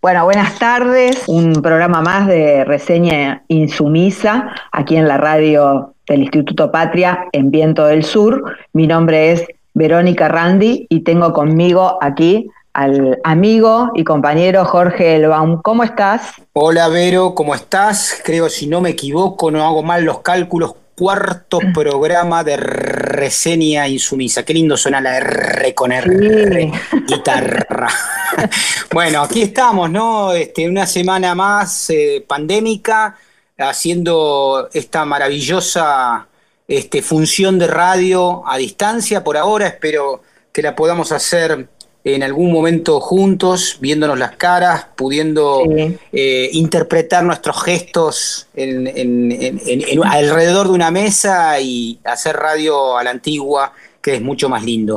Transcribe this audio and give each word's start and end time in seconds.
Bueno, 0.00 0.24
buenas 0.24 0.56
tardes. 0.60 1.24
Un 1.26 1.54
programa 1.54 2.00
más 2.00 2.28
de 2.28 2.64
reseña 2.64 3.42
insumisa 3.48 4.54
aquí 4.70 4.94
en 4.94 5.08
la 5.08 5.16
radio 5.16 5.92
del 6.06 6.22
Instituto 6.22 6.70
Patria 6.70 7.26
en 7.32 7.50
Viento 7.50 7.84
del 7.84 8.04
Sur. 8.04 8.56
Mi 8.72 8.86
nombre 8.86 9.32
es 9.32 9.44
Verónica 9.74 10.28
Randi 10.28 10.86
y 10.88 11.00
tengo 11.00 11.32
conmigo 11.32 11.98
aquí 12.00 12.48
al 12.74 13.18
amigo 13.24 13.90
y 13.96 14.04
compañero 14.04 14.64
Jorge 14.64 15.16
Elbaum. 15.16 15.62
¿Cómo 15.62 15.82
estás? 15.82 16.34
Hola 16.52 16.86
Vero, 16.86 17.34
¿cómo 17.34 17.56
estás? 17.56 18.22
Creo, 18.24 18.48
si 18.48 18.68
no 18.68 18.80
me 18.80 18.90
equivoco, 18.90 19.50
no 19.50 19.64
hago 19.64 19.82
mal 19.82 20.04
los 20.04 20.20
cálculos, 20.20 20.76
cuarto 20.98 21.60
programa 21.72 22.42
de 22.42 22.56
reseña 22.56 23.86
insumisa. 23.86 24.44
Qué 24.44 24.52
lindo 24.52 24.76
suena 24.76 25.00
la 25.00 25.16
R 25.18 25.72
con 25.72 25.92
R, 25.92 26.72
guitarra. 27.06 27.88
bueno, 28.92 29.22
aquí 29.22 29.42
estamos, 29.42 29.88
¿no? 29.88 30.32
Este, 30.32 30.68
una 30.68 30.88
semana 30.88 31.36
más 31.36 31.90
eh, 31.90 32.24
pandémica, 32.26 33.16
haciendo 33.58 34.68
esta 34.72 35.04
maravillosa 35.04 36.26
este, 36.66 37.00
función 37.00 37.60
de 37.60 37.68
radio 37.68 38.42
a 38.44 38.56
distancia 38.56 39.22
por 39.22 39.36
ahora. 39.36 39.68
Espero 39.68 40.22
que 40.52 40.62
la 40.62 40.74
podamos 40.74 41.12
hacer 41.12 41.68
en 42.04 42.22
algún 42.22 42.52
momento 42.52 43.00
juntos, 43.00 43.78
viéndonos 43.80 44.18
las 44.18 44.36
caras, 44.36 44.86
pudiendo 44.96 45.64
eh, 46.12 46.50
interpretar 46.52 47.24
nuestros 47.24 47.62
gestos 47.62 48.46
alrededor 50.04 50.68
de 50.68 50.72
una 50.72 50.90
mesa 50.90 51.60
y 51.60 51.98
hacer 52.04 52.36
radio 52.36 52.96
a 52.96 53.04
la 53.04 53.10
antigua, 53.10 53.72
que 54.00 54.14
es 54.14 54.22
mucho 54.22 54.48
más 54.48 54.64
lindo. 54.64 54.96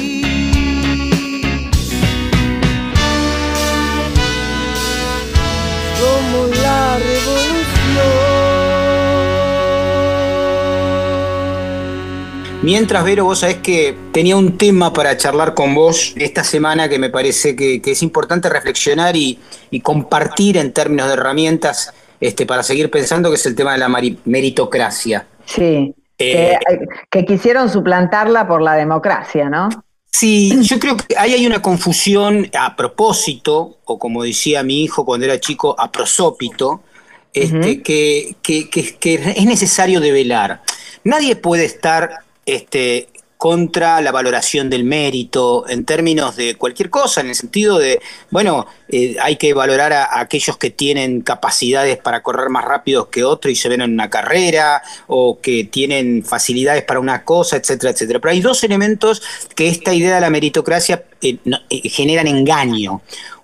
Como 6.01 6.47
la 6.47 6.97
revolución. 6.97 7.61
Mientras, 12.63 13.03
Vero, 13.03 13.25
vos 13.25 13.39
sabés 13.39 13.57
que 13.57 13.97
tenía 14.11 14.35
un 14.35 14.57
tema 14.57 14.93
para 14.93 15.17
charlar 15.17 15.55
con 15.55 15.73
vos 15.73 16.13
esta 16.15 16.43
semana 16.43 16.87
que 16.89 16.99
me 16.99 17.09
parece 17.09 17.55
que, 17.55 17.81
es 17.83 18.03
importante 18.03 18.49
reflexionar 18.49 19.15
y, 19.15 19.39
compartir 19.83 20.57
en 20.57 20.71
términos 20.71 21.07
de 21.07 21.13
herramientas 21.13 21.93
este, 22.19 22.45
para 22.45 22.61
seguir 22.61 22.91
pensando, 22.91 23.29
que 23.29 23.35
es 23.35 23.45
el 23.47 23.55
tema 23.55 23.73
de 23.73 23.79
la 23.79 23.89
meritocracia. 24.25 25.25
Sí, 25.45 25.95
eh, 26.19 26.59
que 27.09 27.25
quisieron 27.25 27.67
suplantarla 27.67 28.47
por 28.47 28.61
la 28.61 28.75
democracia, 28.75 29.49
¿no? 29.49 29.69
Sí, 30.11 30.53
yo 30.61 30.77
creo 30.77 30.97
que 30.97 31.15
ahí 31.17 31.33
hay 31.33 31.47
una 31.47 31.61
confusión 31.61 32.49
a 32.57 32.75
propósito, 32.75 33.77
o 33.85 33.97
como 33.97 34.23
decía 34.23 34.61
mi 34.61 34.83
hijo 34.83 35.05
cuando 35.05 35.25
era 35.25 35.39
chico, 35.39 35.75
a 35.79 35.91
prosópito, 35.91 36.81
este, 37.33 37.81
que, 37.81 38.35
que, 38.41 38.69
que, 38.69 39.33
es 39.35 39.45
necesario 39.45 40.01
develar. 40.01 40.63
Nadie 41.05 41.37
puede 41.37 41.63
estar 41.63 42.19
este, 42.45 43.07
contra 43.41 44.01
la 44.01 44.11
valoración 44.11 44.69
del 44.69 44.83
mérito 44.83 45.67
en 45.67 45.83
términos 45.83 46.35
de 46.35 46.53
cualquier 46.53 46.91
cosa, 46.91 47.21
en 47.21 47.29
el 47.29 47.33
sentido 47.33 47.79
de, 47.79 47.99
bueno, 48.29 48.67
eh, 48.87 49.15
hay 49.19 49.37
que 49.37 49.55
valorar 49.55 49.93
a, 49.93 50.19
aquellos 50.19 50.57
que 50.57 50.69
tienen 50.69 51.21
capacidades 51.21 51.97
para 51.97 52.21
correr 52.21 52.49
más 52.49 52.65
rápido 52.65 53.09
que 53.09 53.23
otros 53.23 53.51
y 53.51 53.55
se 53.55 53.67
ven 53.67 53.81
en 53.81 53.93
una 53.93 54.11
carrera, 54.11 54.83
o 55.07 55.39
que 55.41 55.63
tienen 55.63 56.23
facilidades 56.23 56.83
para 56.83 56.99
una 56.99 57.25
cosa, 57.25 57.57
etcétera, 57.57 57.93
etcétera. 57.93 58.19
Pero 58.19 58.31
hay 58.31 58.41
dos 58.41 58.63
elementos 58.63 59.23
que 59.55 59.69
esta 59.69 59.91
idea 59.91 60.13
de 60.13 60.21
la 60.21 60.29
meritocracia 60.29 61.05
eh, 61.19 61.39
eh, 61.43 61.89
generan 61.89 62.27
engaño. 62.27 63.01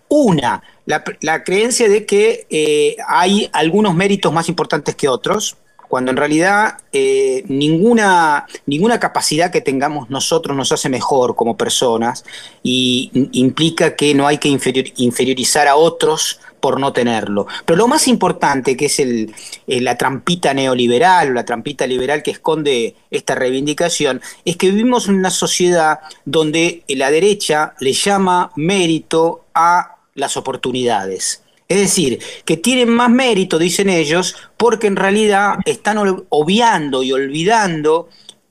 Una, 0.09 0.61
la, 0.85 1.43
creencia 1.43 1.89
de 1.89 2.05
que 2.05 2.97
hay 3.07 3.49
algunos 3.51 3.95
méritos 3.95 4.31
más 4.31 4.47
importantes 4.47 4.93
que 4.93 5.07
otros, 5.07 5.57
cuando 5.87 6.11
en 6.11 6.17
realidad 6.17 6.77
eh, 6.91 7.43
ninguna, 7.47 8.45
ninguna 8.65 8.99
capacidad 8.99 9.51
que 9.51 9.61
tengamos 9.61 10.09
nosotros 10.09 10.55
nos 10.55 10.71
hace 10.71 10.89
mejor 10.89 11.35
como 11.35 11.57
personas 11.57 12.25
y 12.63 13.11
implica 13.31 13.95
que 13.95 14.13
no 14.13 14.27
hay 14.27 14.37
que 14.37 14.49
inferiorizar 14.49 15.67
a 15.67 15.75
otros 15.75 16.39
por 16.59 16.79
no 16.79 16.91
tenerlo. 16.91 17.47
Pero 17.65 17.77
lo 17.77 17.87
más 17.87 18.07
importante, 18.07 18.75
que 18.75 18.87
es 18.87 18.99
el, 18.99 19.33
eh, 19.67 19.81
la 19.81 19.97
trampita 19.97 20.53
neoliberal, 20.53 21.33
la 21.33 21.45
trampita 21.45 21.85
liberal 21.87 22.23
que 22.23 22.31
esconde 22.31 22.95
esta 23.11 23.35
reivindicación, 23.35 24.21
es 24.43 24.57
que 24.57 24.71
vivimos 24.71 25.07
en 25.07 25.15
una 25.15 25.29
sociedad 25.29 25.99
donde 26.25 26.83
la 26.87 27.11
derecha 27.11 27.75
le 27.79 27.93
llama 27.93 28.51
mérito 28.55 29.45
a 29.53 29.97
las 30.15 30.35
oportunidades. 30.35 31.43
Es 31.67 31.79
decir, 31.79 32.19
que 32.45 32.57
tienen 32.57 32.89
más 32.89 33.09
mérito, 33.09 33.59
dicen 33.59 33.89
ellos, 33.89 34.35
porque 34.55 34.88
en 34.88 34.95
realidad 34.95 35.55
están 35.66 35.97
obviando 36.29 37.03
y 37.03 37.11
olvidando 37.11 38.07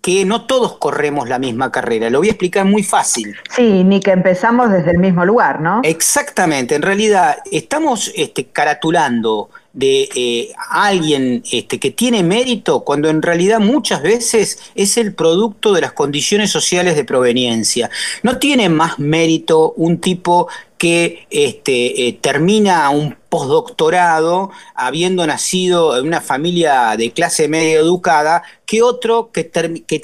que 0.07 0.25
no 0.25 0.47
todos 0.47 0.79
corremos 0.79 1.29
la 1.29 1.41
misma 1.41 1.73
carrera. 1.73 2.11
Lo 2.11 2.19
voy 2.19 2.29
a 2.29 2.31
explicar 2.31 2.65
muy 2.65 2.85
fácil. 2.85 3.35
Sí, 3.51 3.83
ni 3.83 3.99
que 3.99 4.13
empezamos 4.13 4.71
desde 4.71 4.93
el 4.93 4.99
mismo 4.99 5.25
lugar, 5.25 5.61
¿no? 5.61 5.81
Exactamente. 5.83 6.77
En 6.77 6.83
realidad 6.83 7.39
estamos 7.51 8.13
este, 8.15 8.45
caratulando 8.45 9.51
de 9.73 10.09
eh, 10.15 10.53
alguien 10.71 11.43
este, 11.51 11.81
que 11.81 11.91
tiene 11.91 12.23
mérito 12.23 12.85
cuando 12.85 13.11
en 13.11 13.21
realidad 13.21 13.59
muchas 13.59 14.01
veces 14.01 14.61
es 14.77 14.97
el 14.97 15.13
producto 15.13 15.73
de 15.73 15.81
las 15.81 15.93
condiciones 15.93 16.51
sociales 16.53 16.95
de 16.95 17.05
proveniencia. 17.05 17.91
No 18.23 18.39
tiene 18.39 18.69
más 18.69 19.01
mérito 19.01 19.73
un 19.73 19.99
tipo 19.99 20.47
que 20.79 21.27
este, 21.31 22.09
eh, 22.09 22.19
termina 22.21 22.91
un 22.91 23.17
postdoctorado 23.29 24.51
habiendo 24.75 25.27
nacido 25.27 25.99
en 25.99 26.07
una 26.07 26.21
familia 26.21 26.95
de 26.97 27.11
clase 27.11 27.49
media 27.49 27.81
educada 27.81 28.43
que 28.65 28.83
otro 28.83 29.31
que, 29.33 29.51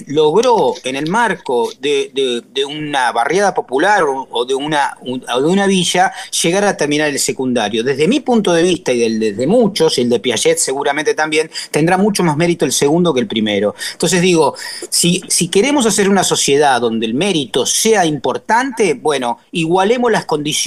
logró 0.07 0.75
en 0.85 0.97
el 0.97 1.09
marco 1.09 1.71
de, 1.81 2.43
una 2.67 3.11
barriada 3.13 3.55
popular 3.55 4.05
o 4.05 4.45
de 4.45 4.55
una, 4.55 4.97
de 5.03 5.47
una 5.47 5.67
villa 5.67 6.13
llegar 6.43 6.65
a 6.65 6.77
terminar 6.77 7.09
el 7.09 7.19
secundario. 7.19 7.83
Desde 7.83 8.07
mi 8.07 8.21
punto 8.21 8.53
de 8.53 8.63
vista 8.63 8.93
y 8.93 9.01
del, 9.01 9.19
desde 9.19 9.47
muchos, 9.47 9.99
el 9.99 10.09
de 10.09 10.21
Piaget 10.21 10.59
seguramente 10.59 11.15
también, 11.15 11.51
tendrá 11.71 11.99
mucho 11.99 12.23
más 12.23 12.37
mérito 12.37 12.65
el 12.65 12.73
segundo 12.73 13.13
que 13.15 13.21
el 13.21 13.27
primero. 13.27 13.75
Entonces 13.93 14.21
digo, 14.21 14.55
si, 14.91 15.23
si 15.29 15.49
queremos 15.49 15.87
hacer 15.87 16.09
una 16.09 16.25
sociedad 16.25 16.81
donde 16.81 17.07
el 17.07 17.15
mérito 17.15 17.67
sea 17.67 18.05
importante, 18.05 18.95
bueno, 18.95 19.39
igualemos 19.51 20.13
las 20.13 20.25
condiciones 20.25 20.62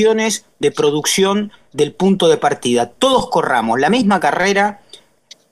de 0.59 0.71
producción 0.71 1.51
del 1.71 1.93
punto 1.93 2.27
de 2.27 2.37
partida. 2.37 2.89
Todos 2.89 3.29
corramos 3.29 3.79
la 3.79 3.89
misma 3.89 4.19
carrera, 4.19 4.81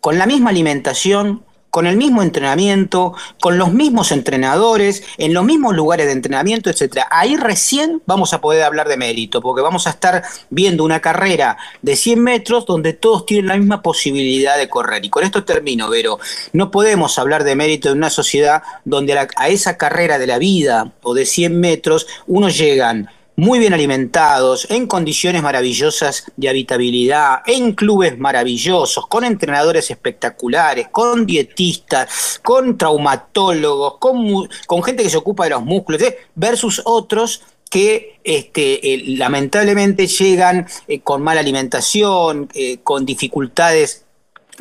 con 0.01 0.17
la 0.17 0.25
misma 0.25 0.49
alimentación, 0.49 1.43
con 1.73 1.87
el 1.87 1.97
mismo 1.97 2.21
entrenamiento, 2.21 3.15
con 3.41 3.57
los 3.57 3.73
mismos 3.73 4.11
entrenadores, 4.11 5.03
en 5.17 5.33
los 5.33 5.43
mismos 5.43 5.73
lugares 5.73 6.05
de 6.05 6.11
entrenamiento, 6.11 6.69
etcétera. 6.69 7.07
Ahí 7.09 7.35
recién 7.35 7.99
vamos 8.05 8.31
a 8.33 8.41
poder 8.41 8.61
hablar 8.61 8.87
de 8.87 8.95
mérito, 8.95 9.41
porque 9.41 9.63
vamos 9.63 9.87
a 9.87 9.89
estar 9.89 10.21
viendo 10.51 10.83
una 10.83 10.99
carrera 10.99 11.57
de 11.81 11.95
100 11.95 12.21
metros 12.21 12.67
donde 12.67 12.93
todos 12.93 13.25
tienen 13.25 13.47
la 13.47 13.57
misma 13.57 13.81
posibilidad 13.81 14.55
de 14.55 14.69
correr. 14.69 15.03
Y 15.03 15.09
con 15.09 15.23
esto 15.23 15.45
termino, 15.45 15.89
Vero. 15.89 16.19
No 16.51 16.69
podemos 16.69 17.17
hablar 17.17 17.43
de 17.43 17.55
mérito 17.55 17.89
en 17.89 17.97
una 17.97 18.11
sociedad 18.11 18.61
donde 18.85 19.17
a, 19.17 19.47
esa 19.47 19.75
carrera 19.75 20.19
de 20.19 20.27
la 20.27 20.37
vida 20.37 20.91
o 21.01 21.15
de 21.15 21.25
100 21.25 21.59
metros 21.59 22.05
unos 22.27 22.55
llegan 22.55 23.09
muy 23.35 23.59
bien 23.59 23.73
alimentados, 23.73 24.67
en 24.69 24.85
condiciones 24.85 25.41
maravillosas 25.41 26.25
de 26.35 26.49
habitabilidad, 26.49 27.41
en 27.45 27.73
clubes 27.73 28.17
maravillosos, 28.17 29.07
con 29.07 29.23
entrenadores 29.23 29.89
espectaculares, 29.89 30.87
con 30.91 31.25
dietistas, 31.25 32.39
con 32.43 32.77
traumatólogos, 32.77 33.97
con, 33.97 34.47
con 34.67 34.83
gente 34.83 35.03
que 35.03 35.09
se 35.09 35.17
ocupa 35.17 35.45
de 35.45 35.51
los 35.51 35.63
músculos, 35.63 36.01
versus 36.35 36.81
otros 36.85 37.41
que 37.73 38.19
este, 38.23 38.93
eh, 38.93 39.03
lamentablemente 39.17 40.05
llegan 40.05 40.67
eh, 40.87 40.99
con 40.99 41.23
mala 41.23 41.39
alimentación, 41.39 42.47
eh, 42.53 42.77
con 42.83 43.03
dificultades 43.03 44.02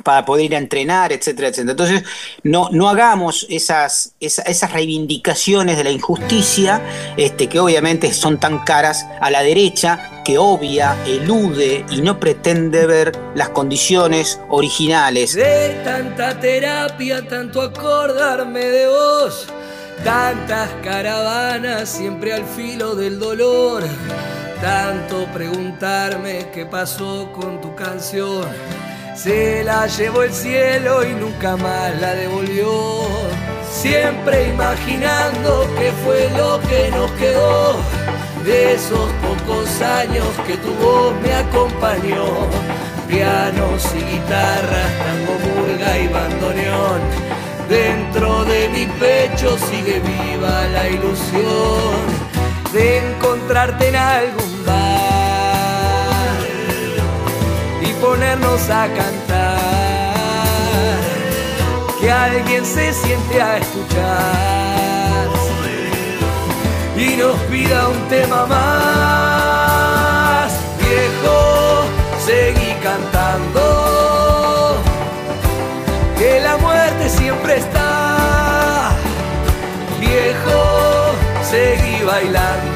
para 0.03 0.25
poder 0.25 0.47
ir 0.47 0.55
a 0.55 0.59
entrenar, 0.59 1.13
etcétera, 1.13 1.49
etcétera. 1.49 1.73
Entonces, 1.73 2.03
no, 2.43 2.69
no 2.73 2.89
hagamos 2.89 3.47
esas, 3.51 4.15
esas, 4.21 4.73
reivindicaciones 4.73 5.77
de 5.77 5.85
la 5.85 5.91
injusticia, 5.91 6.83
este, 7.17 7.49
que 7.49 7.61
obviamente 7.61 8.13
son 8.13 8.39
tan 8.41 8.61
caras 8.61 9.07
a 9.21 9.31
la 9.31 9.43
derecha, 9.43 10.23
que 10.25 10.39
obvia, 10.39 10.97
elude 11.07 11.85
y 11.91 12.01
no 12.01 12.19
pretende 12.19 12.87
ver 12.87 13.13
las 13.35 13.51
condiciones 13.51 14.41
originales. 14.49 15.35
De 15.35 15.81
tanta 15.85 16.41
terapia, 16.41 17.27
tanto 17.29 17.61
acordarme 17.61 18.61
de 18.61 18.87
vos, 18.87 19.47
tantas 20.05 20.71
caravanas 20.83 21.89
siempre 21.89 22.33
al 22.33 22.47
filo 22.47 22.95
del 22.95 23.19
dolor, 23.19 23.85
tanto 24.63 25.27
preguntarme 25.35 26.49
qué 26.55 26.65
pasó 26.65 27.31
con 27.33 27.61
tu 27.61 27.75
canción 27.75 28.47
se 29.15 29.65
la 29.65 29.87
llevó 29.87 30.23
el 30.23 30.33
cielo 30.33 31.05
y 31.05 31.15
nunca 31.15 31.57
más 31.57 32.01
la 32.01 32.15
devolvió. 32.15 32.71
Siempre 33.71 34.49
imaginando 34.49 35.67
que 35.79 35.93
fue 36.05 36.31
lo 36.37 36.61
que 36.69 36.91
nos 36.91 37.11
quedó 37.13 37.77
de 38.45 38.75
esos 38.75 39.11
pocos 39.23 39.81
años 39.81 40.27
que 40.47 40.57
tu 40.57 40.73
voz 40.75 41.15
me 41.23 41.33
acompañó. 41.35 42.27
Pianos 43.09 43.85
y 43.95 43.99
guitarras, 43.99 44.91
tango, 45.05 45.39
murga 45.47 45.99
y 45.99 46.09
bandoneón. 46.09 47.01
Dentro 47.69 48.45
de 48.45 48.69
mi 48.69 48.87
pecho 48.87 49.57
sigue 49.59 50.01
viva 50.01 50.65
la 50.69 50.89
ilusión 50.89 52.33
de 52.73 52.99
encontrarte 52.99 53.89
en 53.89 53.97
algún 53.97 54.67
bar 54.67 55.12
ponernos 58.03 58.69
a 58.69 58.89
cantar. 58.89 59.63
Que 62.01 62.11
alguien 62.11 62.67
se 62.67 62.93
siente 62.93 63.41
a 63.41 63.59
escuchar 63.59 65.29
y 66.97 67.17
nos 67.17 67.37
pida 67.43 67.89
un 67.89 68.09
tema 68.09 68.45
más. 68.47 69.73
Viejo, 70.81 71.85
seguí 72.27 72.75
cantando. 72.83 73.63
Que 76.19 76.41
la 76.41 76.57
muerte 76.57 77.09
siempre 77.09 77.59
está. 77.59 78.97
Viejo, 80.01 80.61
seguí 81.49 82.03
bailando. 82.05 82.72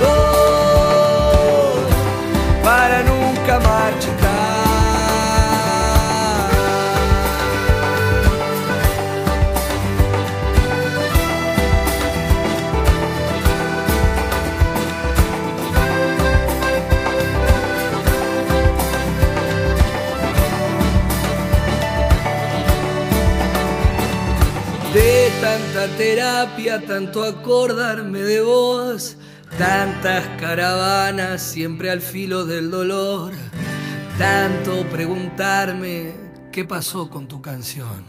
Terapia, 25.96 26.80
tanto 26.86 27.22
acordarme 27.24 28.20
de 28.20 28.40
vos, 28.40 29.16
tantas 29.58 30.24
caravanas 30.40 31.42
siempre 31.42 31.90
al 31.90 32.00
filo 32.00 32.44
del 32.44 32.70
dolor, 32.70 33.32
tanto 34.18 34.84
preguntarme 34.90 36.12
qué 36.52 36.64
pasó 36.64 37.08
con 37.08 37.28
tu 37.28 37.40
canción. 37.40 38.04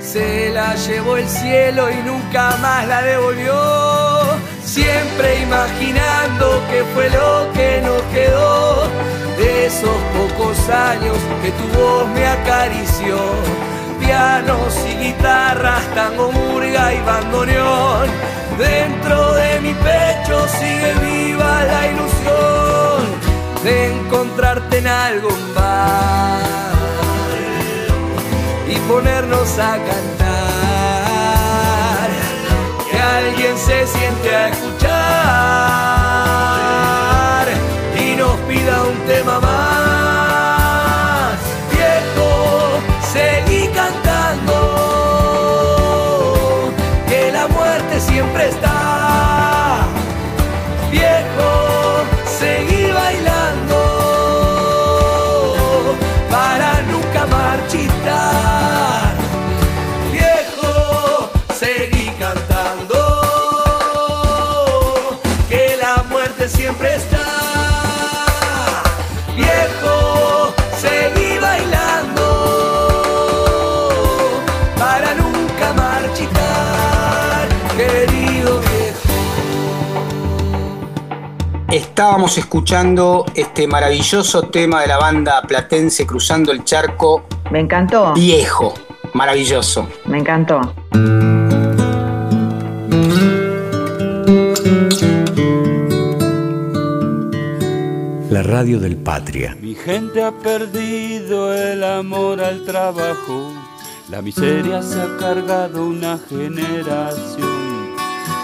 Se 0.00 0.50
la 0.50 0.74
llevó 0.74 1.16
el 1.16 1.28
cielo 1.28 1.88
y 1.90 1.96
nunca 2.06 2.56
más 2.56 2.86
la 2.88 3.02
devolvió, 3.02 4.22
siempre 4.64 5.42
imaginando 5.42 6.62
que 6.70 6.82
fue 6.94 7.08
lo 7.10 7.52
que 7.52 7.80
nos 7.82 8.02
quedó. 8.14 8.88
De 9.38 9.66
esos 9.66 9.96
pocos 10.16 10.68
años 10.68 11.16
que 11.42 11.50
tu 11.52 11.78
voz 11.78 12.08
me 12.10 12.26
acarició 12.26 13.71
pianos 14.04 14.74
y 14.86 14.94
guitarras, 15.04 15.82
tango, 15.94 16.30
murga 16.32 16.92
y 16.92 17.00
bandoneón. 17.00 18.08
Dentro 18.58 19.32
de 19.34 19.60
mi 19.60 19.74
pecho 19.74 20.46
sigue 20.48 20.92
viva 21.00 21.64
la 21.64 21.86
ilusión 21.88 23.00
de 23.64 23.94
encontrarte 23.94 24.78
en 24.78 24.86
algún 24.86 25.54
bar 25.54 26.42
y 28.68 28.76
ponernos 28.90 29.58
a 29.58 29.78
cantar. 29.88 30.10
Que 32.90 32.98
alguien 33.00 33.56
se 33.56 33.86
siente 33.86 34.36
a 34.36 34.48
escuchar 34.48 34.92
y 37.98 38.16
nos 38.16 38.36
pida 38.48 38.82
un 38.82 38.98
tema 39.06 39.40
más. 39.40 39.71
Estábamos 81.92 82.38
escuchando 82.38 83.26
este 83.34 83.66
maravilloso 83.66 84.48
tema 84.48 84.80
de 84.80 84.86
la 84.86 84.96
banda 84.96 85.42
platense 85.42 86.06
Cruzando 86.06 86.50
el 86.50 86.64
Charco. 86.64 87.26
Me 87.50 87.60
encantó. 87.60 88.14
Viejo, 88.14 88.72
maravilloso. 89.12 89.86
Me 90.06 90.16
encantó. 90.16 90.58
La 98.30 98.42
radio 98.42 98.80
del 98.80 98.96
Patria. 98.96 99.54
Mi 99.60 99.74
gente 99.74 100.24
ha 100.24 100.32
perdido 100.32 101.54
el 101.54 101.84
amor 101.84 102.40
al 102.40 102.64
trabajo. 102.64 103.52
La 104.08 104.22
miseria 104.22 104.82
se 104.82 104.98
ha 104.98 105.18
cargado 105.18 105.84
una 105.86 106.18
generación. 106.26 107.51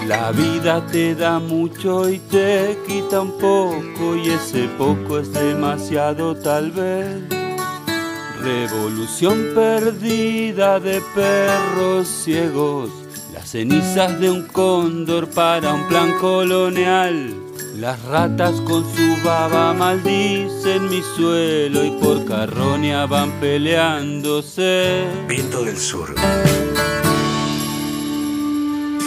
La 0.09 0.33
vida 0.33 0.87
te 0.87 1.15
da 1.15 1.39
mucho 1.39 2.09
y 2.09 2.19
te 2.19 2.79
quita 2.87 3.21
un 3.21 3.33
poco 3.33 4.17
y 4.17 4.31
ese 4.31 4.67
poco 4.79 5.19
es 5.19 5.31
demasiado 5.35 6.35
tal 6.35 6.71
vez. 6.71 7.25
Revolución 8.41 9.51
perdida 9.55 10.81
de 10.81 11.03
perros 11.15 12.09
ciegos, 12.09 12.89
las 13.35 13.51
cenizas 13.51 14.19
de 14.19 14.31
un 14.31 14.47
cóndor 14.47 15.29
para 15.29 15.75
un 15.75 15.87
plan 15.89 16.13
colonial. 16.19 17.35
Las 17.77 18.03
ratas 18.05 18.63
con 18.63 18.85
su 18.95 19.23
baba 19.23 19.75
maldicen 19.75 20.89
mi 20.89 21.03
suelo 21.03 21.85
y 21.85 21.91
por 22.03 22.25
carroña 22.25 23.05
van 23.05 23.31
peleándose. 23.41 25.05
Viento 25.29 25.65
del 25.65 25.77
sur. 25.77 26.15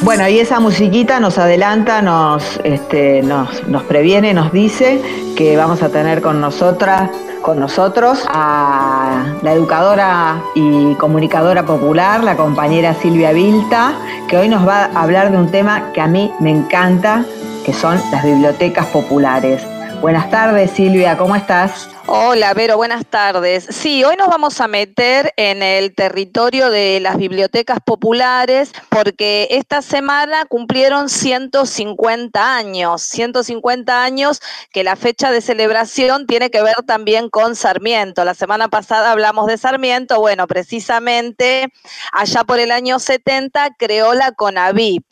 Bueno, 0.03 0.27
y 0.27 0.39
esa 0.39 0.60
musiquita 0.60 1.20
nos 1.20 1.38
adelanta, 1.38 2.01
nos, 2.01 2.60
este, 2.63 3.22
nos, 3.22 3.67
nos 3.67 3.84
previene, 3.84 4.34
nos 4.34 4.51
dice 4.51 5.00
que 5.38 5.55
vamos 5.55 5.84
a 5.84 5.89
tener 5.89 6.24
con 6.24 6.41
nosotras, 6.41 7.12
con 7.43 7.60
nosotros 7.60 8.25
a 8.27 9.24
la 9.43 9.53
educadora 9.53 10.41
y 10.55 10.96
comunicadora 10.96 11.67
popular, 11.67 12.24
la 12.24 12.36
compañera 12.36 12.96
Silvia 12.96 13.31
Vilta, 13.31 13.93
que 14.27 14.38
hoy 14.38 14.50
nos 14.50 14.67
va 14.67 14.86
a 14.86 15.03
hablar 15.03 15.29
de 15.31 15.38
un 15.38 15.51
tema 15.51 15.91
que 15.93 16.01
a 16.01 16.08
mí 16.08 16.31
me 16.39 16.50
encanta, 16.50 17.24
que 17.63 17.72
son 17.72 18.01
las 18.12 18.24
bibliotecas 18.24 18.88
populares. 18.88 19.62
Buenas 20.01 20.31
tardes, 20.31 20.72
Silvia, 20.72 21.15
¿cómo 21.15 21.36
estás? 21.36 21.89
Hola, 22.08 22.55
Vero, 22.55 22.77
buenas 22.77 23.05
tardes. 23.05 23.67
Sí, 23.70 24.03
hoy 24.03 24.15
nos 24.15 24.27
vamos 24.27 24.60
a 24.60 24.67
meter 24.67 25.34
en 25.38 25.62
el 25.62 25.93
territorio 25.93 26.72
de 26.72 27.00
las 27.00 27.15
bibliotecas 27.15 27.77
populares 27.79 28.74
porque 28.89 29.48
esta 29.51 29.84
semana 29.84 30.46
cumplieron 30.46 31.10
150 31.10 32.55
años, 32.55 33.03
150 33.03 34.03
años 34.03 34.41
que 34.72 34.84
la 34.84 34.96
fecha 34.96 35.31
de 35.31 35.41
celebración 35.41 36.25
tiene 36.25 36.50
que 36.50 36.63
ver 36.63 36.77
también 36.88 37.29
con 37.29 37.55
Sarmiento. 37.55 38.25
La 38.25 38.34
semana 38.34 38.67
pasada 38.67 39.12
hablamos 39.12 39.46
de 39.46 39.60
Sarmiento, 39.60 40.20
bueno, 40.20 40.48
precisamente 40.48 41.72
allá 42.12 42.43
por 42.43 42.60
el 42.60 42.72
año 42.72 42.98
70 42.98 43.75
creó 43.77 44.15
la 44.15 44.31
CONAVI 44.31 45.05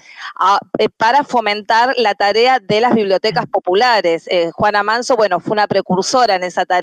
eh, 0.79 0.89
para 0.98 1.24
fomentar 1.24 1.93
la 1.98 2.15
tarea 2.15 2.60
de 2.60 2.81
las 2.81 2.96
bibliotecas 2.96 3.46
populares. 3.46 4.24
Eh, 4.27 4.50
Juana 4.53 4.81
Manso, 4.81 5.15
bueno, 5.15 5.39
fue 5.39 5.51
una 5.51 5.67
precursora 5.67 6.34
en 6.34 6.43
esa 6.43 6.65
tarea 6.65 6.78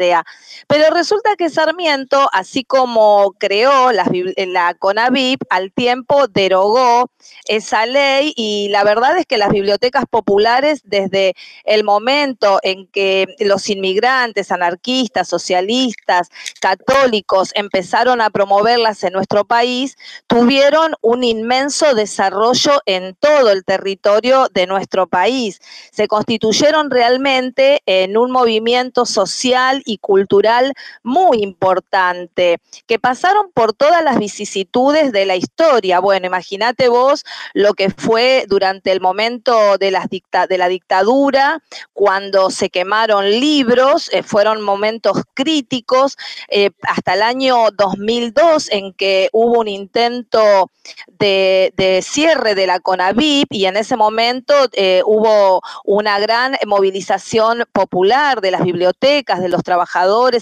pero 0.66 0.94
resulta 0.94 1.36
que 1.36 1.50
Sarmiento, 1.50 2.28
así 2.32 2.64
como 2.64 3.34
creó 3.38 3.92
la, 3.92 4.10
la 4.36 4.74
CONAVIP, 4.74 5.42
al 5.50 5.72
tiempo 5.72 6.26
derogó 6.28 7.10
esa 7.46 7.86
ley 7.86 8.32
y 8.36 8.68
la 8.70 8.84
verdad 8.84 9.18
es 9.18 9.26
que 9.26 9.38
las 9.38 9.50
bibliotecas 9.50 10.04
populares, 10.08 10.82
desde 10.84 11.34
el 11.64 11.84
momento 11.84 12.58
en 12.62 12.86
que 12.88 13.26
los 13.40 13.68
inmigrantes, 13.68 14.52
anarquistas, 14.52 15.28
socialistas, 15.28 16.28
católicos 16.60 17.50
empezaron 17.54 18.20
a 18.20 18.30
promoverlas 18.30 19.02
en 19.04 19.12
nuestro 19.12 19.44
país, 19.44 19.96
tuvieron 20.26 20.94
un 21.00 21.24
inmenso 21.24 21.94
desarrollo 21.94 22.80
en 22.86 23.14
todo 23.14 23.50
el 23.50 23.64
territorio 23.64 24.48
de 24.52 24.66
nuestro 24.66 25.06
país. 25.06 25.60
Se 25.92 26.08
constituyeron 26.08 26.90
realmente 26.90 27.82
en 27.86 28.16
un 28.16 28.30
movimiento 28.30 29.06
social 29.06 29.82
y 29.86 29.98
cultural 29.98 30.74
muy 31.02 31.42
importante, 31.42 32.58
que 32.86 32.98
pasaron 32.98 33.50
por 33.54 33.72
todas 33.72 34.04
las 34.04 34.18
vicisitudes 34.18 35.12
de 35.12 35.24
la 35.24 35.36
historia. 35.36 36.00
Bueno, 36.00 36.26
imagínate 36.26 36.88
vos 36.88 37.24
lo 37.54 37.72
que 37.72 37.88
fue 37.90 38.44
durante 38.48 38.92
el 38.92 39.00
momento 39.00 39.78
de, 39.78 39.90
la 39.90 40.68
dictadura, 40.68 41.62
cuando 41.94 42.50
se 42.50 42.68
quemaron 42.68 43.30
libros, 43.30 44.10
eh, 44.12 44.22
fueron 44.22 44.60
momentos 44.60 45.22
críticos, 45.32 46.16
eh, 46.48 46.70
hasta 46.82 47.14
el 47.14 47.22
año 47.22 47.70
2002 47.70 48.70
en 48.72 48.92
que 48.92 49.28
hubo 49.32 49.60
un 49.60 49.68
intento 49.68 50.70
de, 51.18 52.00
cierre 52.02 52.54
de 52.54 52.66
la 52.66 52.80
CONAVIP 52.80 53.48
y 53.50 53.66
en 53.66 53.76
ese 53.76 53.96
momento 53.96 54.54
eh, 54.72 55.02
hubo 55.04 55.62
una 55.84 56.18
gran 56.18 56.56
movilización 56.66 57.64
popular 57.72 58.40
de 58.40 58.50
las 58.50 58.62
bibliotecas, 58.62 59.40
de 59.40 59.48
los 59.48 59.62
trabajadores 59.62 59.75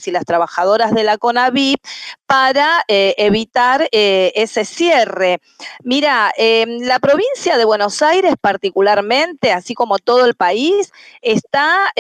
y 0.07 0.11
las 0.11 0.25
trabajadoras 0.25 0.93
de 0.95 1.05
la 1.05 1.19
CONAVIP 1.19 1.81
para 2.27 2.85
eh, 2.89 3.15
evitar 3.19 3.89
eh, 3.93 4.33
ese 4.35 4.65
cierre. 4.65 5.41
Mira, 5.83 6.33
em, 6.37 6.81
la 6.83 6.99
provincia 6.99 7.57
de 7.57 7.65
Buenos 7.65 8.03
Aires 8.03 8.35
particularmente, 8.41 9.53
así 9.53 9.75
como 9.75 9.99
todo 9.99 10.25
el 10.25 10.35
país, 10.35 10.93
está 11.23 11.93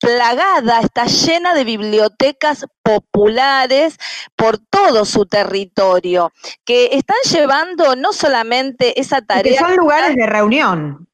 plagada, 0.00 0.80
está 0.80 1.04
llena 1.04 1.54
de 1.54 1.64
bibliotecas 1.64 2.66
populares 2.82 3.98
por 4.34 4.58
todo 4.58 5.04
su 5.04 5.26
territorio, 5.26 6.32
que 6.64 6.90
están 6.92 7.18
llevando 7.30 7.94
no 7.96 8.12
solamente 8.12 8.98
esa 8.98 9.20
tarea. 9.20 9.52
que 9.52 9.58
son 9.58 9.76
lugares 9.76 10.16
de 10.16 10.26
reunión. 10.26 11.09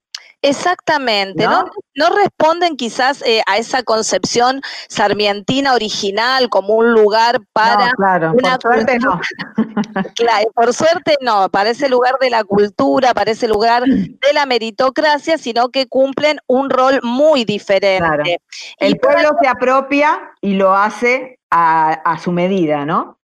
Exactamente, 0.48 1.44
¿no? 1.44 1.64
¿no? 1.94 2.10
responden 2.10 2.76
quizás 2.76 3.22
eh, 3.22 3.42
a 3.46 3.58
esa 3.58 3.82
concepción 3.82 4.60
sarmientina 4.88 5.74
original 5.74 6.48
como 6.48 6.74
un 6.74 6.92
lugar 6.92 7.40
para... 7.52 7.90
claro, 7.96 8.32
por 8.32 8.60
suerte 8.60 8.98
no. 8.98 9.20
claro, 10.14 10.50
por 10.54 10.72
suerte 10.72 11.16
no, 11.20 11.48
para 11.48 11.70
ese 11.70 11.88
lugar 11.88 12.14
de 12.20 12.30
la 12.30 12.44
cultura, 12.44 13.12
para 13.12 13.32
ese 13.32 13.48
lugar 13.48 13.84
de 13.84 14.32
la 14.32 14.46
meritocracia, 14.46 15.36
sino 15.36 15.70
que 15.70 15.86
cumplen 15.86 16.38
un 16.46 16.70
rol 16.70 17.00
muy 17.02 17.44
diferente. 17.44 18.40
El 18.78 18.98
pueblo 18.98 19.30
se 19.40 19.48
apropia 19.48 20.32
y 20.40 20.54
lo 20.54 20.76
hace 20.76 21.40
a, 21.50 21.92
a 21.92 22.18
su 22.18 22.30
medida, 22.30 22.84
¿no? 22.84 23.15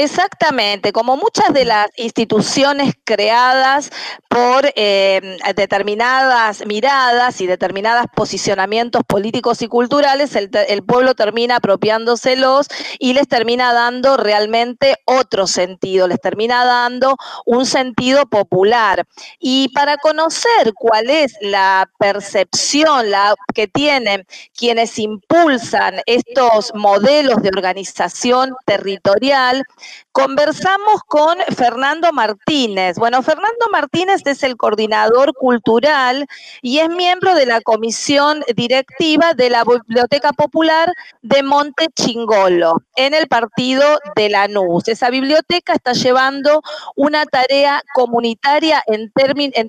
Exactamente, 0.00 0.92
como 0.92 1.16
muchas 1.16 1.52
de 1.52 1.64
las 1.64 1.88
instituciones 1.96 2.94
creadas 3.02 3.90
por 4.28 4.72
eh, 4.76 5.38
determinadas 5.56 6.64
miradas 6.66 7.40
y 7.40 7.48
determinados 7.48 8.06
posicionamientos 8.14 9.02
políticos 9.04 9.60
y 9.60 9.66
culturales, 9.66 10.36
el, 10.36 10.84
pueblo 10.84 11.16
termina 11.16 11.56
apropiándoselos 11.56 12.68
y 13.00 13.14
les 13.14 13.26
termina 13.26 13.72
dando 13.72 14.16
realmente 14.16 14.94
otro 15.04 15.48
sentido, 15.48 16.06
les 16.06 16.20
termina 16.20 16.64
dando 16.64 17.16
un 17.44 17.66
sentido 17.66 18.26
popular. 18.26 19.04
Y 19.40 19.68
para 19.70 19.96
conocer 19.96 20.74
cuál 20.76 21.10
es 21.10 21.34
la 21.40 21.90
percepción 21.98 23.06
que 23.52 23.66
tienen 23.66 24.28
quienes 24.56 24.96
impulsan 25.00 26.02
estos 26.06 26.72
modelos 26.76 27.42
de 27.42 27.48
organización 27.48 28.54
territorial, 28.64 29.64
Conversamos 30.12 31.02
con 31.06 31.38
Fernando 31.56 32.12
Martínez. 32.12 32.96
Bueno, 32.96 33.22
Fernando 33.22 33.66
Martínez 33.70 34.22
es 34.26 34.42
el 34.42 34.56
coordinador 34.56 35.32
cultural 35.34 36.26
y 36.60 36.78
es 36.78 36.88
miembro 36.88 37.34
de 37.34 37.46
la 37.46 37.60
comisión 37.60 38.42
directiva 38.56 39.34
de 39.34 39.50
la 39.50 39.64
Biblioteca 39.64 40.32
Popular 40.32 40.92
de 41.22 41.42
Monte 41.42 41.86
Chingolo, 41.94 42.82
en 42.96 43.14
el 43.14 43.28
partido 43.28 43.84
de 44.16 44.28
Lanús. 44.28 44.88
Esa 44.88 45.10
biblioteca 45.10 45.74
está 45.74 45.92
llevando 45.92 46.62
una 46.96 47.24
tarea 47.26 47.82
comunitaria 47.94 48.82
en, 48.86 49.10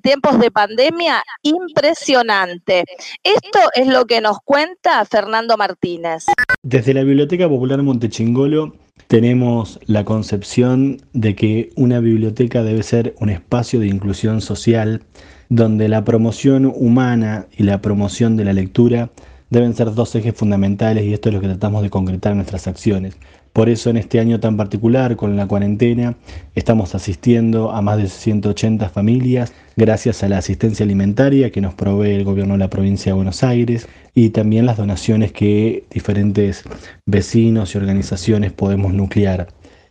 tiempos 0.01 0.39
de 0.39 0.51
pandemia 0.51 1.23
impresionante. 1.43 2.85
Esto 3.23 3.59
es 3.75 3.87
lo 3.87 4.05
que 4.05 4.21
nos 4.21 4.39
cuenta 4.43 5.05
Fernando 5.05 5.57
Martínez. 5.57 6.25
Desde 6.63 6.93
la 6.93 7.03
Biblioteca 7.03 7.47
Popular 7.47 7.81
Monte 7.83 8.09
Chingolo 8.09 8.78
tenemos 9.07 9.79
la 9.85 10.05
concepción 10.05 10.97
de 11.13 11.35
que 11.35 11.71
una 11.75 11.99
biblioteca 11.99 12.63
debe 12.63 12.83
ser 12.83 13.15
un 13.19 13.29
espacio 13.29 13.79
de 13.79 13.87
inclusión 13.87 14.41
social 14.41 15.01
donde 15.49 15.89
la 15.89 16.05
promoción 16.05 16.65
humana 16.65 17.47
y 17.57 17.63
la 17.63 17.81
promoción 17.81 18.37
de 18.37 18.45
la 18.45 18.53
lectura 18.53 19.09
deben 19.49 19.73
ser 19.73 19.93
dos 19.93 20.13
ejes 20.15 20.35
fundamentales 20.35 21.05
y 21.05 21.13
esto 21.13 21.29
es 21.29 21.35
lo 21.35 21.41
que 21.41 21.47
tratamos 21.47 21.81
de 21.81 21.89
concretar 21.89 22.33
en 22.33 22.37
nuestras 22.37 22.67
acciones. 22.67 23.17
Por 23.53 23.69
eso 23.69 23.89
en 23.89 23.97
este 23.97 24.19
año 24.19 24.39
tan 24.39 24.57
particular, 24.57 25.15
con 25.15 25.35
la 25.35 25.47
cuarentena, 25.47 26.15
estamos 26.55 26.95
asistiendo 26.95 27.71
a 27.71 27.81
más 27.81 27.97
de 27.97 28.07
180 28.07 28.89
familias 28.89 29.53
gracias 29.75 30.23
a 30.23 30.29
la 30.29 30.37
asistencia 30.37 30.83
alimentaria 30.83 31.51
que 31.51 31.61
nos 31.61 31.73
provee 31.73 32.11
el 32.11 32.23
gobierno 32.23 32.53
de 32.53 32.59
la 32.59 32.69
provincia 32.69 33.11
de 33.11 33.15
Buenos 33.15 33.43
Aires 33.43 33.87
y 34.13 34.29
también 34.29 34.65
las 34.65 34.77
donaciones 34.77 35.31
que 35.31 35.83
diferentes 35.89 36.63
vecinos 37.05 37.73
y 37.73 37.77
organizaciones 37.77 38.51
podemos 38.51 38.93
nuclear. 38.93 39.47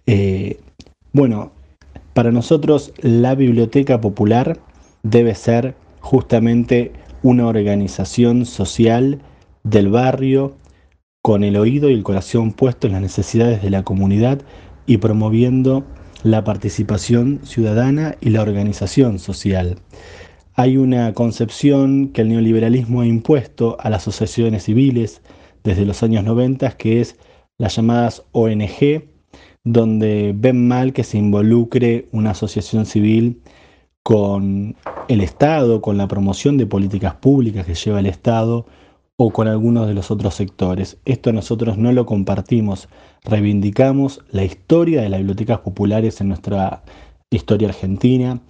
Eh, 0.07 0.59
bueno, 1.13 1.53
para 2.15 2.31
nosotros 2.31 2.93
la 2.99 3.35
biblioteca 3.35 4.01
popular 4.01 4.59
debe 5.03 5.35
ser 5.35 5.75
justamente 6.01 6.93
una 7.23 7.47
organización 7.47 8.47
social 8.47 9.21
del 9.65 9.89
barrio 9.89 10.55
con 11.29 11.45
el 11.45 11.59
oído 11.59 11.91
y 11.91 11.93
el 11.93 12.05
corazón 12.05 12.53
puesto 12.53 12.87
en 12.87 12.95
las 12.95 13.03
necesidades 13.03 13.61
de 13.61 13.69
la 13.69 13.83
comunidad 13.83 14.41
y 14.87 14.97
promoviendo 14.97 15.85
la 16.23 16.43
participación 16.43 17.41
ciudadana 17.45 18.17
y 18.23 18.31
la 18.31 18.41
organización 18.41 19.19
social. 19.19 19.77
Hay 20.55 20.79
una 20.79 21.13
concepción 21.13 22.09
que 22.15 22.23
el 22.23 22.31
neoliberalismo 22.31 23.03
ha 23.03 23.07
impuesto 23.07 23.77
a 23.79 23.91
las 23.91 24.09
asociaciones 24.09 24.63
civiles 24.63 25.21
desde 25.65 25.85
los 25.85 26.03
años 26.03 26.25
90, 26.25 26.71
que 26.79 27.03
es 27.03 27.19
las 27.59 27.77
llamadas 27.77 28.23
ONG, 28.33 29.05
donde 29.65 30.33
ven 30.35 30.67
mal 30.67 30.95
que 30.95 31.05
se 31.05 31.19
involucre 31.19 32.09
una 32.11 32.31
asociación 32.31 32.87
civil 32.87 33.43
con 34.03 34.77
el 35.09 35.21
Estado, 35.21 35.83
con 35.83 35.99
la 35.99 36.09
promoción 36.09 36.57
de 36.57 36.65
políticas 36.65 37.17
públicas 37.17 37.67
que 37.67 37.75
lleva 37.75 38.01
el 38.01 38.07
Estado 38.07 38.65
o 39.21 39.31
con 39.31 39.49
algunos 39.49 39.89
de 39.89 39.95
los 39.95 40.13
otros 40.13 40.35
sectores. 40.35 40.97
Esto 41.05 41.33
nosotros 41.33 41.77
no 41.77 41.91
lo 41.91 42.07
compartimos. 42.07 42.89
Reivindicamos 43.25 44.21
la 44.31 44.45
historia 44.45 45.03
de 45.03 45.09
las 45.09 45.19
bibliotecas 45.19 45.59
populares 45.59 46.21
en 46.21 46.29
nuestra 46.29 46.85
historia 47.29 47.69
argentina, 47.69 48.41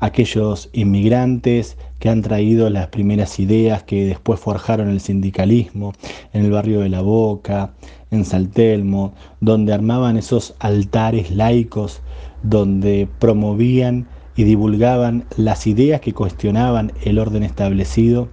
aquellos 0.00 0.68
inmigrantes 0.72 1.78
que 2.00 2.08
han 2.08 2.22
traído 2.22 2.68
las 2.70 2.88
primeras 2.88 3.38
ideas 3.38 3.84
que 3.84 4.04
después 4.04 4.40
forjaron 4.40 4.90
el 4.90 4.98
sindicalismo 4.98 5.92
en 6.32 6.44
el 6.44 6.50
barrio 6.50 6.80
de 6.80 6.88
La 6.88 7.02
Boca, 7.02 7.74
en 8.10 8.24
Saltelmo, 8.24 9.14
donde 9.40 9.72
armaban 9.72 10.16
esos 10.16 10.56
altares 10.58 11.30
laicos, 11.30 12.00
donde 12.42 13.08
promovían 13.20 14.08
y 14.34 14.42
divulgaban 14.42 15.24
las 15.36 15.68
ideas 15.68 16.00
que 16.00 16.12
cuestionaban 16.12 16.92
el 17.04 17.20
orden 17.20 17.44
establecido 17.44 18.28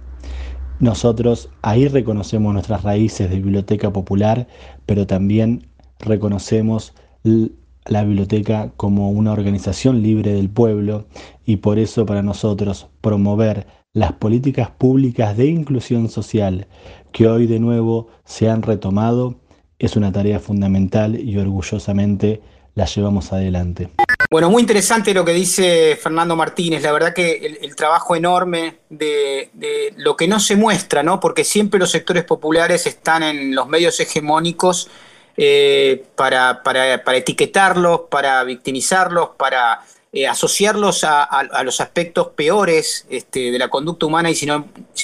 Nosotros 0.84 1.48
ahí 1.62 1.88
reconocemos 1.88 2.52
nuestras 2.52 2.82
raíces 2.82 3.30
de 3.30 3.36
biblioteca 3.36 3.90
popular, 3.90 4.46
pero 4.84 5.06
también 5.06 5.66
reconocemos 5.98 6.92
la 7.22 8.04
biblioteca 8.04 8.70
como 8.76 9.10
una 9.10 9.32
organización 9.32 10.02
libre 10.02 10.34
del 10.34 10.50
pueblo 10.50 11.06
y 11.46 11.56
por 11.56 11.78
eso 11.78 12.04
para 12.04 12.20
nosotros 12.20 12.88
promover 13.00 13.66
las 13.94 14.12
políticas 14.12 14.72
públicas 14.72 15.38
de 15.38 15.46
inclusión 15.46 16.10
social 16.10 16.66
que 17.12 17.28
hoy 17.28 17.46
de 17.46 17.60
nuevo 17.60 18.08
se 18.26 18.50
han 18.50 18.60
retomado 18.60 19.36
es 19.78 19.96
una 19.96 20.12
tarea 20.12 20.38
fundamental 20.38 21.18
y 21.18 21.38
orgullosamente 21.38 22.42
la 22.74 22.84
llevamos 22.84 23.32
adelante. 23.32 23.88
Bueno, 24.30 24.50
muy 24.50 24.62
interesante 24.62 25.14
lo 25.14 25.24
que 25.24 25.32
dice 25.32 25.98
Fernando 26.00 26.34
Martínez. 26.36 26.82
La 26.82 26.92
verdad 26.92 27.14
que 27.14 27.58
el, 27.60 27.76
trabajo 27.76 28.16
enorme 28.16 28.78
de, 28.88 29.92
lo 29.96 30.16
que 30.16 30.26
no 30.26 30.40
se 30.40 30.56
muestra, 30.56 31.02
¿no? 31.02 31.20
Porque 31.20 31.44
siempre 31.44 31.78
los 31.78 31.90
sectores 31.90 32.24
populares 32.24 32.86
están 32.86 33.22
en 33.22 33.54
los 33.54 33.68
medios 33.68 33.98
hegemónicos 34.00 34.88
eh, 35.36 36.04
para, 36.16 36.62
etiquetarlos, 37.14 38.02
para 38.10 38.42
victimizarlos, 38.44 39.30
para 39.36 39.82
eh, 40.12 40.26
asociarlos 40.26 41.04
a, 41.04 41.62
los 41.64 41.80
aspectos 41.80 42.28
peores 42.28 43.06
este, 43.10 43.50
de 43.50 43.58
la 43.58 43.68
conducta 43.68 44.06
humana 44.06 44.30
y, 44.30 44.36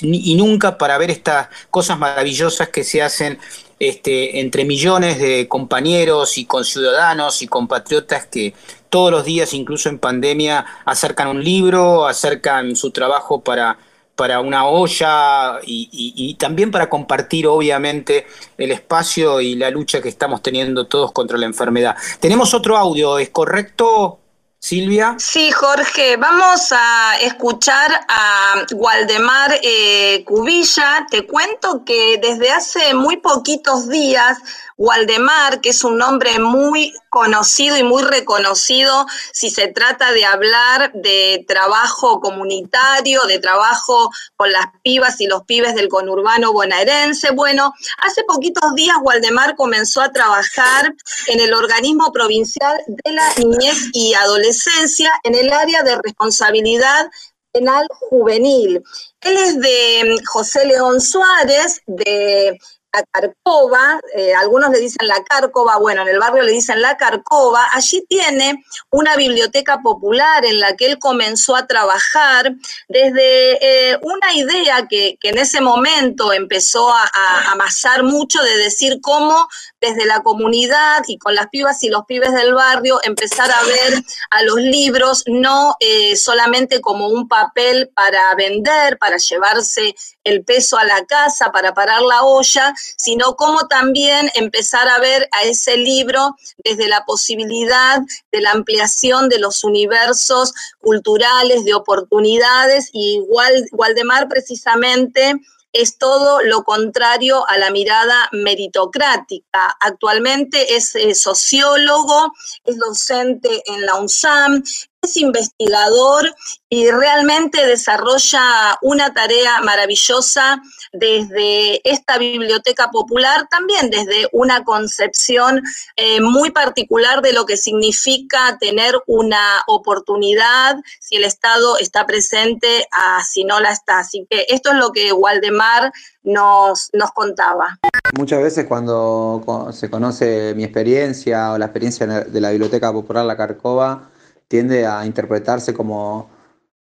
y 0.01 0.35
nunca 0.37 0.79
para 0.79 0.99
ver 0.99 1.11
estas 1.11 1.49
cosas 1.71 1.99
maravillosas 1.99 2.69
que 2.69 2.85
se 2.85 3.03
hacen 3.03 3.39
este, 3.81 4.41
entre 4.41 4.67
millones 4.67 5.19
de 5.19 5.49
compañeros 5.49 6.37
y 6.37 6.45
conciudadanos 6.45 7.41
y 7.41 7.49
compatriotas 7.49 8.27
que 8.27 8.53
todos 8.91 9.11
los 9.11 9.25
días, 9.25 9.55
incluso 9.55 9.89
en 9.89 9.99
pandemia, 9.99 10.67
acercan 10.85 11.29
un 11.29 11.43
libro, 11.43 12.07
acercan 12.07 12.77
su 12.77 12.91
trabajo 12.91 13.41
para, 13.41 13.79
para 14.17 14.41
una 14.41 14.67
olla 14.67 15.61
y, 15.65 16.37
también 16.39 16.71
para 16.71 16.91
compartir, 16.91 17.47
obviamente, 17.47 18.27
el 18.59 18.73
espacio 18.73 19.41
y 19.41 19.55
la 19.55 19.71
lucha 19.71 20.03
que 20.03 20.11
estamos 20.11 20.43
teniendo 20.43 20.87
todos 20.87 21.13
contra 21.13 21.39
la 21.39 21.47
enfermedad. 21.47 21.97
Tenemos 22.21 22.53
otro 22.53 22.77
audio, 22.77 23.19
¿es 23.19 23.31
correcto? 23.31 24.19
Silvia. 24.63 25.15
Sí, 25.19 25.51
Jorge, 25.53 26.19
vamos 26.19 26.71
a 26.71 27.17
escuchar 27.23 27.91
a 28.09 28.67
Waldemar 28.75 29.59
eh, 29.63 30.23
Cubilla. 30.27 31.07
Te 31.11 31.27
cuento 31.27 31.83
que 31.87 32.19
desde 32.21 32.51
hace 32.51 32.93
muy 32.93 33.17
poquitos 33.17 33.89
días 33.89 34.37
Waldemar, 34.81 35.61
que 35.61 35.69
es 35.69 35.85
un 35.85 35.99
nombre 35.99 36.39
muy 36.39 36.95
conocido 37.11 37.77
y 37.77 37.83
muy 37.83 38.03
reconocido 38.03 39.05
si 39.31 39.51
se 39.51 39.69
trata 39.69 40.11
de 40.13 40.25
hablar 40.25 40.91
de 40.95 41.45
trabajo 41.47 42.19
comunitario, 42.19 43.21
de 43.29 43.39
trabajo 43.41 44.11
con 44.37 44.51
las 44.51 44.65
pibas 44.83 45.21
y 45.21 45.27
los 45.27 45.45
pibes 45.45 45.75
del 45.75 45.91
conurbano 45.91 46.55
bonaerense. 46.55 47.33
Bueno, 47.33 47.75
hace 47.99 48.25
poquitos 48.25 48.75
días 48.75 48.97
Waldemar 49.03 49.55
comenzó 49.55 50.01
a 50.01 50.13
trabajar 50.13 50.95
en 51.27 51.41
el 51.41 51.53
organismo 51.53 52.11
provincial 52.11 52.81
de 52.87 53.13
la 53.13 53.35
niñez 53.37 53.91
y 53.93 54.15
adolescencia 54.15 55.13
en 55.25 55.35
el 55.35 55.53
área 55.53 55.83
de 55.83 56.01
responsabilidad 56.03 57.11
penal 57.53 57.87
juvenil. 57.91 58.83
Él 59.21 59.37
es 59.37 59.61
de 59.61 60.17
José 60.25 60.65
León 60.65 61.03
Suárez, 61.03 61.83
de 61.87 62.59
la 62.93 63.05
Carcova, 63.13 64.01
eh, 64.15 64.35
algunos 64.35 64.71
le 64.71 64.79
dicen 64.79 65.07
la 65.07 65.23
Cárcova, 65.23 65.79
bueno, 65.79 66.03
en 66.03 66.09
el 66.09 66.19
barrio 66.19 66.43
le 66.43 66.53
dicen 66.53 66.83
la 66.83 66.97
Carcova, 66.97 67.67
allí 67.73 68.05
tiene 68.09 68.65
una 68.91 69.17
biblioteca 69.17 69.81
popular 69.81 70.45
en 70.45 70.61
la 70.61 70.77
que 70.77 70.87
él 70.87 70.99
comenzó 70.99 71.57
a 71.57 71.67
trabajar 71.67 72.53
desde 72.89 73.93
eh, 73.93 73.99
una 74.03 74.33
idea 74.35 74.87
que, 74.89 75.19
en 75.23 75.39
ese 75.39 75.61
momento 75.61 76.33
empezó 76.33 76.93
a, 76.93 77.09
amasar 77.53 78.03
mucho 78.03 78.43
de 78.43 78.57
decir 78.59 79.01
cómo 79.01 79.49
desde 79.81 80.05
la 80.05 80.23
comunidad 80.23 81.03
y 81.07 81.19
con 81.19 81.35
las 81.35 81.49
pibas 81.49 81.83
y 81.83 81.89
los 81.89 82.05
pibes 82.05 82.33
del 82.35 82.55
barrio 82.55 83.01
empezar 83.03 83.51
a 83.51 83.63
ver 83.65 84.05
a 84.31 84.43
los 84.43 84.57
libros 84.57 85.25
no 85.27 85.77
eh, 85.81 86.17
solamente 86.17 86.81
como 86.81 87.09
un 87.09 87.29
papel 87.29 87.91
para 87.95 88.35
vender, 88.35 88.99
para 88.99 89.17
llevarse 89.17 89.95
el 90.25 90.45
peso 90.45 90.77
a 90.77 90.85
la 90.85 91.05
casa, 91.07 91.51
para 91.51 91.73
parar 91.73 92.03
la 92.03 92.23
olla, 92.23 92.75
sino 92.97 93.37
cómo 93.37 93.69
también 93.69 94.31
empezar 94.35 94.89
a 94.89 94.99
ver 94.99 95.29
a 95.33 95.45
ese 95.45 95.77
libro 95.77 96.37
desde 96.59 96.89
la 96.89 97.05
posibilidad 97.05 98.01
de 98.31 98.41
la 98.41 98.53
ampliación 98.53 99.29
de 99.29 99.39
los 99.39 99.65
universos 99.65 100.53
culturales, 100.79 101.65
de 101.65 101.75
oportunidades, 101.75 102.91
y 102.93 103.17
igual 103.17 103.67
Waldemar 103.73 104.29
precisamente 104.29 105.35
es 105.73 105.99
todo 105.99 106.41
lo 106.43 106.65
contrario 106.65 107.49
a 107.49 107.59
la 107.59 107.71
mirada 107.71 108.29
meritocrática. 108.33 109.77
Actualmente 109.81 110.75
es 110.77 110.95
eh, 110.95 111.15
sociólogo, 111.15 112.33
es 112.65 112.79
docente 112.79 113.63
en 113.67 113.87
la 113.87 113.97
UNSAM, 113.97 114.63
es 115.03 115.17
investigador 115.17 116.31
y 116.69 116.91
realmente 116.91 117.67
desarrolla 117.67 118.79
una 118.83 119.13
tarea 119.15 119.61
maravillosa 119.63 120.61
desde 120.93 121.81
esta 121.91 122.19
biblioteca 122.19 122.91
popular, 122.91 123.47
también 123.51 123.91
desde 123.91 124.29
una 124.33 124.63
concepción 124.63 125.63
eh, 125.97 126.21
muy 126.21 126.51
particular 126.51 127.23
de 127.23 127.33
lo 127.33 127.47
que 127.47 127.57
significa 127.57 128.59
tener 128.61 128.95
una 129.07 129.63
oportunidad 129.67 130.77
si 131.01 131.17
el 131.17 131.25
Estado 131.25 131.79
está 131.79 132.07
presente, 132.07 132.87
a 132.93 133.25
si 133.25 133.45
no 133.45 133.59
la 133.61 133.73
está. 133.73 134.01
Así 134.01 134.27
que 134.29 134.47
esto 134.49 134.71
es 134.71 134.77
lo 134.77 134.93
que 134.93 135.13
Waldemar 135.13 135.93
nos, 136.23 136.91
nos 136.93 137.11
contaba. 137.13 137.79
Muchas 138.19 138.43
veces 138.43 138.67
cuando 138.67 139.71
se 139.73 139.89
conoce 139.89 140.53
mi 140.55 140.65
experiencia 140.65 141.53
o 141.53 141.59
la 141.59 141.67
experiencia 141.67 142.07
de 142.07 142.41
la 142.41 142.51
Biblioteca 142.51 142.93
Popular 142.93 143.25
La 143.25 143.37
Carcova, 143.37 144.10
tiende 144.51 144.85
a 144.85 145.07
interpretarse 145.07 145.73
como, 145.73 146.29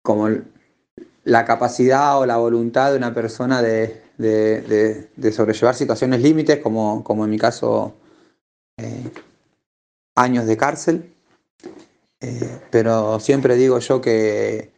como 0.03 0.29
la 1.23 1.45
capacidad 1.45 2.19
o 2.19 2.27
la 2.27 2.37
voluntad 2.37 2.91
de 2.91 2.97
una 2.97 3.15
persona 3.15 3.63
de, 3.63 4.03
sobrellevar 5.33 5.77
situaciones 5.77 6.21
límites, 6.21 6.59
como, 6.59 7.05
como 7.05 7.25
en 7.25 7.31
mi 7.31 7.39
caso 7.39 7.95
eh, 8.79 9.09
años 10.17 10.47
de 10.47 10.57
cárcel. 10.57 11.15
Eh, 12.21 12.61
pero 12.73 13.21
siempre 13.21 13.55
digo 13.55 13.79
yo 13.79 14.01
que, 14.01 14.73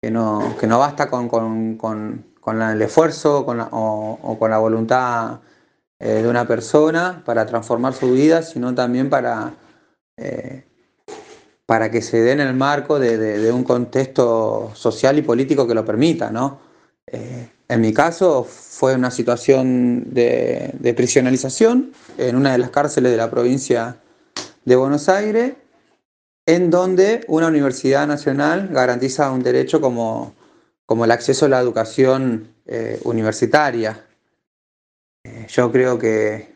que, 0.00 0.12
no, 0.12 0.54
no 0.62 0.78
basta 0.78 1.10
con, 1.10 2.22
el 2.70 2.82
esfuerzo 2.82 3.44
con 3.44 3.66
o, 3.72 4.36
con 4.38 4.48
la 4.48 4.58
voluntad 4.58 5.40
eh, 5.98 6.22
de 6.22 6.28
una 6.28 6.46
persona 6.46 7.24
para 7.26 7.46
transformar 7.46 7.94
su 7.94 8.12
vida, 8.12 8.42
sino 8.42 8.72
también 8.76 9.10
para 9.10 9.54
para 11.66 11.90
que 11.90 12.02
se 12.02 12.20
dé 12.20 12.32
en 12.32 12.40
el 12.40 12.54
marco 12.54 12.98
de, 12.98 13.50
un 13.52 13.64
contexto 13.64 14.72
social 14.74 15.18
y 15.18 15.22
político 15.22 15.66
que 15.66 15.74
lo 15.74 15.84
permita. 15.84 16.30
¿no? 16.30 16.58
Eh, 17.06 17.48
en 17.68 17.80
mi 17.80 17.92
caso 17.92 18.44
fue 18.44 18.94
una 18.94 19.10
situación 19.10 20.12
de, 20.12 20.94
prisionalización 20.96 21.92
en 22.18 22.36
una 22.36 22.52
de 22.52 22.58
las 22.58 22.70
cárceles 22.70 23.12
de 23.12 23.16
la 23.16 23.30
provincia 23.30 23.96
de 24.64 24.76
Buenos 24.76 25.08
Aires, 25.08 25.54
en 26.46 26.70
donde 26.70 27.24
una 27.28 27.46
universidad 27.46 28.06
nacional 28.06 28.68
garantiza 28.68 29.30
un 29.30 29.42
derecho 29.42 29.80
como, 29.80 30.34
como 30.84 31.04
el 31.04 31.10
acceso 31.10 31.46
a 31.46 31.48
la 31.48 31.60
educación 31.60 32.48
eh, 32.66 33.00
universitaria. 33.04 34.04
Eh, 35.24 35.46
yo 35.48 35.70
creo 35.70 35.98
que, 35.98 36.54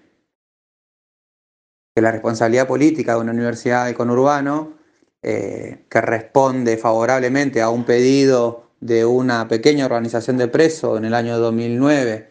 que 1.94 2.02
la 2.02 2.12
responsabilidad 2.12 2.66
política 2.66 3.14
de 3.14 3.20
una 3.20 3.32
universidad 3.32 3.86
de 3.86 3.94
conurbano 3.94 4.75
eh, 5.22 5.86
que 5.88 6.00
responde 6.00 6.76
favorablemente 6.76 7.62
a 7.62 7.70
un 7.70 7.84
pedido 7.84 8.70
de 8.80 9.04
una 9.04 9.48
pequeña 9.48 9.86
organización 9.86 10.36
de 10.36 10.48
presos 10.48 10.98
en 10.98 11.04
el 11.06 11.14
año 11.14 11.38
2009 11.38 12.28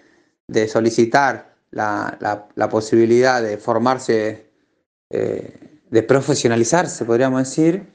de 0.47 0.67
solicitar 0.67 1.55
la, 1.71 2.69
posibilidad 2.69 3.41
de 3.41 3.57
formarse, 3.57 4.49
eh, 5.09 5.79
de 5.89 6.03
profesionalizarse, 6.03 7.03
podríamos 7.05 7.39
decir, 7.39 7.85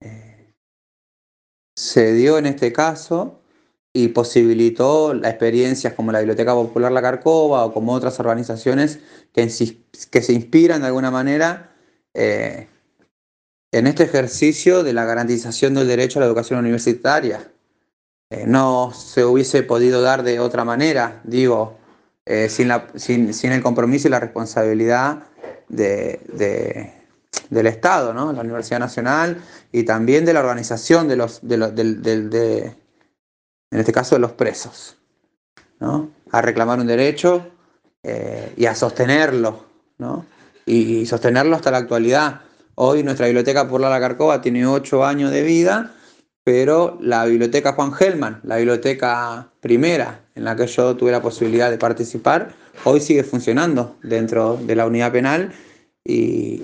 eh, 0.00 0.52
se 1.76 2.12
dio 2.12 2.36
en 2.36 2.46
este 2.46 2.72
caso 2.72 3.40
y 3.94 4.08
posibilitó 4.08 5.14
las 5.14 5.30
experiencias 5.30 5.94
como 5.94 6.10
la 6.12 6.18
Biblioteca 6.18 6.52
Popular 6.52 6.90
La 6.90 7.00
Carcova 7.00 7.64
o 7.64 7.72
como 7.72 7.92
otras 7.92 8.18
organizaciones 8.20 8.98
que, 9.32 9.48
que 10.10 10.22
se 10.22 10.32
inspiran 10.32 10.80
de 10.80 10.88
alguna 10.88 11.12
manera 11.12 11.70
en 13.74 13.88
este 13.88 14.04
ejercicio 14.04 14.84
de 14.84 14.92
la 14.92 15.04
garantización 15.04 15.74
del 15.74 15.88
derecho 15.88 16.18
a 16.18 16.20
la 16.20 16.26
educación 16.26 16.60
universitaria. 16.60 17.50
Eh, 18.30 18.44
no 18.46 18.92
se 18.92 19.24
hubiese 19.24 19.64
podido 19.64 20.00
dar 20.00 20.22
de 20.22 20.38
otra 20.38 20.64
manera, 20.64 21.20
digo, 21.24 21.76
eh, 22.24 22.48
sin, 22.48 22.70
el 22.70 23.62
compromiso 23.62 24.06
y 24.06 24.12
la 24.12 24.20
responsabilidad 24.20 25.24
del 25.68 26.92
Estado, 27.66 28.14
¿no? 28.14 28.32
la 28.32 28.42
Universidad 28.42 28.78
Nacional 28.78 29.42
y 29.72 29.82
también 29.82 30.24
de 30.24 30.34
la 30.34 30.40
organización 30.40 31.08
de 31.08 31.16
los, 31.16 31.40
en 31.42 32.76
este 33.72 33.92
caso, 33.92 34.14
de 34.14 34.20
los 34.20 34.32
presos. 34.32 34.98
a 35.80 36.40
reclamar 36.42 36.78
un 36.78 36.86
derecho 36.86 37.44
eh, 38.04 38.54
y 38.56 38.66
a 38.66 38.76
sostenerlo, 38.76 39.64
y, 40.64 41.04
sostenerlo 41.06 41.56
hasta 41.56 41.72
la 41.72 41.78
actualidad. 41.78 42.42
Hoy 42.76 43.02
nuestra 43.02 43.26
biblioteca 43.26 43.68
por 43.68 43.80
la 43.80 44.00
Carcova 44.00 44.40
tiene 44.40 44.66
ocho 44.66 45.04
años 45.04 45.30
de 45.30 45.42
vida, 45.42 45.92
pero 46.42 46.98
la 47.00 47.24
biblioteca 47.24 47.72
Juan 47.72 47.92
Gelman, 47.92 48.40
la 48.42 48.56
biblioteca 48.56 49.50
primera 49.60 50.20
en 50.34 50.44
la 50.44 50.56
que 50.56 50.66
yo 50.66 50.96
tuve 50.96 51.12
la 51.12 51.22
posibilidad 51.22 51.70
de 51.70 51.78
participar, 51.78 52.54
hoy 52.84 53.00
sigue 53.00 53.22
funcionando 53.22 53.96
dentro 54.02 54.56
de 54.56 54.74
la 54.74 54.86
unidad 54.86 55.12
penal 55.12 55.52
y, 56.04 56.62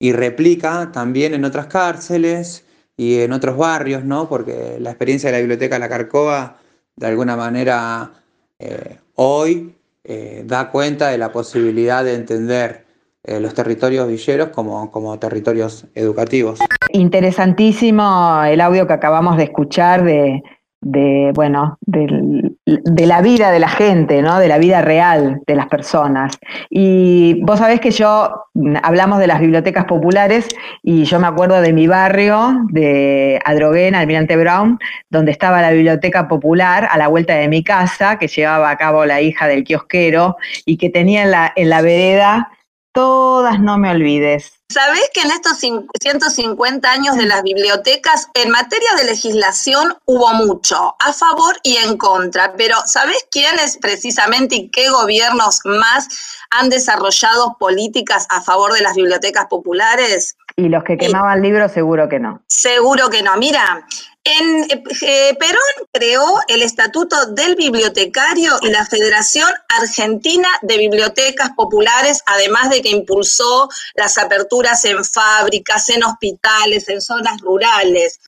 y 0.00 0.12
replica 0.12 0.90
también 0.92 1.34
en 1.34 1.44
otras 1.44 1.66
cárceles 1.66 2.64
y 2.96 3.20
en 3.20 3.32
otros 3.32 3.56
barrios, 3.56 4.04
¿no? 4.04 4.28
porque 4.28 4.78
la 4.80 4.90
experiencia 4.90 5.28
de 5.30 5.36
la 5.36 5.40
biblioteca 5.40 5.78
La 5.78 5.88
Carcova 5.88 6.58
de 6.96 7.06
alguna 7.06 7.36
manera 7.36 8.12
eh, 8.58 8.98
hoy 9.14 9.74
eh, 10.04 10.42
da 10.46 10.70
cuenta 10.70 11.08
de 11.08 11.18
la 11.18 11.30
posibilidad 11.30 12.04
de 12.04 12.14
entender 12.14 12.89
eh, 13.24 13.40
los 13.40 13.54
territorios 13.54 14.08
villeros 14.08 14.48
como, 14.48 14.90
como 14.90 15.18
territorios 15.18 15.86
educativos. 15.94 16.58
Interesantísimo 16.92 18.42
el 18.44 18.60
audio 18.60 18.86
que 18.86 18.94
acabamos 18.94 19.36
de 19.36 19.44
escuchar 19.44 20.04
de, 20.04 20.42
de 20.82 21.32
bueno, 21.34 21.76
de, 21.82 23.06
la 23.06 23.20
vida 23.20 23.50
de 23.50 23.58
la 23.58 23.68
gente, 23.68 24.22
¿no? 24.22 24.38
De 24.38 24.48
la 24.48 24.58
vida 24.58 24.80
real 24.80 25.40
de 25.46 25.54
las 25.54 25.66
personas. 25.66 26.38
Y 26.70 27.42
vos 27.42 27.58
sabés 27.58 27.80
que 27.80 27.90
yo 27.90 28.46
mm, 28.54 28.76
hablamos 28.82 29.18
de 29.18 29.26
las 29.26 29.40
bibliotecas 29.40 29.84
populares 29.84 30.48
y 30.82 31.04
yo 31.04 31.20
me 31.20 31.26
acuerdo 31.26 31.60
de 31.60 31.72
mi 31.72 31.86
barrio, 31.86 32.64
de 32.70 33.38
Adroguén, 33.44 33.94
Almirante 33.94 34.36
Brown, 34.36 34.78
donde 35.10 35.32
estaba 35.32 35.60
la 35.60 35.72
biblioteca 35.72 36.28
popular 36.28 36.88
a 36.90 36.96
la 36.96 37.08
vuelta 37.08 37.34
de 37.34 37.48
mi 37.48 37.62
casa, 37.62 38.18
que 38.18 38.28
llevaba 38.28 38.70
a 38.70 38.78
cabo 38.78 39.04
la 39.04 39.20
hija 39.20 39.46
del 39.46 39.64
kiosquero 39.64 40.36
y 40.64 40.78
que 40.78 40.88
tenía 40.88 41.22
en 41.22 41.30
la, 41.30 41.52
en 41.56 41.68
la 41.68 41.82
vereda 41.82 42.48
todas 42.92 43.60
no 43.60 43.78
me 43.78 43.90
olvides. 43.90 44.52
¿Sabés 44.70 45.10
que 45.12 45.22
en 45.22 45.32
estos 45.32 45.58
150 45.58 46.90
años 46.92 47.16
de 47.16 47.26
las 47.26 47.42
bibliotecas, 47.42 48.28
en 48.34 48.50
materia 48.50 48.88
de 48.96 49.04
legislación 49.04 49.96
hubo 50.04 50.32
mucho, 50.34 50.94
a 51.00 51.12
favor 51.12 51.56
y 51.64 51.76
en 51.76 51.96
contra? 51.96 52.54
Pero 52.56 52.76
¿sabés 52.86 53.26
quiénes 53.32 53.78
precisamente 53.78 54.54
y 54.54 54.68
qué 54.70 54.88
gobiernos 54.88 55.60
más 55.64 56.06
han 56.50 56.68
desarrollado 56.68 57.56
políticas 57.58 58.26
a 58.30 58.42
favor 58.42 58.72
de 58.72 58.82
las 58.82 58.94
bibliotecas 58.94 59.46
populares? 59.46 60.36
Y 60.56 60.68
los 60.68 60.84
que 60.84 60.96
quemaban 60.96 61.42
libros 61.42 61.72
seguro 61.72 62.08
que 62.08 62.18
no. 62.18 62.42
Seguro 62.46 63.08
que 63.08 63.22
no. 63.22 63.36
Mira, 63.36 63.86
en, 64.24 64.68
eh, 64.70 65.36
Perón 65.38 65.88
creó 65.92 66.24
el 66.48 66.62
Estatuto 66.62 67.26
del 67.26 67.56
Bibliotecario 67.56 68.52
y 68.60 68.68
la 68.68 68.84
Federación 68.84 69.48
Argentina 69.80 70.48
de 70.60 70.76
Bibliotecas 70.76 71.50
Populares, 71.56 72.22
además 72.26 72.68
de 72.68 72.82
que 72.82 72.90
impulsó 72.90 73.68
las 73.94 74.18
aperturas 74.18 74.84
en 74.84 75.02
fábricas, 75.04 75.88
en 75.88 76.04
hospitales, 76.04 76.88
en 76.88 77.00
zonas 77.00 77.40
rurales. 77.40 78.20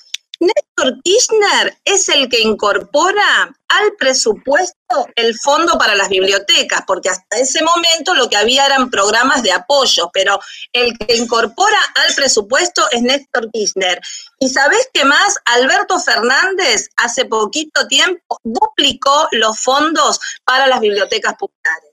Néstor 0.42 1.00
Kirchner 1.04 1.78
es 1.84 2.08
el 2.08 2.28
que 2.28 2.40
incorpora 2.40 3.54
al 3.68 3.92
presupuesto 3.96 5.06
el 5.14 5.38
fondo 5.38 5.78
para 5.78 5.94
las 5.94 6.08
bibliotecas, 6.08 6.82
porque 6.84 7.10
hasta 7.10 7.38
ese 7.38 7.62
momento 7.62 8.12
lo 8.14 8.28
que 8.28 8.36
había 8.36 8.66
eran 8.66 8.90
programas 8.90 9.44
de 9.44 9.52
apoyo, 9.52 10.10
pero 10.12 10.40
el 10.72 10.98
que 10.98 11.14
incorpora 11.14 11.78
al 11.94 12.12
presupuesto 12.16 12.82
es 12.90 13.02
Néstor 13.02 13.50
Kirchner. 13.52 14.00
¿Y 14.40 14.48
sabés 14.48 14.90
qué 14.92 15.04
más? 15.04 15.36
Alberto 15.44 16.00
Fernández 16.00 16.88
hace 16.96 17.24
poquito 17.26 17.86
tiempo 17.86 18.38
duplicó 18.42 19.28
los 19.30 19.60
fondos 19.60 20.18
para 20.44 20.66
las 20.66 20.80
bibliotecas 20.80 21.34
populares. 21.34 21.90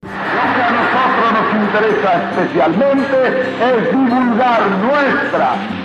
Lo 0.00 0.08
que 0.08 0.62
a 0.62 0.70
nosotros 0.70 1.32
nos 1.34 1.54
interesa 1.54 2.30
especialmente 2.30 3.40
es 3.60 3.90
divulgar 3.90 4.70
nuestra 4.70 5.81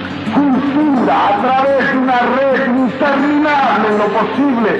a 1.10 1.42
través 1.42 1.92
de 1.92 1.98
una 1.98 2.20
red 2.20 2.68
interminable 2.68 3.88
en 3.90 3.98
lo 3.98 4.08
posible 4.08 4.72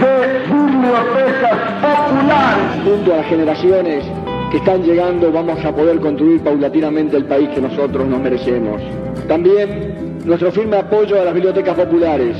de 0.00 0.38
bibliotecas 0.52 1.58
populares. 1.80 2.84
Junto 2.84 3.14
a 3.14 3.16
las 3.18 3.26
generaciones 3.26 4.04
que 4.50 4.56
están 4.58 4.82
llegando 4.82 5.30
vamos 5.30 5.64
a 5.64 5.74
poder 5.74 6.00
construir 6.00 6.40
paulatinamente 6.42 7.16
el 7.16 7.24
país 7.26 7.48
que 7.54 7.60
nosotros 7.60 8.06
nos 8.06 8.20
merecemos. 8.20 8.80
También 9.28 10.20
nuestro 10.24 10.50
firme 10.52 10.78
apoyo 10.78 11.20
a 11.20 11.24
las 11.24 11.34
bibliotecas 11.34 11.76
populares, 11.76 12.36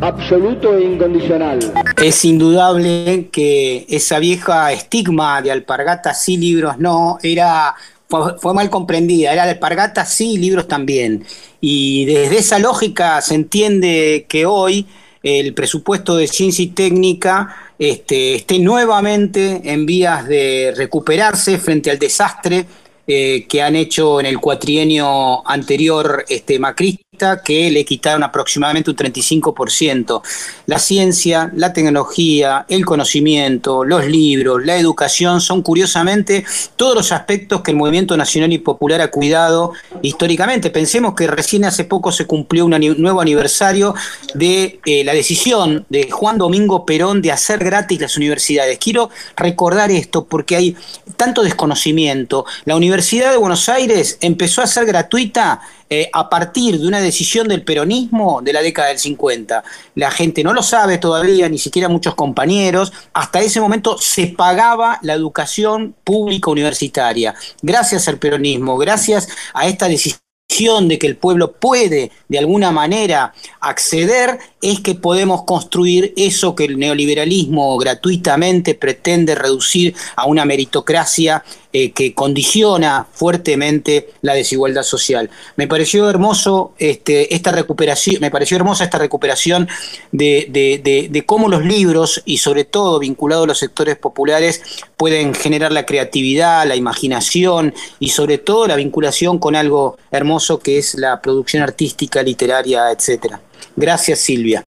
absoluto 0.00 0.76
e 0.76 0.84
incondicional. 0.84 1.58
Es 2.02 2.24
indudable 2.24 3.28
que 3.30 3.86
esa 3.88 4.18
vieja 4.18 4.72
estigma 4.72 5.42
de 5.42 5.50
alpargatas 5.50 6.22
sí, 6.22 6.36
libros 6.36 6.78
no, 6.78 7.18
era 7.22 7.74
fue, 8.08 8.54
mal 8.54 8.70
comprendida. 8.70 9.32
Era 9.32 9.44
de 9.44 9.52
alpargatas 9.52 10.12
sí, 10.12 10.38
libros 10.38 10.66
también. 10.66 11.24
Y 11.60 12.06
desde 12.06 12.38
esa 12.38 12.58
lógica 12.58 13.20
se 13.20 13.34
entiende 13.34 14.26
que 14.28 14.46
hoy 14.46 14.86
el 15.22 15.52
presupuesto 15.54 16.16
de 16.16 16.26
ciencia 16.26 16.62
y 16.64 16.68
técnica 16.68 17.54
este, 17.78 18.36
esté 18.36 18.58
nuevamente 18.58 19.60
en 19.64 19.84
vías 19.84 20.26
de 20.26 20.72
recuperarse 20.76 21.58
frente 21.58 21.90
al 21.90 21.98
desastre 21.98 22.66
eh, 23.10 23.46
que 23.48 23.62
han 23.62 23.74
hecho 23.74 24.20
en 24.20 24.26
el 24.26 24.38
cuatrienio 24.38 25.40
anterior 25.48 26.26
este, 26.28 26.58
macrista, 26.58 27.42
que 27.42 27.70
le 27.70 27.82
quitaron 27.82 28.22
aproximadamente 28.22 28.90
un 28.90 28.96
35%. 28.98 30.20
La 30.66 30.78
ciencia, 30.78 31.50
la 31.54 31.72
tecnología, 31.72 32.66
el 32.68 32.84
conocimiento, 32.84 33.82
los 33.82 34.06
libros, 34.06 34.62
la 34.62 34.76
educación 34.76 35.40
son 35.40 35.62
curiosamente 35.62 36.44
todos 36.76 36.94
los 36.94 37.10
aspectos 37.10 37.62
que 37.62 37.70
el 37.70 37.78
movimiento 37.78 38.14
nacional 38.14 38.52
y 38.52 38.58
popular 38.58 39.00
ha 39.00 39.10
cuidado 39.10 39.72
históricamente. 40.02 40.68
Pensemos 40.68 41.14
que 41.14 41.26
recién 41.26 41.64
hace 41.64 41.84
poco 41.84 42.12
se 42.12 42.26
cumplió 42.26 42.66
un 42.66 42.78
nuevo 42.98 43.22
aniversario 43.22 43.94
de 44.34 44.80
eh, 44.84 45.02
la 45.02 45.14
decisión 45.14 45.86
de 45.88 46.10
Juan 46.10 46.36
Domingo 46.36 46.84
Perón 46.84 47.22
de 47.22 47.32
hacer 47.32 47.64
gratis 47.64 48.02
las 48.02 48.18
universidades. 48.18 48.78
Quiero 48.78 49.08
recordar 49.34 49.90
esto 49.90 50.26
porque 50.26 50.56
hay 50.56 50.76
tanto 51.16 51.42
desconocimiento. 51.42 52.44
La 52.66 52.76
Universidad 52.76 52.97
de 52.98 53.36
Buenos 53.36 53.68
Aires 53.68 54.18
empezó 54.20 54.60
a 54.60 54.66
ser 54.66 54.84
gratuita 54.84 55.60
eh, 55.88 56.10
a 56.12 56.28
partir 56.28 56.80
de 56.80 56.88
una 56.88 57.00
decisión 57.00 57.46
del 57.46 57.62
peronismo 57.62 58.42
de 58.42 58.52
la 58.52 58.60
década 58.60 58.88
del 58.88 58.98
50. 58.98 59.62
La 59.94 60.10
gente 60.10 60.42
no 60.42 60.52
lo 60.52 60.64
sabe 60.64 60.98
todavía, 60.98 61.48
ni 61.48 61.58
siquiera 61.58 61.88
muchos 61.88 62.16
compañeros. 62.16 62.92
Hasta 63.12 63.40
ese 63.40 63.60
momento 63.60 63.96
se 63.98 64.26
pagaba 64.26 64.98
la 65.02 65.14
educación 65.14 65.94
pública 66.02 66.50
universitaria. 66.50 67.34
Gracias 67.62 68.08
al 68.08 68.18
peronismo, 68.18 68.76
gracias 68.76 69.28
a 69.54 69.68
esta 69.68 69.86
decisión 69.86 70.27
de 70.58 70.98
que 70.98 71.06
el 71.06 71.16
pueblo 71.16 71.52
puede 71.52 72.10
de 72.26 72.38
alguna 72.38 72.72
manera 72.72 73.32
acceder 73.60 74.38
es 74.60 74.80
que 74.80 74.94
podemos 74.94 75.44
construir 75.44 76.14
eso 76.16 76.56
que 76.56 76.64
el 76.64 76.78
neoliberalismo 76.78 77.76
gratuitamente 77.76 78.74
pretende 78.74 79.34
reducir 79.34 79.94
a 80.16 80.26
una 80.26 80.46
meritocracia 80.46 81.44
eh, 81.72 81.92
que 81.92 82.14
condiciona 82.14 83.06
fuertemente 83.12 84.08
la 84.22 84.32
desigualdad 84.32 84.84
social. 84.84 85.30
Me 85.56 85.68
pareció 85.68 86.08
hermoso 86.08 86.72
este, 86.78 87.34
esta 87.34 87.52
recuperación, 87.52 88.20
me 88.20 88.30
pareció 88.30 88.56
hermosa 88.56 88.84
esta 88.84 88.98
recuperación 88.98 89.68
de, 90.10 91.24
cómo 91.26 91.48
los 91.48 91.64
libros, 91.64 92.22
y 92.24 92.38
sobre 92.38 92.64
todo 92.64 92.98
vinculados 92.98 93.44
a 93.44 93.48
los 93.48 93.58
sectores 93.58 93.96
populares, 93.96 94.62
pueden 94.96 95.34
generar 95.34 95.70
la 95.70 95.84
creatividad, 95.84 96.66
la 96.66 96.74
imaginación 96.74 97.74
y 98.00 98.08
sobre 98.08 98.38
todo 98.38 98.66
la 98.66 98.76
vinculación 98.76 99.38
con 99.38 99.54
algo 99.54 99.98
hermoso 100.10 100.37
que 100.62 100.78
es 100.78 100.94
la 100.94 101.20
producción 101.20 101.62
artística, 101.62 102.22
literaria, 102.22 102.90
etcétera. 102.90 103.40
Gracias 103.76 104.20
Silvia. 104.20 104.64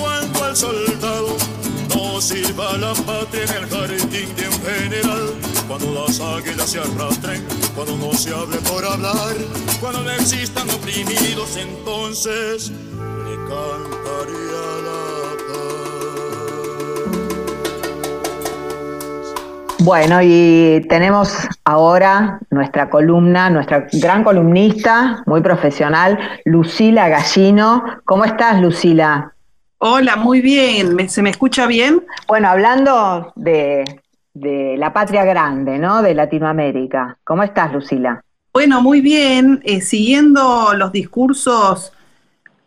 Cuando 0.00 0.44
al 0.44 0.56
soldado 0.56 1.36
no 1.94 2.20
sirva 2.20 2.76
la 2.76 2.92
patria 2.94 3.44
en 3.44 3.50
el 3.62 3.68
jardín 3.70 4.36
de 4.36 4.48
un 4.48 4.62
general, 4.62 5.34
cuando 5.68 6.06
las 6.06 6.20
águilas 6.20 6.70
se 6.70 6.80
arrastren, 6.80 7.59
cuando 7.82 8.08
no 8.08 8.12
se 8.12 8.28
hable 8.28 8.58
por 8.58 8.84
hablar, 8.84 9.34
cuando 9.80 10.02
no 10.02 10.10
existan 10.10 10.68
oprimidos, 10.68 11.56
entonces 11.56 12.70
le 12.70 13.36
cantaría 13.48 14.60
la 14.84 15.00
Bueno, 19.78 20.20
y 20.20 20.84
tenemos 20.90 21.48
ahora 21.64 22.40
nuestra 22.50 22.90
columna, 22.90 23.48
nuestra 23.48 23.86
gran 23.94 24.24
columnista, 24.24 25.22
muy 25.24 25.40
profesional, 25.40 26.18
Lucila 26.44 27.08
Gallino. 27.08 27.82
¿Cómo 28.04 28.26
estás, 28.26 28.60
Lucila? 28.60 29.32
Hola, 29.78 30.16
muy 30.16 30.42
bien. 30.42 31.08
¿Se 31.08 31.22
me 31.22 31.30
escucha 31.30 31.66
bien? 31.66 32.04
Bueno, 32.28 32.50
hablando 32.50 33.32
de 33.36 34.02
de 34.34 34.76
la 34.78 34.92
patria 34.92 35.24
grande, 35.24 35.78
¿no? 35.78 36.02
De 36.02 36.14
Latinoamérica. 36.14 37.18
¿Cómo 37.24 37.42
estás, 37.42 37.72
Lucila? 37.72 38.22
Bueno, 38.52 38.80
muy 38.82 39.00
bien. 39.00 39.60
Eh, 39.64 39.80
siguiendo 39.80 40.72
los 40.74 40.92
discursos 40.92 41.92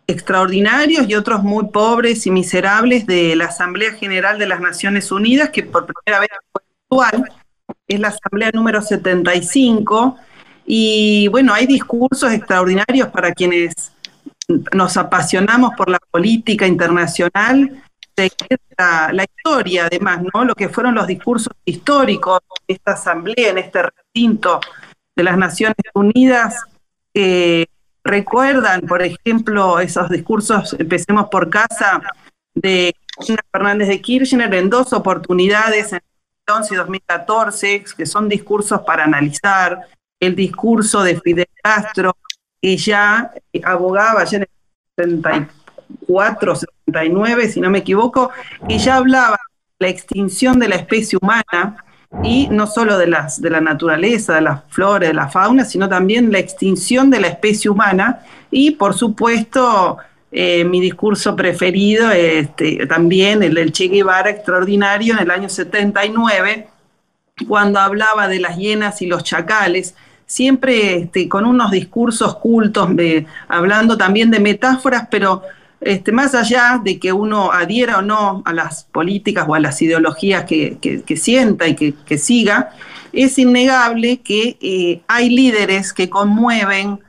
extraordinarios 0.08 1.08
y 1.08 1.16
otros 1.16 1.44
muy 1.44 1.68
pobres 1.68 2.26
y 2.28 2.32
miserables 2.32 3.06
de 3.06 3.36
la 3.36 3.46
Asamblea 3.46 3.94
General 3.94 4.38
de 4.38 4.48
las 4.48 4.60
Naciones 4.60 5.12
Unidas, 5.12 5.50
que 5.50 5.64
por 5.64 5.86
primera 5.86 6.20
vez 6.20 6.30
actual, 6.90 7.32
es 7.88 8.00
la 8.00 8.10
Asamblea 8.10 8.52
número 8.54 8.82
75. 8.82 10.18
Y 10.66 11.28
bueno, 11.30 11.54
hay 11.54 11.66
discursos 11.66 12.32
extraordinarios 12.32 13.10
para 13.10 13.34
quienes 13.34 13.94
nos 14.74 14.98
apasionamos 14.98 15.74
por 15.76 15.90
la 15.90 16.00
política 16.12 16.68
internacional, 16.68 17.84
la, 18.78 19.26
historia 19.26 19.86
además, 19.86 20.22
¿no? 20.34 20.46
Lo 20.46 20.56
que 20.56 20.70
fueron 20.70 20.96
los 20.96 21.08
discursos 21.08 21.54
históricos 21.66 22.40
de 22.68 22.76
esta 22.76 22.94
asamblea, 22.94 23.50
en 23.50 23.58
este 23.58 23.84
recinto 23.84 24.60
de 25.16 25.24
las 25.24 25.38
Naciones 25.38 25.76
Unidas, 25.94 26.64
que 27.14 27.68
recuerdan, 28.04 28.82
por 28.82 29.02
ejemplo, 29.02 29.80
esos 29.80 30.10
discursos, 30.10 30.76
empecemos 30.80 31.28
por 31.30 31.50
casa, 31.50 32.02
de 32.56 32.96
Fernández 33.52 33.88
de 33.88 34.02
Kirchner 34.02 34.54
en 34.54 34.70
dos 34.70 34.94
oportunidades, 34.94 35.94
en 35.94 36.02
2011 36.48 36.74
y 36.74 36.78
2014, 36.78 37.86
que 37.98 38.06
son 38.06 38.30
discursos 38.30 38.82
para 38.82 39.04
analizar, 39.04 39.88
el 40.20 40.36
discurso 40.36 41.04
de 41.04 41.20
Fidel 41.20 41.50
Castro, 41.62 42.16
que 42.62 42.78
ya 42.78 43.34
abogaba 43.64 44.24
ya 44.24 44.38
en 44.38 44.44
el 44.44 44.50
74, 44.98 45.63
79, 46.08 47.50
si 47.50 47.62
no 47.62 47.70
me 47.70 47.80
equivoco, 47.80 48.32
que 48.68 48.78
ya 48.78 48.98
hablaba 48.98 49.38
de 49.80 49.86
la 49.86 49.90
extinción 49.90 50.60
de 50.60 50.70
la 50.70 50.76
especie 50.76 51.18
humana, 51.22 51.84
y 52.22 52.48
no 52.52 52.68
solo 52.68 52.98
de, 52.98 53.08
las, 53.08 53.42
de 53.42 53.50
la 53.50 53.62
naturaleza, 53.62 54.36
de 54.36 54.42
la 54.42 54.64
flora, 54.70 55.08
de 55.08 55.14
la 55.14 55.30
fauna, 55.30 55.66
sino 55.66 55.90
también 55.90 56.32
la 56.32 56.40
extinción 56.40 57.10
de 57.10 57.20
la 57.20 57.28
especie 57.28 57.72
humana. 57.72 58.20
Y, 58.52 58.72
por 58.72 58.94
supuesto, 58.94 59.98
eh, 60.32 60.64
mi 60.64 60.80
discurso 60.80 61.36
preferido, 61.36 62.12
este, 62.12 62.86
también 62.86 63.42
el 63.42 63.56
del 63.56 63.72
Che 63.72 63.88
Guevara 63.88 64.30
extraordinario 64.30 65.14
en 65.14 65.20
el 65.20 65.32
año 65.32 65.50
79, 65.50 66.68
cuando 67.48 67.80
hablaba 67.80 68.28
de 68.28 68.40
las 68.40 68.58
hienas 68.58 69.02
y 69.02 69.08
los 69.08 69.24
chacales, 69.24 69.96
siempre 70.28 70.98
este, 70.98 71.28
con 71.28 71.46
unos 71.46 71.72
discursos 71.72 72.36
cultos, 72.38 72.90
hablando 73.48 73.98
también 73.98 74.30
de 74.30 74.40
metáforas, 74.40 75.08
pero 75.10 75.42
este, 75.86 76.12
más 76.12 76.36
allá 76.36 76.80
de 76.84 77.00
que 77.00 77.14
uno 77.14 77.52
adhiera 77.52 78.00
o 78.00 78.02
no 78.02 78.42
a 78.46 78.54
las 78.54 78.86
políticas 78.86 79.46
o 79.48 79.56
a 79.56 79.60
las 79.60 79.82
ideologías 79.82 80.46
que, 80.46 81.04
sienta 81.16 81.68
y 81.68 81.76
que, 81.76 82.18
siga, 82.18 82.72
es 83.12 83.38
innegable 83.38 84.22
que 84.22 84.58
eh, 84.62 85.02
hay 85.08 85.30
líderes 85.30 85.94
que 85.94 86.10
conmueven 86.10 87.00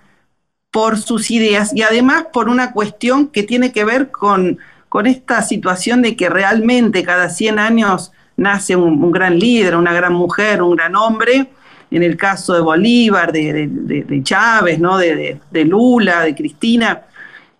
por 0.70 0.98
sus 0.98 1.30
ideas 1.30 1.72
y 1.74 1.82
además 1.82 2.26
por 2.32 2.48
una 2.48 2.72
cuestión 2.72 3.28
que 3.28 3.44
tiene 3.44 3.72
que 3.72 3.84
ver 3.84 4.10
con, 4.10 4.58
esta 5.04 5.42
situación 5.42 6.02
de 6.02 6.14
que 6.14 6.28
realmente 6.28 7.02
cada 7.02 7.28
100 7.28 7.58
años 7.58 8.12
nace 8.36 8.76
un, 8.76 9.10
gran 9.10 9.38
líder, 9.38 9.74
una 9.74 9.92
gran 9.92 10.12
mujer, 10.12 10.62
un 10.62 10.76
gran 10.76 10.94
hombre, 10.94 11.48
en 11.90 12.02
el 12.02 12.16
caso 12.16 12.54
de 12.54 12.60
Bolívar, 12.60 13.32
de, 13.32 14.20
Chávez, 14.22 14.78
¿no? 14.78 14.96
de, 14.98 15.64
Lula, 15.64 16.22
de 16.22 16.34
Cristina, 16.34 17.02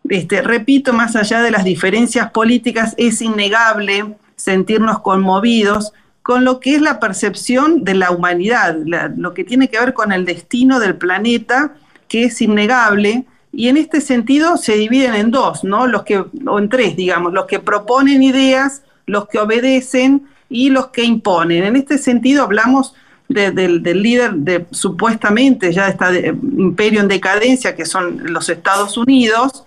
este, 0.08 0.42
repito, 0.42 0.92
más 0.92 1.16
allá 1.16 1.40
de 1.42 1.50
las 1.50 1.64
diferencias 1.64 2.30
políticas, 2.30 2.94
es 2.98 3.22
innegable 3.22 4.16
sentirnos 4.36 5.00
conmovidos 5.00 5.92
con 6.22 6.44
lo 6.44 6.58
que 6.60 6.76
es 6.76 6.82
la 6.82 7.00
percepción 7.00 7.84
de 7.84 7.94
la 7.94 8.10
humanidad, 8.10 8.76
lo 9.16 9.34
que 9.34 9.44
tiene 9.44 9.68
que 9.68 9.78
ver 9.78 9.92
con 9.92 10.10
el 10.12 10.24
destino 10.24 10.80
del 10.80 10.96
planeta, 10.96 11.74
que 12.08 12.24
es 12.24 12.40
innegable, 12.40 13.26
y 13.52 13.68
en 13.68 13.76
este 13.76 14.00
sentido 14.00 14.56
se 14.56 14.76
dividen 14.76 15.14
en 15.14 15.30
dos, 15.30 15.64
¿no? 15.64 15.86
Los 15.86 16.02
que, 16.02 16.24
o 16.46 16.58
en 16.58 16.68
tres, 16.68 16.96
digamos, 16.96 17.32
los 17.32 17.46
que 17.46 17.60
proponen 17.60 18.22
ideas, 18.22 18.82
los 19.06 19.28
que 19.28 19.38
obedecen 19.38 20.26
y 20.48 20.70
los 20.70 20.88
que 20.88 21.04
imponen. 21.04 21.62
En 21.64 21.76
este 21.76 21.98
sentido 21.98 22.42
hablamos 22.42 22.94
del 23.28 23.82
líder 23.82 24.34
de 24.34 24.66
supuestamente 24.70 25.72
ya 25.72 25.88
está 25.88 26.10
imperio 26.14 27.00
en 27.00 27.08
decadencia, 27.08 27.74
que 27.74 27.84
son 27.84 28.32
los 28.32 28.48
Estados 28.48 28.96
Unidos, 28.96 29.64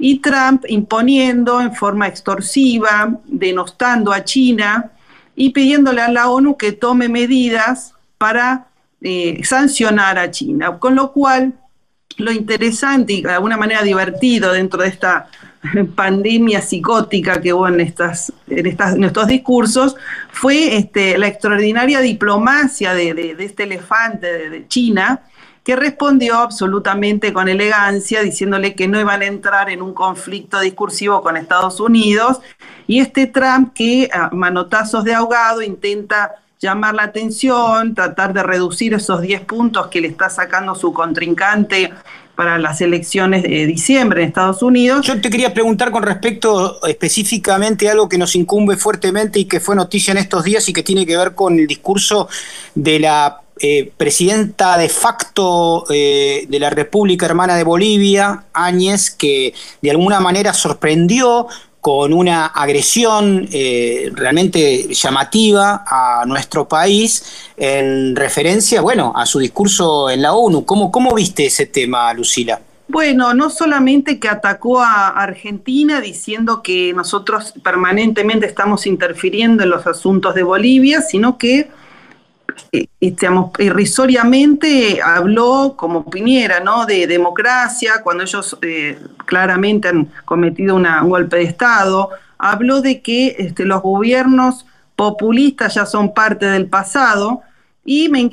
y 0.00 0.18
Trump 0.18 0.64
imponiendo 0.66 1.60
en 1.60 1.74
forma 1.74 2.08
extorsiva, 2.08 3.20
denostando 3.26 4.12
a 4.12 4.24
China 4.24 4.90
y 5.36 5.50
pidiéndole 5.50 6.00
a 6.00 6.10
la 6.10 6.30
ONU 6.30 6.56
que 6.56 6.72
tome 6.72 7.08
medidas 7.08 7.92
para 8.18 8.66
eh, 9.02 9.40
sancionar 9.44 10.18
a 10.18 10.30
China. 10.30 10.78
Con 10.78 10.94
lo 10.94 11.12
cual, 11.12 11.52
lo 12.16 12.32
interesante 12.32 13.12
y 13.12 13.22
de 13.22 13.30
alguna 13.30 13.56
manera 13.56 13.82
divertido 13.82 14.52
dentro 14.52 14.82
de 14.82 14.88
esta 14.88 15.28
pandemia 15.94 16.62
psicótica 16.62 17.40
que 17.40 17.52
hubo 17.52 17.68
en, 17.68 17.80
estas, 17.80 18.32
en, 18.48 18.66
estas, 18.66 18.96
estos 18.96 19.26
discursos 19.26 19.96
fue 20.32 20.76
este, 20.76 21.18
la 21.18 21.28
extraordinaria 21.28 22.00
diplomacia 22.00 22.94
de, 22.94 23.36
este 23.38 23.64
elefante 23.64 24.48
de 24.48 24.68
China, 24.68 25.20
que 25.64 25.76
respondió 25.76 26.38
absolutamente 26.38 27.32
con 27.32 27.48
elegancia, 27.48 28.22
diciéndole 28.22 28.74
que 28.74 28.88
no 28.88 28.98
iban 28.98 29.22
a 29.22 29.26
entrar 29.26 29.70
en 29.70 29.82
un 29.82 29.92
conflicto 29.92 30.60
discursivo 30.60 31.22
con 31.22 31.36
Estados 31.36 31.80
Unidos, 31.80 32.40
y 32.86 33.00
este 33.00 33.26
Trump 33.26 33.72
que 33.74 34.08
a 34.12 34.30
manotazos 34.30 35.04
de 35.04 35.14
ahogado 35.14 35.62
intenta 35.62 36.36
llamar 36.60 36.94
la 36.94 37.04
atención, 37.04 37.94
tratar 37.94 38.32
de 38.32 38.42
reducir 38.42 38.94
esos 38.94 39.22
10 39.22 39.42
puntos 39.42 39.88
que 39.88 40.00
le 40.00 40.08
está 40.08 40.28
sacando 40.28 40.74
su 40.74 40.92
contrincante 40.92 41.90
para 42.34 42.58
las 42.58 42.80
elecciones 42.80 43.42
de 43.42 43.66
diciembre 43.66 44.22
en 44.22 44.28
Estados 44.28 44.62
Unidos. 44.62 45.06
Yo 45.06 45.20
te 45.20 45.28
quería 45.28 45.52
preguntar 45.52 45.90
con 45.90 46.02
respecto 46.02 46.80
específicamente 46.86 47.88
a 47.88 47.92
algo 47.92 48.08
que 48.08 48.16
nos 48.16 48.34
incumbe 48.34 48.76
fuertemente 48.76 49.38
y 49.38 49.44
que 49.44 49.60
fue 49.60 49.76
noticia 49.76 50.12
en 50.12 50.18
estos 50.18 50.44
días 50.44 50.66
y 50.68 50.72
que 50.72 50.82
tiene 50.82 51.04
que 51.04 51.16
ver 51.16 51.34
con 51.34 51.58
el 51.58 51.66
discurso 51.66 52.28
de 52.74 52.98
la 52.98 53.40
eh, 53.62 53.92
presidenta 53.96 54.78
de 54.78 54.88
facto 54.88 55.84
eh, 55.90 56.46
de 56.48 56.58
la 56.58 56.70
República 56.70 57.26
Hermana 57.26 57.56
de 57.56 57.64
Bolivia, 57.64 58.44
Áñez, 58.54 59.10
que 59.10 59.52
de 59.82 59.90
alguna 59.90 60.18
manera 60.18 60.54
sorprendió 60.54 61.46
con 61.80 62.14
una 62.14 62.46
agresión 62.46 63.48
eh, 63.52 64.10
realmente 64.14 64.94
llamativa 64.94 65.84
a 65.86 66.24
nuestro 66.26 66.68
país 66.68 67.50
en 67.56 68.16
referencia, 68.16 68.80
bueno, 68.80 69.12
a 69.14 69.26
su 69.26 69.38
discurso 69.38 70.08
en 70.08 70.22
la 70.22 70.32
ONU. 70.32 70.64
¿Cómo, 70.64 70.90
cómo 70.90 71.14
viste 71.14 71.46
ese 71.46 71.66
tema, 71.66 72.12
Lucila? 72.14 72.60
Bueno, 72.88 73.34
no 73.34 73.50
solamente 73.50 74.18
que 74.18 74.28
atacó 74.28 74.80
a 74.80 75.08
Argentina 75.08 76.00
diciendo 76.00 76.62
que 76.62 76.92
nosotros 76.92 77.54
permanentemente 77.62 78.46
estamos 78.46 78.86
interfiriendo 78.86 79.62
en 79.62 79.70
los 79.70 79.86
asuntos 79.86 80.34
de 80.34 80.42
Bolivia, 80.42 81.00
sino 81.00 81.38
que 81.38 81.68
irrisoriamente 83.00 85.00
habló 85.02 85.74
como 85.76 86.08
Piñera, 86.08 86.60
¿no? 86.60 86.86
De 86.86 87.06
democracia, 87.06 88.02
cuando 88.02 88.22
ellos 88.22 88.56
eh, 88.62 88.98
claramente 89.26 89.88
han 89.88 90.10
cometido 90.24 90.76
un 90.76 90.86
golpe 91.08 91.38
de 91.38 91.44
Estado. 91.44 92.10
Habló 92.38 92.80
de 92.80 93.02
que 93.02 93.36
este, 93.38 93.64
los 93.64 93.82
gobiernos 93.82 94.66
populistas 94.96 95.74
ya 95.74 95.86
son 95.86 96.14
parte 96.14 96.46
del 96.46 96.66
pasado 96.66 97.42
y 97.84 98.08
me, 98.08 98.28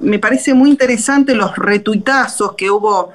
me, 0.00 0.18
parece 0.18 0.52
muy 0.52 0.70
interesante 0.70 1.34
los 1.34 1.56
retuitazos 1.56 2.54
que 2.56 2.70
hubo 2.70 3.12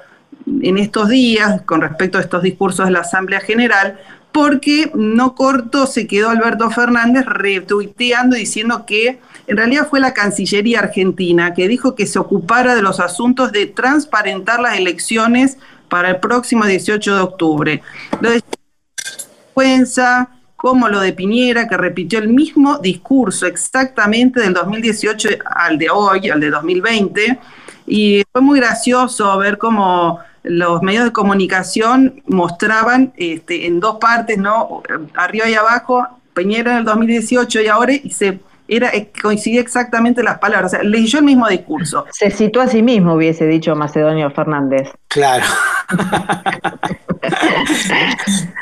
en 0.62 0.78
estos 0.78 1.10
días 1.10 1.62
con 1.64 1.82
respecto 1.82 2.18
a 2.18 2.22
estos 2.22 2.42
discursos 2.42 2.86
de 2.86 2.94
la 2.94 3.02
Asamblea 3.02 3.42
General, 3.42 4.00
porque 4.32 4.92
no 4.96 5.36
corto 5.36 5.86
se 5.86 6.08
quedó 6.08 6.30
Alberto 6.30 6.70
Fernández 6.72 7.26
retuiteando 7.26 8.36
diciendo 8.36 8.86
que 8.86 9.20
en 9.48 9.58
realidad 9.58 9.88
fue 9.90 10.00
la 10.00 10.14
Cancillería 10.14 10.80
Argentina 10.80 11.54
que 11.54 11.68
dijo 11.68 11.96
que 11.96 12.08
se 12.08 12.20
ocupara 12.20 12.76
de 12.76 12.82
los 12.82 13.00
asuntos 13.00 13.52
de 13.52 13.68
transparentar 13.68 14.60
las 14.60 14.78
elecciones 14.78 15.58
para 15.90 16.10
el 16.10 16.20
próximo 16.20 16.66
18 16.66 17.16
de 17.16 17.22
octubre. 17.22 17.82
Lo 18.22 18.32
de 18.32 18.42
como 20.58 20.90
lo 20.90 21.00
de 21.00 21.14
Piñera, 21.14 21.68
que 21.68 21.78
repitió 21.78 22.20
el 22.20 22.28
mismo 22.28 22.80
discurso 22.80 23.46
exactamente 23.46 24.40
del 24.42 24.54
2018 24.54 25.30
al 25.46 25.78
de 25.78 25.90
hoy, 25.90 26.30
al 26.30 26.40
de 26.40 26.50
2020, 26.50 27.40
y 27.88 28.24
fue 28.32 28.42
muy 28.42 28.60
gracioso 28.60 29.38
ver 29.38 29.58
cómo 29.58 30.20
los 30.44 30.82
medios 30.82 31.06
de 31.06 31.12
comunicación 31.12 32.22
mostraban 32.26 33.14
este, 33.16 33.68
en 33.68 33.80
dos 33.80 33.98
partes, 34.00 34.38
¿no? 34.38 34.82
Arriba 35.16 35.50
y 35.50 35.54
abajo, 35.54 36.06
Piñera 36.34 36.72
en 36.74 36.78
el 36.80 36.86
2018 36.86 37.62
y 37.62 37.68
ahora, 37.68 37.94
y 37.94 38.10
se 38.10 38.40
era, 38.68 38.90
eh, 38.90 39.12
coincidía 39.22 39.62
exactamente 39.62 40.24
las 40.24 40.40
palabras, 40.40 40.74
o 40.74 40.76
sea, 40.76 40.84
leyó 40.84 41.20
el 41.20 41.26
mismo 41.26 41.48
discurso. 41.48 42.06
Se 42.12 42.32
citó 42.32 42.62
a 42.62 42.68
sí 42.68 42.82
mismo, 42.82 43.14
hubiese 43.14 43.46
dicho 43.48 43.76
Macedonio 43.76 44.30
Fernández. 44.32 44.90
Claro. 45.08 45.46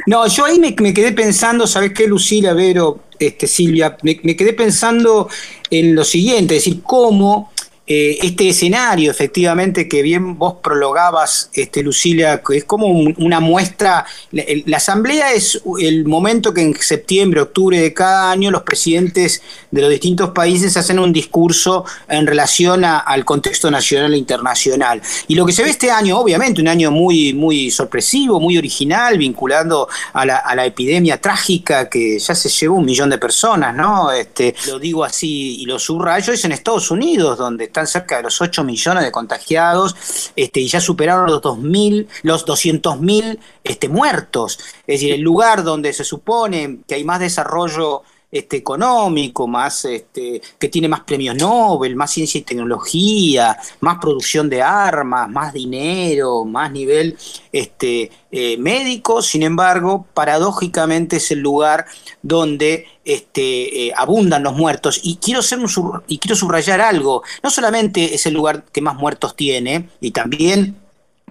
No, 0.06 0.28
yo 0.28 0.46
ahí 0.46 0.60
me, 0.60 0.76
me 0.80 0.94
quedé 0.94 1.12
pensando, 1.13 1.66
¿sabes 1.68 1.94
qué, 1.94 2.08
Lucila, 2.08 2.54
Vero, 2.54 3.00
este, 3.20 3.48
Silvia? 3.48 3.98
Me, 4.04 4.20
me 4.24 4.36
quedé 4.36 4.54
pensando 4.54 5.30
en 5.70 5.96
lo 5.96 6.04
siguiente, 6.04 6.58
es 6.58 6.66
decir, 6.66 6.82
cómo 6.84 7.52
eh, 7.86 8.18
este 8.22 8.48
escenario, 8.50 9.12
efectivamente, 9.12 9.88
que 9.89 10.02
bien 10.02 10.38
vos 10.38 10.56
prologabas, 10.63 11.50
este, 11.54 11.84
Lucilia, 11.84 12.42
es 12.54 12.63
como 12.63 12.88
un- 12.88 13.13
una 13.18 13.39
muestra. 13.42 14.06
La 14.32 14.78
asamblea 14.78 15.34
es 15.34 15.62
el 15.82 16.06
momento 16.06 16.54
que 16.54 16.62
en 16.62 16.74
septiembre, 16.76 17.42
octubre 17.42 17.80
de 17.82 17.94
cada 17.94 18.32
año 18.32 18.52
los 18.52 18.63
presidentes 18.63 19.42
de 19.73 19.81
los 19.81 19.89
distintos 19.89 20.29
países 20.29 20.77
hacen 20.77 20.99
un 20.99 21.12
discurso 21.12 21.83
en 22.07 22.27
relación 22.27 22.86
al 22.86 23.25
contexto 23.25 23.71
nacional 23.71 24.13
e 24.13 24.17
internacional. 24.17 25.01
Y 25.27 25.33
lo 25.33 25.47
que 25.47 25.51
se 25.51 25.63
ve 25.63 25.71
este 25.71 25.89
año, 25.89 26.19
obviamente, 26.19 26.62
un 26.62 26.67
año 26.67 26.91
muy, 26.91 27.33
muy 27.33 27.71
sorpresivo, 27.71 28.39
muy 28.39 28.55
original, 28.55 29.17
vinculando 29.17 29.89
a 30.13 30.27
la, 30.27 30.38
a 30.38 30.55
la 30.55 30.67
epidemia 30.67 31.19
trágica 31.19 31.89
que 31.89 32.19
ya 32.19 32.36
se 32.36 32.49
llevó 32.49 32.75
un 32.75 32.86
millón 32.86 33.09
de 33.09 33.17
personas, 33.17 33.75
¿no? 33.75 34.12
Este, 34.12 34.53
lo 34.67 34.77
digo 34.77 35.03
así 35.03 35.62
y 35.62 35.65
lo 35.65 35.79
subrayo, 35.79 36.33
es 36.33 36.45
en 36.45 36.51
Estados 36.51 36.91
Unidos, 36.91 37.39
donde 37.39 37.63
están 37.63 37.88
cerca 37.88 38.17
de 38.17 38.23
los 38.23 38.39
8 38.39 38.63
millones 38.63 39.03
de 39.03 39.12
contagiados 39.12 39.95
este, 40.36 40.59
y 40.59 40.67
ya 40.67 40.81
superaron 40.81 41.31
los 41.31 41.41
2.000, 41.41 42.05
los 42.21 42.45
200.000 42.45 43.39
este, 43.63 43.89
muertos. 43.89 44.59
Es 44.86 44.99
decir, 44.99 45.13
el 45.13 45.21
lugar 45.21 45.63
donde 45.63 45.93
se 45.93 46.03
supone 46.03 46.77
que 46.88 46.93
hay 46.93 47.03
más 47.03 47.19
desarrollo 47.19 48.03
este, 48.34 48.58
económico, 48.58 49.48
más 49.48 49.86
este, 49.86 50.41
que 50.58 50.67
tiene 50.67 50.88
más 50.88 51.02
premios 51.02 51.36
Nobel, 51.36 51.96
más 51.96 52.10
ciencia 52.10 52.39
y 52.39 52.41
tecnología, 52.41 53.56
más 53.80 54.00
producción 54.02 54.50
de 54.50 54.63
armas, 54.63 55.30
más 55.30 55.54
dinero, 55.54 56.43
más 56.43 56.72
nivel 56.72 57.15
este, 57.52 58.10
eh, 58.32 58.58
médico, 58.58 59.22
sin 59.22 59.43
embargo, 59.43 60.08
paradójicamente 60.15 61.17
es 61.17 61.30
el 61.30 61.41
lugar 61.41 61.86
donde 62.24 62.88
este, 63.06 63.86
eh, 63.86 63.93
abundan 63.96 64.41
los 64.41 64.56
muertos. 64.56 65.00
Y 65.04 65.17
quiero, 65.17 65.41
hacer 65.41 65.60
un 65.60 65.69
y 66.08 66.17
quiero 66.17 66.36
subrayar 66.36 66.82
algo, 66.82 67.22
no 67.43 67.52
solamente 67.52 68.15
es 68.15 68.26
el 68.26 68.34
lugar 68.34 68.65
que 68.72 68.82
más 68.82 68.96
muertos 68.96 69.36
tiene, 69.36 69.89
y 70.02 70.10
también 70.10 70.76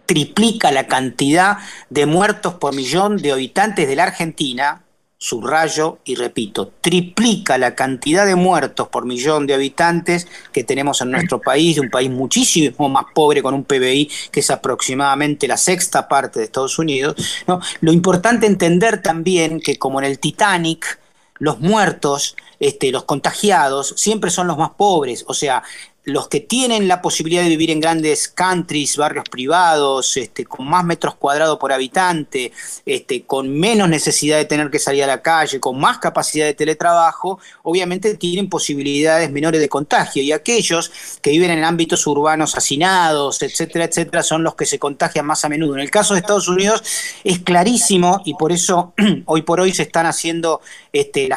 triplica 0.06 0.70
la 0.70 0.86
cantidad 0.86 1.58
de 1.90 2.06
muertos 2.06 2.54
por 2.54 2.76
millón 2.76 3.16
de 3.16 3.32
habitantes 3.32 3.88
de 3.88 3.96
la 3.96 4.04
Argentina, 4.04 4.84
subrayo 5.22 5.98
y 6.04 6.16
repito, 6.16 6.72
triplica 6.80 7.56
la 7.56 7.76
cantidad 7.76 8.26
de 8.26 8.34
muertos 8.34 8.88
por 8.88 9.06
millón 9.06 9.46
de 9.46 9.54
habitantes 9.54 10.26
que 10.52 10.64
tenemos 10.64 11.00
en 11.00 11.12
nuestro 11.12 11.40
país, 11.40 11.78
un 11.78 11.90
país 11.90 12.10
muchísimo 12.10 12.88
más 12.88 13.04
pobre 13.14 13.40
con 13.40 13.54
un 13.54 13.62
PBI 13.62 14.10
que 14.32 14.40
es 14.40 14.50
aproximadamente 14.50 15.46
la 15.46 15.56
sexta 15.56 16.08
parte 16.08 16.40
de 16.40 16.46
Estados 16.46 16.76
Unidos. 16.76 17.14
¿no? 17.46 17.60
Lo 17.82 17.92
importante 17.92 18.46
entender 18.46 19.00
también 19.00 19.60
que 19.60 19.78
como 19.78 20.00
en 20.00 20.06
el 20.06 20.18
Titanic, 20.18 20.98
los 21.38 21.60
muertos, 21.60 22.34
este, 22.58 22.90
los 22.90 23.04
contagiados, 23.04 23.94
siempre 23.96 24.28
son 24.28 24.48
los 24.48 24.58
más 24.58 24.70
pobres, 24.70 25.24
o 25.28 25.34
sea, 25.34 25.62
los 26.04 26.28
que 26.28 26.40
tienen 26.40 26.88
la 26.88 27.00
posibilidad 27.00 27.42
de 27.42 27.48
vivir 27.48 27.70
en 27.70 27.80
grandes 27.80 28.26
countries, 28.26 28.96
barrios 28.96 29.24
privados, 29.30 30.16
este, 30.16 30.44
con 30.44 30.66
más 30.66 30.84
metros 30.84 31.14
cuadrados 31.14 31.58
por 31.58 31.72
habitante, 31.72 32.52
este, 32.84 33.22
con 33.22 33.48
menos 33.48 33.88
necesidad 33.88 34.38
de 34.38 34.44
tener 34.44 34.68
que 34.68 34.80
salir 34.80 35.04
a 35.04 35.06
la 35.06 35.22
calle, 35.22 35.60
con 35.60 35.78
más 35.78 35.98
capacidad 35.98 36.46
de 36.46 36.54
teletrabajo, 36.54 37.38
obviamente 37.62 38.16
tienen 38.16 38.48
posibilidades 38.48 39.30
menores 39.30 39.60
de 39.60 39.68
contagio. 39.68 40.22
Y 40.24 40.32
aquellos 40.32 40.90
que 41.20 41.30
viven 41.30 41.52
en 41.52 41.62
ámbitos 41.62 42.04
urbanos 42.08 42.56
hacinados, 42.56 43.40
etcétera, 43.42 43.84
etcétera, 43.84 44.24
son 44.24 44.42
los 44.42 44.56
que 44.56 44.66
se 44.66 44.80
contagian 44.80 45.26
más 45.26 45.44
a 45.44 45.48
menudo. 45.48 45.74
En 45.74 45.80
el 45.80 45.90
caso 45.90 46.14
de 46.14 46.20
Estados 46.20 46.48
Unidos 46.48 46.82
es 47.22 47.38
clarísimo 47.38 48.22
y 48.24 48.34
por 48.34 48.50
eso 48.50 48.92
hoy 49.26 49.42
por 49.42 49.60
hoy 49.60 49.72
se 49.72 49.82
están 49.82 50.06
haciendo 50.06 50.62
este, 50.92 51.28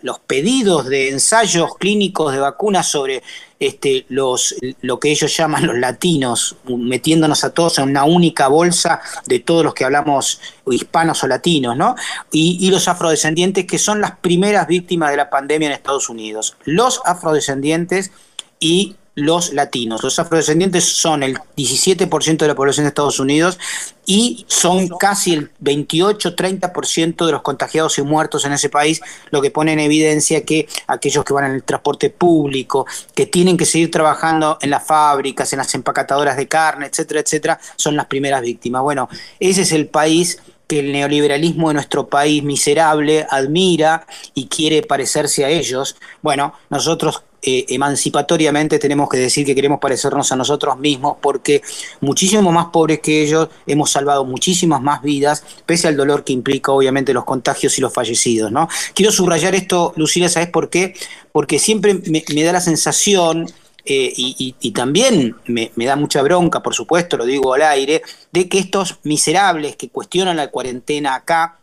los 0.00 0.18
pedidos 0.20 0.86
de 0.86 1.10
ensayos 1.10 1.76
clínicos 1.76 2.32
de 2.32 2.38
vacunas 2.38 2.88
sobre 2.88 3.22
este, 3.60 4.06
los, 4.08 4.54
lo 4.80 4.98
que 4.98 5.10
ellos 5.10 5.36
llaman 5.36 5.66
los 5.66 5.78
latinos, 5.78 6.56
metiéndonos 6.66 7.44
a 7.44 7.50
todos 7.50 7.78
en 7.78 7.90
una 7.90 8.04
única 8.04 8.48
bolsa 8.48 9.00
de 9.26 9.40
todos 9.40 9.64
los 9.64 9.74
que 9.74 9.84
hablamos 9.84 10.40
hispanos 10.70 11.22
o 11.24 11.26
latinos, 11.26 11.76
¿no? 11.76 11.94
Y, 12.32 12.58
y 12.60 12.70
los 12.70 12.88
afrodescendientes, 12.88 13.66
que 13.66 13.78
son 13.78 14.00
las 14.00 14.16
primeras 14.18 14.66
víctimas 14.66 15.10
de 15.10 15.16
la 15.16 15.30
pandemia 15.30 15.68
en 15.68 15.74
Estados 15.74 16.08
Unidos. 16.08 16.56
Los 16.64 17.00
afrodescendientes 17.04 18.10
y 18.60 18.96
los 19.14 19.52
latinos. 19.52 20.02
Los 20.02 20.18
afrodescendientes 20.18 20.84
son 20.84 21.22
el 21.22 21.38
17% 21.56 22.38
de 22.38 22.48
la 22.48 22.54
población 22.54 22.84
de 22.84 22.88
Estados 22.88 23.20
Unidos 23.20 23.58
y 24.06 24.44
son 24.48 24.88
casi 24.88 25.34
el 25.34 25.50
28-30% 25.62 27.24
de 27.24 27.32
los 27.32 27.42
contagiados 27.42 27.98
y 27.98 28.02
muertos 28.02 28.44
en 28.44 28.52
ese 28.52 28.68
país, 28.68 29.00
lo 29.30 29.40
que 29.40 29.50
pone 29.50 29.72
en 29.72 29.80
evidencia 29.80 30.44
que 30.44 30.68
aquellos 30.86 31.24
que 31.24 31.32
van 31.32 31.46
en 31.46 31.52
el 31.52 31.62
transporte 31.62 32.10
público, 32.10 32.86
que 33.14 33.26
tienen 33.26 33.56
que 33.56 33.66
seguir 33.66 33.90
trabajando 33.90 34.58
en 34.60 34.70
las 34.70 34.84
fábricas, 34.84 35.52
en 35.52 35.58
las 35.58 35.74
empacatadoras 35.74 36.36
de 36.36 36.48
carne, 36.48 36.86
etcétera, 36.86 37.20
etcétera, 37.20 37.60
son 37.76 37.96
las 37.96 38.06
primeras 38.06 38.42
víctimas. 38.42 38.82
Bueno, 38.82 39.08
ese 39.38 39.62
es 39.62 39.72
el 39.72 39.86
país 39.88 40.38
que 40.66 40.80
el 40.80 40.92
neoliberalismo 40.92 41.68
de 41.68 41.74
nuestro 41.74 42.08
país 42.08 42.42
miserable 42.42 43.26
admira 43.28 44.06
y 44.34 44.46
quiere 44.46 44.82
parecerse 44.82 45.44
a 45.44 45.50
ellos. 45.50 45.96
Bueno, 46.22 46.54
nosotros 46.70 47.22
eh, 47.46 47.66
emancipatoriamente 47.68 48.78
tenemos 48.78 49.08
que 49.08 49.18
decir 49.18 49.44
que 49.44 49.54
queremos 49.54 49.78
parecernos 49.80 50.30
a 50.32 50.36
nosotros 50.36 50.78
mismos 50.78 51.16
porque 51.20 51.62
muchísimo 52.00 52.50
más 52.52 52.66
pobres 52.72 53.00
que 53.00 53.22
ellos 53.22 53.48
hemos 53.66 53.90
salvado 53.90 54.24
muchísimas 54.24 54.80
más 54.80 55.02
vidas, 55.02 55.44
pese 55.66 55.88
al 55.88 55.96
dolor 55.96 56.24
que 56.24 56.32
implica 56.32 56.72
obviamente 56.72 57.12
los 57.12 57.24
contagios 57.24 57.76
y 57.78 57.80
los 57.80 57.92
fallecidos. 57.92 58.50
¿no? 58.50 58.68
Quiero 58.94 59.12
subrayar 59.12 59.54
esto, 59.54 59.92
Lucila, 59.96 60.28
¿sabes 60.28 60.48
por 60.48 60.70
qué? 60.70 60.94
Porque 61.32 61.58
siempre 61.58 61.94
me, 61.94 62.42
da 62.44 62.52
la 62.52 62.60
sensación 62.60 63.46
eh, 63.84 64.12
y, 64.16 64.54
y- 64.60 64.70
también 64.70 65.36
me, 65.46 65.70
da 65.76 65.96
mucha 65.96 66.22
bronca, 66.22 66.62
por 66.62 66.74
supuesto, 66.74 67.16
lo 67.16 67.26
digo 67.26 67.52
al 67.52 67.62
aire, 67.62 68.02
de 68.32 68.48
que 68.48 68.58
estos 68.58 68.98
miserables 69.02 69.76
que 69.76 69.90
cuestionan 69.90 70.36
la 70.36 70.50
cuarentena 70.50 71.14
acá 71.16 71.58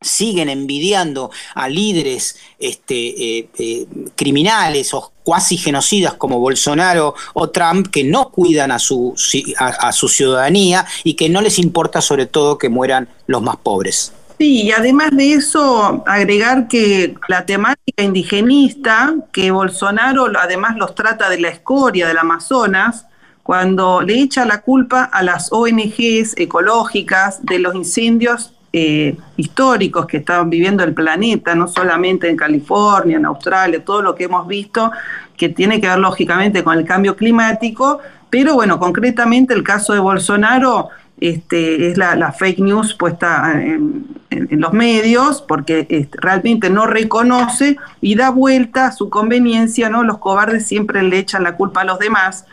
siguen 0.00 0.48
envidiando 0.48 1.30
a 1.54 1.68
líderes 1.68 2.36
este, 2.58 3.38
eh, 3.38 3.86
criminales 4.16 4.94
o 4.94 5.12
cuasi 5.30 5.56
genocidas 5.56 6.14
como 6.14 6.40
Bolsonaro 6.40 7.14
o 7.34 7.50
Trump 7.50 7.86
que 7.86 8.02
no 8.02 8.30
cuidan 8.30 8.72
a 8.72 8.80
su, 8.80 9.14
a, 9.60 9.66
a 9.68 9.92
su 9.92 10.08
ciudadanía 10.08 10.84
y 11.04 11.14
que 11.14 11.28
no 11.28 11.40
les 11.40 11.60
importa 11.60 12.00
sobre 12.00 12.26
todo 12.26 12.58
que 12.58 12.68
mueran 12.68 13.08
los 13.28 13.40
más 13.40 13.56
pobres. 13.58 14.12
Sí, 14.38 14.62
y 14.62 14.72
además 14.72 15.10
de 15.12 15.34
eso, 15.34 16.02
agregar 16.04 16.66
que 16.66 17.14
la 17.28 17.46
temática 17.46 18.02
indigenista, 18.02 19.14
que 19.30 19.52
Bolsonaro 19.52 20.26
además 20.36 20.76
los 20.76 20.96
trata 20.96 21.30
de 21.30 21.38
la 21.38 21.50
escoria 21.50 22.08
del 22.08 22.18
Amazonas, 22.18 23.06
cuando 23.44 24.00
le 24.00 24.14
echa 24.14 24.44
la 24.44 24.62
culpa 24.62 25.04
a 25.04 25.22
las 25.22 25.52
ONGs 25.52 26.34
ecológicas 26.38 27.38
de 27.46 27.60
los 27.60 27.76
incendios 27.76 28.52
eh, 28.72 29.16
históricos 29.36 30.06
que 30.06 30.18
estaban 30.18 30.48
viviendo 30.48 30.84
el 30.84 30.94
planeta, 30.94 31.54
no 31.54 31.66
solamente 31.66 32.28
en 32.28 32.36
California, 32.36 33.16
en 33.16 33.26
Australia, 33.26 33.84
todo 33.84 34.02
lo 34.02 34.14
que 34.14 34.24
hemos 34.24 34.46
visto, 34.46 34.92
que 35.36 35.48
tiene 35.48 35.80
que 35.80 35.88
ver 35.88 35.98
lógicamente 35.98 36.62
con 36.62 36.78
el 36.78 36.84
cambio 36.84 37.16
climático, 37.16 38.00
pero 38.28 38.54
bueno, 38.54 38.78
concretamente 38.78 39.54
el 39.54 39.64
caso 39.64 39.92
de 39.92 39.98
Bolsonaro 39.98 40.90
este, 41.20 41.90
es 41.90 41.98
la, 41.98 42.32
fake 42.32 42.60
news 42.60 42.94
puesta 42.94 43.60
en 43.60 44.60
los 44.60 44.72
medios, 44.72 45.42
porque 45.42 45.86
este, 45.88 46.18
realmente 46.20 46.70
no 46.70 46.86
reconoce 46.86 47.76
y 48.00 48.14
da 48.14 48.30
vuelta 48.30 48.86
a 48.86 48.92
su 48.92 49.10
conveniencia, 49.10 49.90
¿no? 49.90 50.04
Los 50.04 50.18
cobardes 50.18 50.66
siempre 50.66 51.02
le 51.02 51.18
echan 51.18 51.42
la 51.42 51.56
culpa 51.56 51.82
a 51.82 51.84
los 51.84 51.98
demás. 51.98 52.46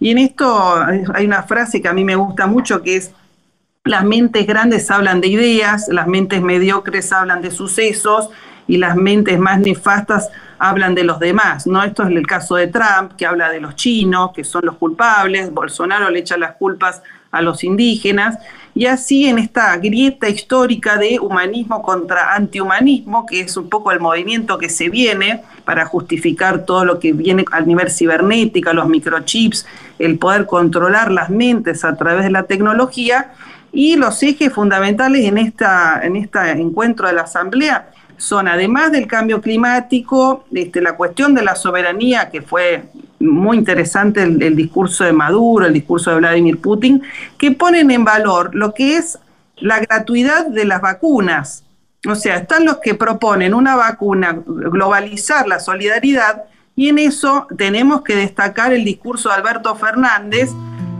Y 0.00 0.10
en 0.10 0.18
esto 0.18 0.76
hay 1.14 1.24
una 1.24 1.42
frase 1.42 1.80
que 1.80 1.88
a 1.88 1.92
mí 1.92 2.04
me 2.04 2.16
gusta 2.16 2.46
mucho 2.46 2.82
que 2.82 2.96
es, 2.96 3.12
las 3.84 4.02
mentes 4.02 4.46
grandes 4.46 4.90
hablan 4.90 5.20
de 5.20 5.28
ideas, 5.28 5.88
las 5.88 6.06
mentes 6.06 6.40
mediocres 6.40 7.12
hablan 7.12 7.42
de 7.42 7.50
sucesos 7.50 8.30
y 8.66 8.78
las 8.78 8.96
mentes 8.96 9.38
más 9.38 9.60
nefastas 9.60 10.30
hablan 10.58 10.94
de 10.94 11.04
los 11.04 11.18
demás, 11.18 11.66
¿no? 11.66 11.82
Esto 11.82 12.04
es 12.04 12.08
el 12.08 12.26
caso 12.26 12.56
de 12.56 12.68
Trump, 12.68 13.12
que 13.18 13.26
habla 13.26 13.50
de 13.50 13.60
los 13.60 13.76
chinos, 13.76 14.30
que 14.34 14.42
son 14.42 14.64
los 14.64 14.76
culpables, 14.76 15.52
Bolsonaro 15.52 16.08
le 16.08 16.20
echa 16.20 16.38
las 16.38 16.52
culpas 16.52 17.02
a 17.30 17.42
los 17.42 17.62
indígenas, 17.62 18.38
y 18.74 18.86
así 18.86 19.26
en 19.26 19.38
esta 19.38 19.76
grieta 19.76 20.30
histórica 20.30 20.96
de 20.96 21.18
humanismo 21.20 21.82
contra 21.82 22.34
antihumanismo, 22.34 23.26
que 23.26 23.40
es 23.40 23.54
un 23.58 23.68
poco 23.68 23.92
el 23.92 24.00
movimiento 24.00 24.56
que 24.56 24.70
se 24.70 24.88
viene 24.88 25.42
para 25.66 25.84
justificar 25.84 26.64
todo 26.64 26.86
lo 26.86 26.98
que 26.98 27.12
viene 27.12 27.44
al 27.52 27.66
nivel 27.66 27.90
cibernética, 27.90 28.72
los 28.72 28.88
microchips, 28.88 29.66
el 29.98 30.18
poder 30.18 30.46
controlar 30.46 31.10
las 31.10 31.28
mentes 31.28 31.84
a 31.84 31.96
través 31.96 32.24
de 32.24 32.30
la 32.30 32.44
tecnología, 32.44 33.32
y 33.74 33.96
los 33.96 34.22
ejes 34.22 34.52
fundamentales 34.52 35.24
en 35.26 35.36
esta 35.36 36.00
en 36.02 36.16
este 36.16 36.38
encuentro 36.52 37.08
de 37.08 37.14
la 37.14 37.22
Asamblea 37.22 37.90
son, 38.16 38.46
además 38.46 38.92
del 38.92 39.06
cambio 39.06 39.40
climático, 39.40 40.44
este, 40.54 40.80
la 40.80 40.96
cuestión 40.96 41.34
de 41.34 41.42
la 41.42 41.56
soberanía, 41.56 42.30
que 42.30 42.42
fue 42.42 42.84
muy 43.18 43.56
interesante 43.56 44.22
el, 44.22 44.40
el 44.42 44.54
discurso 44.54 45.04
de 45.04 45.12
Maduro, 45.12 45.66
el 45.66 45.72
discurso 45.72 46.10
de 46.10 46.18
Vladimir 46.18 46.60
Putin, 46.60 47.02
que 47.36 47.50
ponen 47.50 47.90
en 47.90 48.04
valor 48.04 48.54
lo 48.54 48.72
que 48.72 48.96
es 48.96 49.18
la 49.56 49.80
gratuidad 49.80 50.46
de 50.46 50.64
las 50.64 50.80
vacunas. 50.80 51.64
O 52.08 52.14
sea, 52.14 52.36
están 52.36 52.64
los 52.64 52.78
que 52.78 52.94
proponen 52.94 53.54
una 53.54 53.76
vacuna, 53.76 54.38
globalizar 54.46 55.48
la 55.48 55.58
solidaridad, 55.58 56.44
y 56.76 56.88
en 56.88 56.98
eso 56.98 57.46
tenemos 57.56 58.02
que 58.02 58.16
destacar 58.16 58.72
el 58.72 58.84
discurso 58.84 59.28
de 59.28 59.36
Alberto 59.36 59.74
Fernández, 59.74 60.50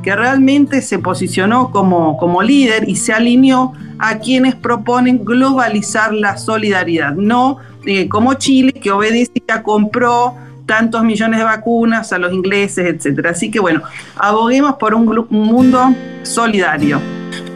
que 0.05 0.15
realmente 0.15 0.83
se 0.83 0.99
posicionó 0.99 1.71
como, 1.71 2.19
como 2.19 2.43
líder 2.43 2.87
y 2.87 2.97
se 2.97 3.15
alineó 3.15 3.73
a 3.99 4.19
quienes 4.19 4.55
proponen 4.55 5.25
globalizar 5.25 6.13
la 6.13 6.37
solidaridad, 6.37 7.15
no 7.15 7.57
eh, 7.87 8.07
como 8.07 8.35
Chile, 8.35 8.73
que 8.73 8.91
obedece 8.91 9.33
y 9.35 9.43
ya 9.49 9.63
compró 9.63 10.35
tantos 10.67 11.03
millones 11.05 11.39
de 11.39 11.45
vacunas 11.45 12.13
a 12.13 12.19
los 12.19 12.33
ingleses, 12.35 12.87
etcétera. 12.87 13.31
Así 13.31 13.51
que 13.51 13.61
bueno, 13.61 13.83
aboguemos 14.17 14.75
por 14.75 14.95
un, 14.95 15.27
un 15.31 15.47
mundo 15.47 15.95
solidario. 16.23 17.01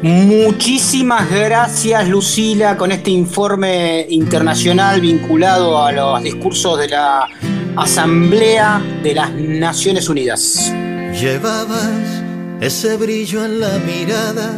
Muchísimas 0.02 1.30
gracias 1.30 2.08
Lucila 2.08 2.76
con 2.76 2.92
este 2.92 3.10
informe 3.10 4.06
internacional 4.08 5.00
vinculado 5.00 5.84
a 5.84 5.92
los 5.92 6.22
discursos 6.22 6.78
de 6.78 6.88
la 6.88 7.28
Asamblea 7.76 8.82
de 9.02 9.14
las 9.14 9.32
Naciones 9.34 10.08
Unidas. 10.08 10.72
Llevabas 11.12 12.27
ese 12.60 12.96
brillo 12.96 13.44
en 13.44 13.60
la 13.60 13.78
mirada 13.78 14.52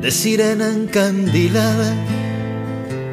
de 0.00 0.10
sirena 0.10 0.68
encandilada 0.68 1.94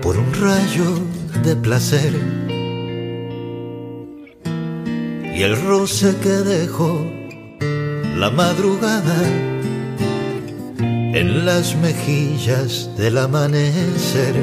por 0.01 0.17
un 0.17 0.33
rayo 0.33 0.99
de 1.43 1.55
placer 1.55 2.13
y 5.35 5.43
el 5.43 5.59
roce 5.63 6.15
que 6.21 6.29
dejó 6.29 7.05
la 8.17 8.29
madrugada 8.29 9.23
en 11.13 11.45
las 11.45 11.75
mejillas 11.75 12.89
del 12.97 13.17
amanecer. 13.17 14.35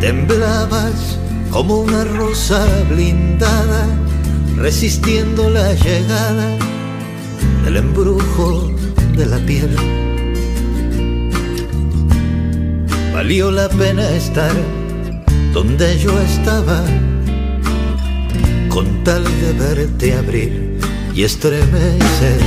Temblabas 0.00 1.18
como 1.50 1.80
una 1.80 2.04
rosa 2.04 2.64
blindada, 2.88 3.86
resistiendo 4.62 5.50
la 5.50 5.74
llegada 5.74 6.56
del 7.64 7.78
embrujo 7.78 8.70
de 9.16 9.26
la 9.26 9.38
piel. 9.38 9.74
Valió 13.12 13.50
la 13.50 13.68
pena 13.68 14.08
estar 14.10 14.52
donde 15.52 15.98
yo 15.98 16.16
estaba, 16.20 16.80
con 18.68 19.02
tal 19.02 19.24
de 19.24 19.52
verte 19.52 20.14
abrir 20.14 20.78
y 21.12 21.24
estremecer. 21.24 22.40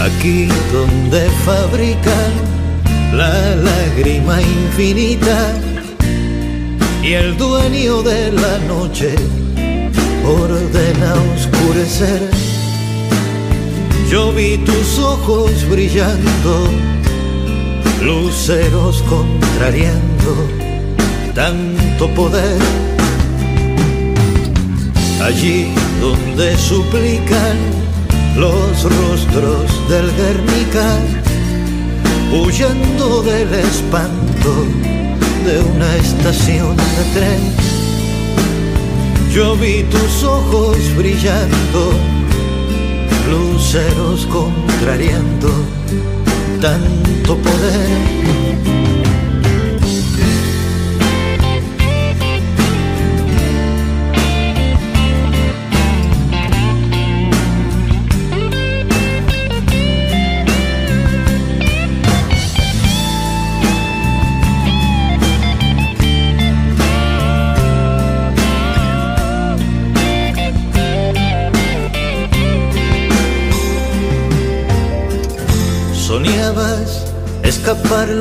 Aquí 0.00 0.48
donde 0.72 1.30
fabrican 1.46 2.32
la 3.12 3.54
lágrima 3.54 4.42
infinita 4.42 5.38
y 7.04 7.12
el 7.12 7.36
dueño 7.36 8.02
de 8.02 8.32
la 8.32 8.58
noche 8.66 9.14
ordena 10.26 11.14
oscurecer. 11.34 12.30
Yo 14.10 14.32
vi 14.32 14.58
tus 14.58 14.98
ojos 14.98 15.50
brillando, 15.68 16.68
luceros 18.02 19.02
contrariando 19.02 20.64
tanto 21.34 22.08
poder. 22.14 22.60
Allí 25.22 25.66
donde 26.00 26.56
suplican 26.56 27.56
los 28.36 28.82
rostros 28.82 29.88
del 29.88 30.10
Guernica, 30.12 30.98
huyendo 32.32 33.22
del 33.22 33.52
espanto 33.54 34.66
de 35.44 35.60
una 35.60 35.96
estación 35.96 36.76
de 36.76 37.04
tren. 37.14 37.73
Yo 39.34 39.56
vi 39.56 39.82
tus 39.90 40.22
ojos 40.22 40.76
brillando, 40.96 41.92
luceros 43.28 44.26
contrariando 44.26 45.48
tanto 46.60 47.36
poder. 47.38 48.53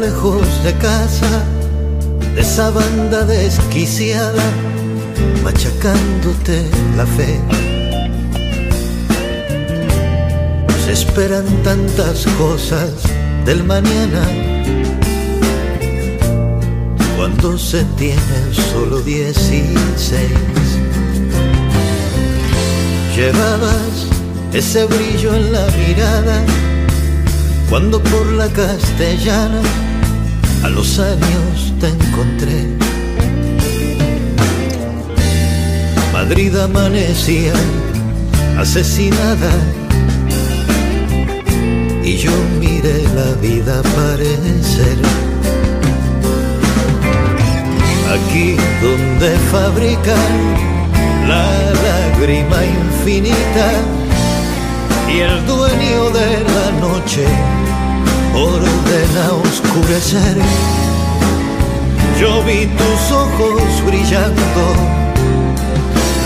Lejos 0.04 0.64
de 0.66 0.74
casa 0.74 1.32
de 2.36 2.42
esa 2.42 2.72
banda 2.72 3.24
desquiciada, 3.24 4.44
machacándote 5.44 6.58
la 6.98 7.06
fe. 7.06 7.40
Se 10.84 10.92
esperan 10.92 11.46
tantas 11.64 12.26
cosas 12.38 12.92
del 13.46 13.64
mañana 13.64 14.24
cuando 17.16 17.58
se 17.58 17.86
tienen 17.98 18.48
solo 18.74 19.00
16. 19.00 20.30
Llevabas 23.16 23.94
ese 24.52 24.84
brillo 24.86 25.34
en 25.34 25.54
la 25.54 25.66
mirada 25.78 26.44
cuando 27.70 28.04
por 28.04 28.26
la 28.34 28.50
castellana 28.50 29.62
a 30.64 30.70
los 30.70 31.00
años 31.00 31.74
te 31.80 31.88
encontré. 31.90 32.68
Madrid 36.14 36.56
amanecía 36.58 37.54
asesinada 38.58 39.52
y 42.04 42.16
yo 42.18 42.32
miré 42.60 43.04
la 43.16 43.34
vida 43.42 43.80
aparecer. 43.80 44.98
Aquí 48.16 48.56
donde 48.82 49.38
fabrican 49.52 50.32
la 51.28 51.46
lágrima 51.88 52.60
infinita 52.66 53.68
y 55.14 55.20
el 55.20 55.46
dueño 55.46 56.10
de 56.12 56.30
la 56.56 56.72
noche 56.80 57.63
ordena 58.34 59.26
oscurecer. 59.44 60.38
Yo 62.20 62.44
vi 62.44 62.66
tus 62.66 63.12
ojos 63.12 63.64
brillando, 63.86 64.64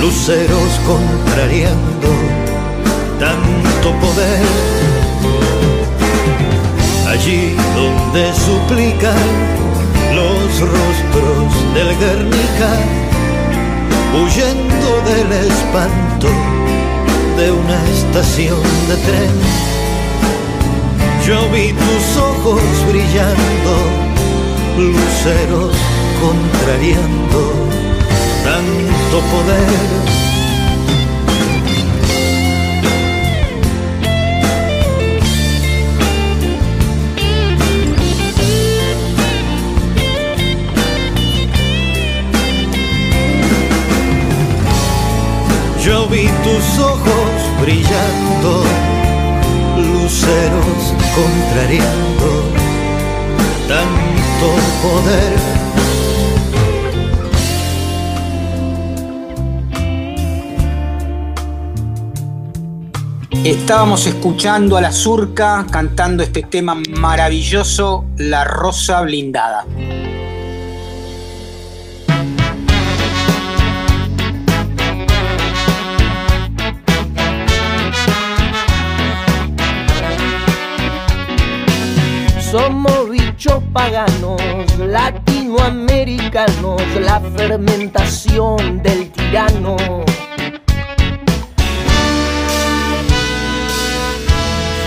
luceros 0.02 0.80
contrariando 0.86 2.10
tanto 3.20 3.92
poder. 4.00 4.46
Allí 7.08 7.56
donde 7.76 8.34
suplican 8.34 9.68
los 10.14 10.60
rostros 10.60 11.74
del 11.74 11.98
Guernica, 11.98 12.72
huyendo 14.14 14.90
del 15.10 15.32
espanto 15.48 16.28
de 17.38 17.52
una 17.52 17.80
estación 17.90 18.62
de 18.88 18.96
tren. 18.98 19.87
Yo 21.28 21.50
vi 21.50 21.74
tus 21.74 22.18
ojos 22.24 22.62
brillando, 22.88 23.74
luceros 24.78 25.76
contrariando 26.22 27.52
tanto 28.46 29.20
poder. 29.34 30.28
Yo 45.84 46.08
vi 46.08 46.30
tus 46.46 46.80
ojos 46.80 47.62
brillando, 47.62 48.64
luceros 49.78 50.94
contrariando 51.16 52.44
tanto 53.68 54.48
poder. 54.82 55.68
Estábamos 63.44 64.06
escuchando 64.08 64.76
a 64.76 64.82
la 64.82 64.92
Surca 64.92 65.66
cantando 65.72 66.22
este 66.22 66.44
tema 66.44 66.76
maravilloso, 67.00 68.06
La 68.18 68.44
Rosa 68.44 69.02
Blindada. 69.02 69.66
Somos 82.58 83.10
bichos 83.12 83.62
paganos, 83.72 84.42
latinoamericanos, 84.80 86.82
la 87.00 87.20
fermentación 87.20 88.82
del 88.82 89.12
tirano 89.12 89.78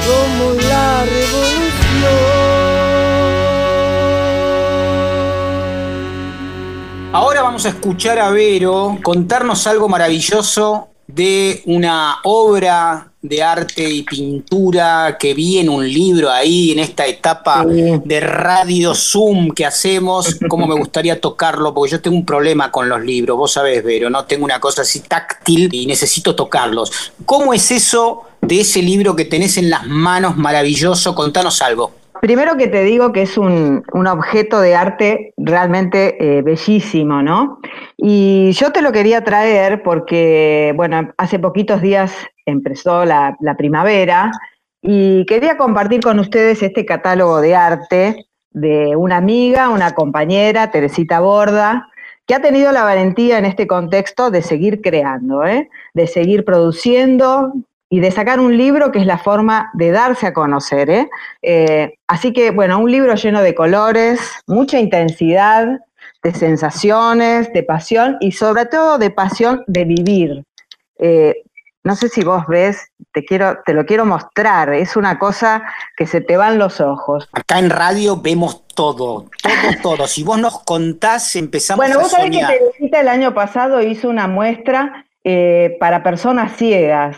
somos 0.04 0.64
la 0.64 1.04
revolución. 1.04 2.10
Ahora 7.12 7.42
vamos 7.42 7.66
a 7.66 7.68
escuchar 7.68 8.18
a 8.18 8.30
Vero 8.30 8.98
contarnos 9.00 9.68
algo 9.68 9.88
maravilloso 9.88 10.88
de 11.06 11.62
una 11.66 12.18
obra 12.24 13.09
de 13.22 13.42
arte 13.42 13.88
y 13.88 14.02
pintura 14.02 15.16
que 15.18 15.34
vi 15.34 15.58
en 15.58 15.68
un 15.68 15.86
libro 15.86 16.30
ahí, 16.30 16.72
en 16.72 16.78
esta 16.78 17.06
etapa 17.06 17.64
de 17.66 18.20
radio 18.20 18.94
Zoom 18.94 19.50
que 19.50 19.66
hacemos, 19.66 20.38
cómo 20.48 20.66
me 20.66 20.74
gustaría 20.74 21.20
tocarlo, 21.20 21.74
porque 21.74 21.92
yo 21.92 22.00
tengo 22.00 22.16
un 22.16 22.24
problema 22.24 22.70
con 22.70 22.88
los 22.88 23.04
libros, 23.04 23.36
vos 23.36 23.52
sabés, 23.52 23.84
Vero, 23.84 24.08
¿no? 24.08 24.24
Tengo 24.24 24.44
una 24.44 24.58
cosa 24.58 24.82
así 24.82 25.00
táctil 25.00 25.68
y 25.72 25.86
necesito 25.86 26.34
tocarlos. 26.34 27.12
¿Cómo 27.26 27.52
es 27.52 27.70
eso 27.70 28.22
de 28.40 28.60
ese 28.60 28.80
libro 28.82 29.14
que 29.14 29.26
tenés 29.26 29.58
en 29.58 29.68
las 29.68 29.86
manos 29.86 30.36
maravilloso? 30.36 31.14
Contanos 31.14 31.60
algo. 31.60 31.92
Primero 32.20 32.56
que 32.58 32.68
te 32.68 32.84
digo 32.84 33.12
que 33.12 33.22
es 33.22 33.38
un, 33.38 33.82
objeto 33.94 34.60
de 34.60 34.74
arte 34.74 35.32
realmente 35.38 36.16
eh, 36.20 36.42
bellísimo, 36.42 37.22
¿no? 37.22 37.60
Y 37.96 38.52
yo 38.52 38.72
te 38.72 38.82
lo 38.82 38.92
quería 38.92 39.24
traer 39.24 39.82
porque, 39.82 40.72
bueno, 40.76 41.12
hace 41.16 41.38
poquitos 41.38 41.80
días 41.80 42.12
empezó 42.50 43.04
la, 43.04 43.36
primavera 43.56 44.30
y 44.82 45.24
quería 45.26 45.56
compartir 45.56 46.00
con 46.00 46.18
ustedes 46.18 46.62
este 46.62 46.84
catálogo 46.84 47.40
de 47.40 47.54
arte 47.54 48.26
de 48.50 48.96
una 48.96 49.16
amiga, 49.16 49.68
una 49.68 49.92
compañera, 49.92 50.70
Teresita 50.70 51.20
Borda, 51.20 51.88
que 52.26 52.34
ha 52.34 52.40
tenido 52.40 52.72
la 52.72 52.84
valentía 52.84 53.38
en 53.38 53.44
este 53.44 53.66
contexto 53.66 54.30
de 54.30 54.42
seguir 54.42 54.80
creando, 54.80 55.44
¿eh? 55.44 55.68
de 55.94 56.06
seguir 56.06 56.44
produciendo, 56.44 57.52
y 57.92 57.98
de 57.98 58.12
sacar 58.12 58.38
un 58.38 58.56
libro 58.56 58.92
que 58.92 59.00
es 59.00 59.06
la 59.06 59.18
forma 59.18 59.70
de 59.74 59.90
darse 59.90 60.28
a 60.28 60.32
conocer. 60.32 60.88
¿eh? 60.88 61.10
Eh, 61.42 61.94
así 62.06 62.32
que, 62.32 62.52
bueno, 62.52 62.78
un 62.78 62.90
libro 62.90 63.16
lleno 63.16 63.42
de 63.42 63.54
colores, 63.54 64.20
mucha 64.46 64.78
intensidad, 64.78 65.80
de 66.22 66.32
sensaciones, 66.32 67.52
de 67.52 67.62
pasión 67.64 68.16
y 68.20 68.32
sobre 68.32 68.66
todo 68.66 68.96
de 68.98 69.10
pasión 69.10 69.64
de 69.66 69.84
vivir. 69.84 70.44
Eh, 71.80 71.88
no 71.88 71.96
sé 71.96 72.08
si 72.08 72.24
vos 72.24 72.46
ves, 72.46 72.90
te, 73.12 73.24
quiero, 73.24 73.58
te 73.64 73.72
lo 73.72 73.86
quiero 73.86 74.04
mostrar, 74.04 74.72
es 74.72 74.96
una 74.96 75.18
cosa 75.18 75.62
que 75.96 76.06
se 76.06 76.20
te 76.20 76.36
van 76.36 76.58
los 76.58 76.80
ojos. 76.80 77.28
Acá 77.32 77.58
en 77.58 77.70
radio 77.70 78.20
vemos 78.20 78.66
todo, 78.68 79.26
todo, 79.42 79.52
todo. 79.82 80.06
Si 80.06 80.22
vos 80.22 80.38
nos 80.38 80.62
contás, 80.64 81.36
empezamos 81.36 81.84
bueno, 81.84 82.00
a 82.00 82.02
vos 82.02 82.10
sabés 82.10 82.30
que 82.30 82.44
Teresita 82.46 83.00
el 83.00 83.08
año 83.08 83.34
pasado 83.34 83.82
hizo 83.82 84.08
una 84.08 84.26
muestra 84.26 85.06
para 85.78 86.02
personas 86.02 86.56
ciegas 86.56 87.16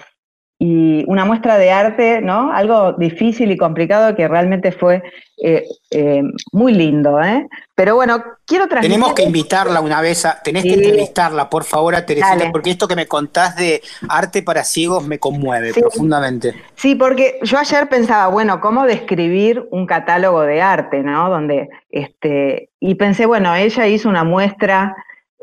y 0.64 1.02
una 1.08 1.24
muestra 1.24 1.58
de 1.58 1.72
arte, 1.72 2.20
¿no? 2.20 2.52
Algo 2.52 2.92
difícil 2.92 3.50
y 3.50 3.56
complicado 3.56 4.14
que 4.14 4.28
realmente 4.28 4.70
fue 4.70 5.02
eh, 5.42 5.64
eh, 5.90 6.22
muy 6.52 6.72
lindo, 6.72 7.20
¿eh? 7.20 7.48
Pero 7.74 7.96
bueno, 7.96 8.22
quiero 8.46 8.68
transmitir... 8.68 8.94
Tenemos 8.94 9.12
que 9.12 9.24
invitarla 9.24 9.80
una 9.80 10.00
vez, 10.00 10.24
a, 10.24 10.40
tenés 10.40 10.62
que 10.62 10.74
entrevistarla, 10.74 11.50
por 11.50 11.64
favor, 11.64 11.96
a 11.96 12.06
Teresita, 12.06 12.48
porque 12.52 12.70
esto 12.70 12.86
que 12.86 12.94
me 12.94 13.08
contás 13.08 13.56
de 13.56 13.82
arte 14.08 14.44
para 14.44 14.62
ciegos 14.62 15.04
me 15.04 15.18
conmueve 15.18 15.74
profundamente. 15.74 16.54
Sí, 16.76 16.94
porque 16.94 17.40
yo 17.42 17.58
ayer 17.58 17.88
pensaba, 17.88 18.28
bueno, 18.28 18.60
¿cómo 18.60 18.84
describir 18.84 19.66
un 19.72 19.86
catálogo 19.86 20.42
de 20.42 20.62
arte, 20.62 21.02
¿no? 21.02 21.28
Donde, 21.28 21.70
este, 21.90 22.70
y 22.78 22.94
pensé, 22.94 23.26
bueno, 23.26 23.52
ella 23.52 23.88
hizo 23.88 24.08
una 24.08 24.22
muestra 24.22 24.94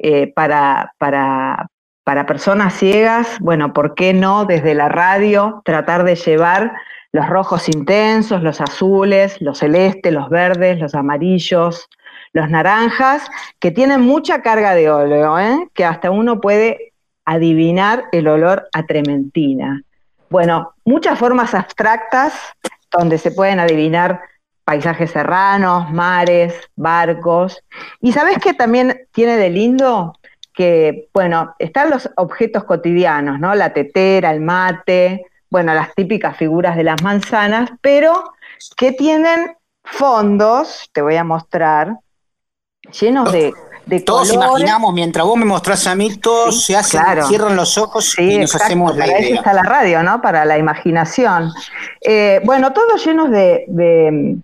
eh, 0.02 0.32
para, 0.34 0.94
para, 0.98 1.68
para 2.10 2.26
personas 2.26 2.74
ciegas, 2.74 3.38
bueno, 3.40 3.72
¿por 3.72 3.94
qué 3.94 4.16
no 4.16 4.46
desde 4.46 4.74
la 4.74 4.90
radio 4.90 5.62
tratar 5.64 6.04
de 6.04 6.16
llevar 6.16 6.74
los 7.12 7.30
rojos 7.30 7.70
intensos, 7.70 8.42
los 8.42 8.62
azules, 8.62 9.40
los 9.42 9.60
celestes, 9.60 10.12
los 10.12 10.28
verdes, 10.28 10.80
los 10.80 10.96
amarillos, 10.96 11.88
los 12.34 12.50
naranjas, 12.50 13.30
que 13.60 13.70
tienen 13.70 14.02
mucha 14.02 14.42
carga 14.42 14.74
de 14.74 14.90
óleo, 14.90 15.38
¿eh? 15.38 15.70
que 15.76 15.86
hasta 15.86 16.10
uno 16.10 16.42
puede 16.42 16.94
adivinar 17.26 18.06
el 18.12 18.28
olor 18.28 18.68
a 18.74 18.88
trementina. 18.88 19.84
Bueno, 20.32 20.74
muchas 20.86 21.20
formas 21.20 21.54
abstractas 21.54 22.34
donde 22.90 23.20
se 23.20 23.30
pueden 23.30 23.60
adivinar 23.60 24.20
paisajes 24.64 25.12
serranos, 25.12 25.92
mares, 25.92 26.56
barcos. 26.76 27.64
¿Y 28.02 28.14
sabes 28.14 28.40
qué 28.40 28.56
también 28.56 29.00
tiene 29.12 29.38
de 29.38 29.52
lindo? 29.52 30.16
Que, 30.60 31.08
bueno, 31.14 31.56
están 31.58 31.90
los 31.90 32.10
objetos 32.18 32.66
cotidianos, 32.66 33.40
¿no? 33.40 33.56
La 33.56 33.72
tetera, 33.72 34.30
el 34.32 34.42
mate, 34.42 35.26
bueno, 35.50 35.74
las 35.74 35.96
típicas 35.96 36.36
figuras 36.36 36.76
de 36.76 36.84
las 36.84 37.02
manzanas, 37.02 37.70
pero 37.80 38.34
que 38.76 38.92
tienen 38.92 39.56
fondos, 39.86 40.90
te 40.92 41.02
voy 41.02 41.16
a 41.16 41.24
mostrar, 41.24 41.96
llenos 43.00 43.32
de, 43.32 43.54
de 43.86 44.02
todos 44.02 44.34
imaginamos, 44.34 44.94
mientras 44.94 45.26
vos 45.26 45.38
me 45.38 45.46
mostrás 45.46 45.88
a 45.88 45.96
mí, 45.96 46.18
todos 46.18 46.66
se 46.66 46.76
hacen, 46.76 47.04
cierran 47.30 47.56
los 47.56 47.78
ojos 47.78 48.20
y 48.20 48.40
nos 48.40 48.54
hacemos 48.54 48.98
la 48.98 49.06
para 49.06 49.18
idea. 49.18 49.30
Eso 49.30 49.36
está 49.36 49.54
la 49.54 49.64
radio, 49.64 50.04
¿no? 50.04 50.22
Para 50.22 50.44
la 50.44 50.58
imaginación. 50.58 51.54
Eh, 52.02 52.42
bueno, 52.44 52.74
todos 52.74 53.06
llenos 53.06 53.32
de, 53.32 53.64
de, 53.70 54.36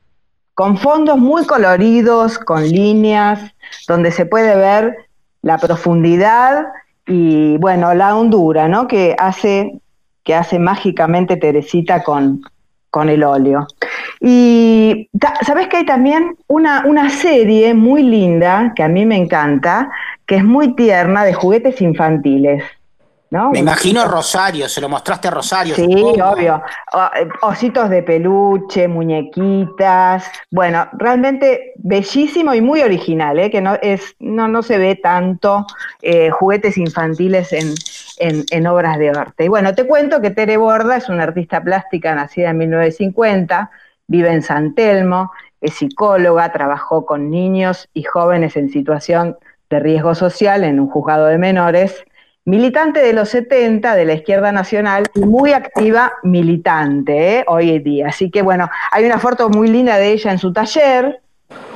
con 0.54 0.78
fondos 0.78 1.18
muy 1.18 1.46
coloridos, 1.46 2.40
con 2.40 2.66
líneas, 2.66 3.42
donde 3.86 4.14
se 4.14 4.26
puede 4.26 4.56
ver 4.56 4.96
la 5.46 5.60
profundidad 5.60 6.70
y 7.06 7.58
bueno, 7.58 7.94
la 7.94 8.16
hondura, 8.16 8.68
¿no? 8.68 8.88
Que 8.88 9.16
hace, 9.20 9.80
que 10.24 10.34
hace 10.34 10.58
mágicamente 10.58 11.38
Teresita 11.38 12.02
con, 12.04 12.42
con 12.90 13.10
el 13.10 13.24
óleo. 13.24 13.68
Y 14.20 15.08
sabes 15.46 15.68
que 15.68 15.78
hay 15.78 15.86
también 15.86 16.36
una, 16.48 16.84
una 16.88 17.12
serie 17.12 17.76
muy 17.76 18.02
linda 18.02 18.74
que 18.76 18.82
a 18.82 18.88
mí 18.88 19.06
me 19.06 19.18
encanta, 19.18 19.92
que 20.26 20.38
es 20.38 20.44
muy 20.44 20.76
tierna 20.76 21.24
de 21.24 21.36
juguetes 21.36 21.80
infantiles. 21.80 22.64
Me 23.32 23.60
imagino 23.60 24.06
Rosario, 24.06 24.70
se 24.70 24.80
lo 24.80 24.88
mostraste 24.88 25.28
a 25.28 25.32
Rosario. 25.32 25.76
Sí, 25.76 25.84
obvio. 25.84 26.62
Eh, 27.16 27.28
ositos 27.42 27.90
de 27.90 28.04
peluche, 28.04 28.88
muñequitas. 28.88 30.26
Bueno, 30.52 30.88
realmente 30.94 31.74
bellísimo 31.78 32.54
y 32.54 32.62
muy 32.62 32.82
original, 32.82 33.40
¿eh? 33.40 33.50
que 33.50 33.62
no, 33.62 33.76
es, 33.82 34.16
no, 34.20 34.48
no 34.48 34.62
se 34.62 34.78
ve 34.78 34.96
tanto 34.96 35.66
eh, 36.02 36.30
juguetes 36.30 36.78
infantiles 36.78 37.52
en, 37.52 37.74
en, 38.50 38.68
obras 38.68 39.00
de 39.00 39.10
arte. 39.10 39.46
Y 39.46 39.48
bueno, 39.48 39.74
te 39.74 39.86
cuento 39.88 40.22
que 40.22 40.30
Tere 40.32 40.58
Borda 40.58 40.98
es 40.98 41.10
una 41.10 41.24
artista 41.24 41.62
plástica 41.62 42.14
nacida 42.16 42.52
en 42.52 42.58
1950, 42.60 43.72
vive 44.08 44.32
en 44.32 44.44
San 44.44 44.76
Telmo, 44.76 45.32
es 45.62 45.74
psicóloga, 45.74 46.52
trabajó 46.54 47.06
con 47.06 47.32
niños 47.32 47.90
y 47.94 48.04
jóvenes 48.04 48.56
en 48.56 48.70
situación 48.70 49.36
de 49.70 49.80
riesgo 49.80 50.14
social 50.14 50.64
en 50.64 50.80
un 50.80 50.88
juzgado 50.88 51.26
de 51.26 51.40
menores 51.40 52.06
militante 52.46 53.00
de 53.00 53.14
los 53.14 53.30
70 53.30 53.96
de 53.96 54.06
la 54.06 54.14
izquierda 54.14 54.52
nacional 54.52 55.06
y 55.16 55.22
muy 55.22 55.54
activa 55.54 56.14
militante 56.24 57.40
¿eh? 57.40 57.46
hoy 57.48 57.72
en 57.72 57.84
día. 57.84 58.08
Así 58.10 58.30
que 58.30 58.44
bueno, 58.44 58.70
hay 58.92 59.06
una 59.06 59.20
foto 59.20 59.50
muy 59.50 59.68
linda 59.68 59.98
de 59.98 60.12
ella 60.12 60.32
en 60.32 60.40
su 60.40 60.54
taller. 60.54 61.20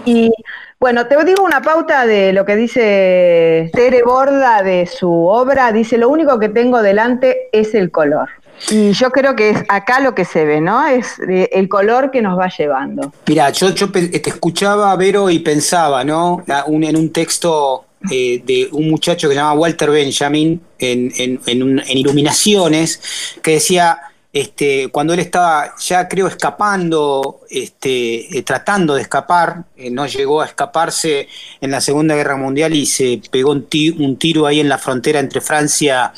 Y 0.06 0.32
bueno, 0.80 1.08
te 1.08 1.24
digo 1.26 1.44
una 1.44 1.62
pauta 1.62 2.06
de 2.06 2.34
lo 2.34 2.46
que 2.46 2.56
dice 2.56 3.70
Tere 3.74 4.04
Borda 4.04 4.62
de 4.62 4.86
su 4.86 5.12
obra. 5.12 5.72
Dice, 5.72 5.98
lo 5.98 6.08
único 6.10 6.40
que 6.40 6.50
tengo 6.50 6.82
delante 6.82 7.50
es 7.52 7.74
el 7.74 7.92
color. 7.92 8.30
Y 8.70 8.92
yo 8.92 9.10
creo 9.10 9.36
que 9.36 9.52
es 9.52 9.64
acá 9.70 10.00
lo 10.02 10.14
que 10.14 10.26
se 10.26 10.46
ve, 10.46 10.62
¿no? 10.62 10.86
Es 10.86 11.20
eh, 11.28 11.50
el 11.54 11.70
color 11.70 12.12
que 12.12 12.22
nos 12.22 12.38
va 12.38 12.50
llevando. 12.50 13.14
Mira, 13.28 13.50
yo, 13.52 13.70
yo 13.70 13.90
te 13.92 14.30
escuchaba, 14.30 14.96
Vero, 14.98 15.30
y 15.30 15.40
pensaba, 15.40 16.04
¿no? 16.04 16.44
en 16.48 16.96
un 16.96 17.12
texto 17.12 17.86
eh, 18.10 18.42
de 18.46 18.70
un 18.72 18.90
muchacho 18.90 19.28
que 19.28 19.34
se 19.34 19.42
llama 19.42 19.60
Walter 19.60 19.90
Benjamin 19.90 20.62
en, 20.80 21.12
en, 21.18 21.98
Iluminaciones, 21.98 23.02
que 23.44 23.52
decía, 23.52 24.00
este, 24.32 24.88
cuando 24.88 25.14
él 25.14 25.20
estaba 25.20 25.74
ya 25.78 26.08
creo 26.08 26.28
escapando, 26.28 27.42
este, 27.50 28.38
eh, 28.38 28.44
tratando 28.44 28.96
de 28.96 29.02
escapar, 29.02 29.66
eh, 29.76 29.92
no 29.92 30.06
llegó 30.06 30.42
a 30.42 30.46
escaparse 30.46 31.28
en 31.60 31.72
la 31.72 31.82
Segunda 31.82 32.16
Guerra 32.16 32.38
Mundial 32.38 32.74
y 32.74 32.86
se 32.86 33.22
pegó 33.30 33.52
un, 33.52 33.68
tiro 33.68 34.46
ahí 34.46 34.62
en 34.62 34.70
la 34.70 34.78
frontera 34.78 35.20
entre 35.20 35.42
Francia 35.42 36.14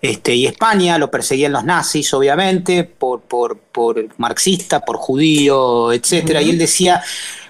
Este, 0.00 0.34
y 0.34 0.46
España 0.46 0.98
lo 0.98 1.10
perseguían 1.10 1.52
los 1.52 1.64
nazis, 1.64 2.14
obviamente, 2.14 2.84
por, 2.84 3.22
por, 3.22 3.58
por 3.58 4.06
marxista, 4.18 4.80
por 4.80 4.96
judío, 4.96 5.92
etcétera. 5.92 6.40
Y 6.40 6.50
él 6.50 6.58
decía, 6.58 7.02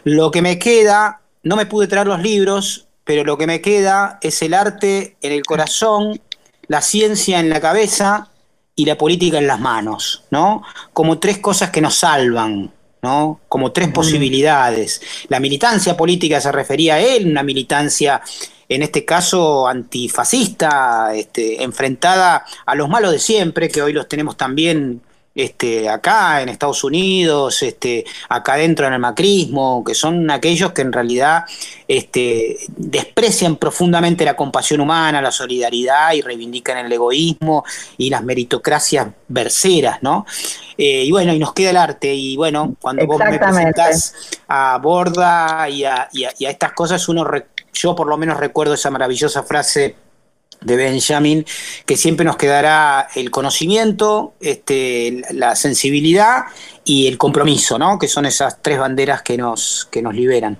lo 0.05 0.31
que 0.31 0.43
me 0.43 0.59
queda, 0.59 1.21
no 1.43 1.57
me 1.57 1.67
pude 1.67 1.87
traer 1.87 2.07
los 2.07 2.21
libros, 2.23 2.86
pero 3.07 3.23
lo 3.25 3.39
que 3.39 3.47
me 3.47 3.63
queda 3.63 4.19
es 4.21 4.43
el 4.43 4.53
arte 4.53 5.17
en 5.23 5.33
el 5.33 5.47
corazón, 5.47 6.21
la 6.67 6.83
ciencia 6.83 7.39
en 7.39 7.49
la 7.49 7.61
cabeza 7.61 8.29
y 8.75 8.85
la 8.85 8.99
política 8.99 9.39
en 9.39 9.47
las 9.47 9.61
manos, 9.61 10.25
¿no? 10.31 10.65
Como 10.93 11.19
tres 11.19 11.39
cosas 11.39 11.71
que 11.71 11.81
nos 11.81 11.95
salvan, 11.95 12.73
¿no? 13.03 13.41
Como 13.49 13.71
tres 13.71 13.89
posibilidades. 13.89 15.01
La 15.29 15.39
militancia 15.39 15.97
política 15.97 16.41
se 16.41 16.51
refería 16.51 16.97
a 16.97 17.01
él, 17.01 17.31
una 17.31 17.45
militancia 17.45 18.21
en 18.69 18.83
este 18.83 19.05
caso 19.05 19.69
antifascista, 19.69 21.15
este, 21.15 21.63
enfrentada 21.63 22.45
a 22.67 22.75
los 22.75 22.89
malos 22.89 23.13
de 23.13 23.21
siempre, 23.21 23.69
que 23.69 23.83
hoy 23.83 23.93
los 23.93 24.09
tenemos 24.09 24.37
también 24.37 25.01
este, 25.37 25.89
acá 25.91 26.41
en 26.41 26.49
Estados 26.49 26.83
Unidos, 26.83 27.63
este, 27.63 28.07
acá 28.31 28.57
dentro 28.57 28.87
en 28.87 28.95
el 28.95 28.99
macrismo, 28.99 29.85
que 29.85 29.95
son 29.95 30.31
aquellos 30.31 30.73
que 30.73 30.81
en 30.81 30.93
realidad 30.93 31.45
este, 31.87 32.57
desprecian 32.69 33.57
profundamente 33.57 34.25
la 34.25 34.35
compasión 34.35 34.81
humana, 34.81 35.21
la 35.21 35.31
solidaridad 35.31 36.15
y 36.15 36.23
reivindican 36.23 36.79
el 36.79 36.91
egoísmo 36.91 37.65
y 37.99 38.09
las 38.09 38.25
meritocracias 38.25 39.09
berceras, 39.29 40.03
¿no? 40.03 40.25
Eh, 40.79 41.05
y 41.05 41.11
bueno, 41.11 41.35
y 41.35 41.39
nos 41.39 41.53
queda 41.53 41.71
el 41.71 41.77
arte, 41.77 42.15
y 42.15 42.37
bueno, 42.37 42.75
cuando 42.81 43.07
vos 43.07 43.19
me 43.19 43.39
presentás 43.39 44.15
a 44.49 44.79
Borda 44.79 45.69
y 45.69 45.85
a, 45.85 46.09
y 46.13 46.25
a 46.25 46.51
estas 46.51 46.73
cosas, 46.73 47.07
uno, 47.09 47.27
yo 47.75 47.95
por 47.95 48.07
lo 48.07 48.17
menos 48.17 48.39
recuerdo 48.39 48.73
esa 48.73 48.91
maravillosa 48.91 49.43
frase 49.43 50.06
de 50.61 50.77
Benjamin, 50.77 51.45
que 51.85 51.97
siempre 51.97 52.25
nos 52.25 52.37
quedará 52.37 53.09
el 53.15 53.31
conocimiento, 53.31 54.35
este, 54.41 55.23
la 55.33 55.57
sensibilidad 55.57 56.45
y 56.85 57.07
el 57.09 57.19
compromiso, 57.19 57.79
¿no? 57.79 57.99
que 57.99 58.09
son 58.09 58.27
esas 58.27 58.63
tres 58.63 58.79
banderas 58.79 59.23
que 59.23 59.37
nos, 59.37 59.89
que 59.91 60.03
nos 60.03 60.15
liberan. 60.15 60.59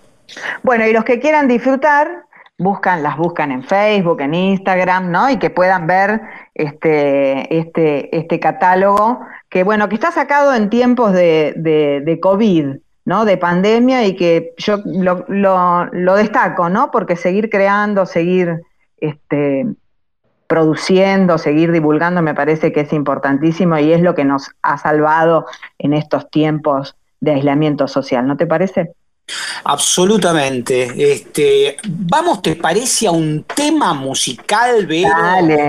Bueno, 0.63 0.87
y 0.87 0.93
los 0.93 1.05
que 1.05 1.21
quieran 1.21 1.49
disfrutar, 1.49 2.27
buscan, 2.59 3.03
las 3.03 3.17
buscan 3.17 3.53
en 3.53 3.63
Facebook, 3.63 4.21
en 4.21 4.35
Instagram, 4.35 5.11
¿no? 5.11 5.31
Y 5.31 5.39
que 5.39 5.51
puedan 5.51 5.87
ver 5.87 6.21
este, 6.55 7.59
este, 7.59 8.17
este 8.17 8.41
catálogo, 8.41 9.21
que 9.49 9.63
bueno, 9.63 9.89
que 9.89 9.95
está 9.95 10.11
sacado 10.11 10.55
en 10.55 10.71
tiempos 10.71 11.13
de, 11.13 11.53
de, 11.57 12.21
COVID, 12.21 12.77
¿no? 13.05 13.25
De 13.25 13.37
pandemia 13.37 14.07
y 14.07 14.17
que 14.17 14.55
yo 14.57 14.79
lo, 14.85 15.25
lo, 15.29 15.87
lo, 15.87 16.15
destaco, 16.17 16.69
¿no? 16.69 16.91
Porque 16.91 17.17
seguir 17.17 17.51
creando, 17.51 18.07
seguir 18.07 18.63
este, 18.99 19.67
produciendo, 20.47 21.39
seguir 21.39 21.73
divulgando, 21.73 22.23
me 22.23 22.35
parece 22.35 22.73
que 22.73 22.81
es 22.81 22.93
importantísimo 22.93 23.79
y 23.79 23.93
es 23.93 24.01
lo 24.01 24.15
que 24.15 24.25
nos 24.25 24.51
ha 24.63 24.79
salvado 24.79 25.47
en 25.79 25.93
estos 25.93 26.31
tiempos 26.31 26.97
de 27.21 27.33
aislamiento 27.33 27.89
social, 27.89 28.27
¿no 28.27 28.37
te 28.37 28.47
parece? 28.47 28.93
Absolutamente. 29.65 31.13
Este, 31.13 31.77
vamos, 31.89 32.43
¿te 32.43 32.55
parece 32.55 33.09
a 33.09 33.11
un 33.11 33.45
tema 33.45 33.93
musical, 33.95 34.87
Vero? 34.87 35.11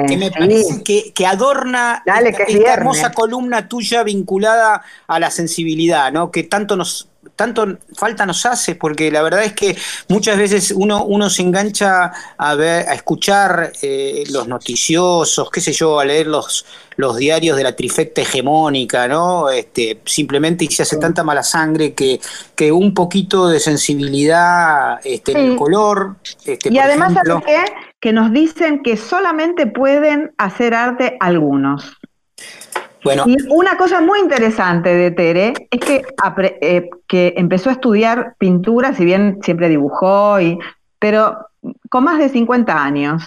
que 0.08 0.18
me 0.18 0.30
parece 0.30 0.84
que, 0.84 1.26
adorna 1.26 2.04
esta, 2.06 2.74
hermosa 2.74 3.12
columna 3.12 3.68
tuya 3.68 4.04
vinculada 4.04 4.84
a 5.08 5.20
la 5.20 5.32
sensibilidad, 5.32 6.12
¿no? 6.12 6.30
Que 6.30 6.44
tanto 6.44 6.76
nos 6.76 7.10
tanto 7.38 7.78
falta 7.96 8.26
nos 8.26 8.46
hace, 8.46 8.76
porque 8.76 9.10
la 9.12 9.22
verdad 9.22 9.44
es 9.44 9.54
que 9.54 9.78
muchas 10.10 10.38
veces 10.38 10.72
uno, 10.76 11.06
uno 11.06 11.30
se 11.30 11.44
engancha 11.44 12.12
a 12.38 12.56
ver, 12.56 12.90
a 12.90 12.96
escuchar 12.96 13.72
eh, 13.82 14.24
los 14.32 14.48
noticiosos, 14.48 15.50
qué 15.52 15.62
sé 15.62 15.72
yo, 15.72 16.00
a 16.00 16.06
leer 16.06 16.28
los, 16.28 16.66
los 16.98 17.16
diarios 17.16 17.56
de 17.56 17.64
la 17.64 17.76
trifecta 17.76 18.22
hegemónica, 18.22 19.08
¿no? 19.08 19.50
Este, 19.50 20.02
simplemente 20.04 20.66
y 20.66 20.68
se 20.68 20.82
hace 20.82 20.98
tanta 20.98 21.24
mala 21.24 21.44
sangre 21.44 21.94
que, 21.94 22.20
que 22.56 22.72
un 22.72 22.94
poquito 22.94 23.48
de 23.48 23.60
sensibilidad 23.60 25.00
este, 25.04 25.34
en 25.34 25.52
el 25.52 25.56
color. 25.56 26.16
Este, 26.44 26.74
y 26.74 26.80
además, 26.80 27.12
ejemplo, 27.12 27.44
qué? 27.46 27.64
Que 28.02 28.14
nos 28.14 28.34
dicen 28.34 28.82
que 28.82 28.98
solamente 28.98 29.68
pueden 29.68 30.34
hacer 30.38 30.74
arte 30.74 31.18
algunos. 31.20 31.98
Y 33.28 33.38
una 33.50 33.78
cosa 33.78 34.02
muy 34.02 34.20
interesante 34.20 34.94
de 34.94 35.12
Tere 35.12 35.54
es 35.72 35.80
que, 35.80 36.06
eh, 36.62 36.90
que 37.08 37.34
empezó 37.38 37.70
a 37.70 37.74
estudiar 37.74 38.36
pintura, 38.38 38.94
si 38.94 39.06
bien 39.06 39.40
siempre 39.42 39.70
dibujó, 39.70 40.40
y, 40.40 40.58
pero 41.00 41.38
con 41.90 42.04
más 42.04 42.20
de 42.20 42.30
50 42.30 42.84
años. 42.84 43.24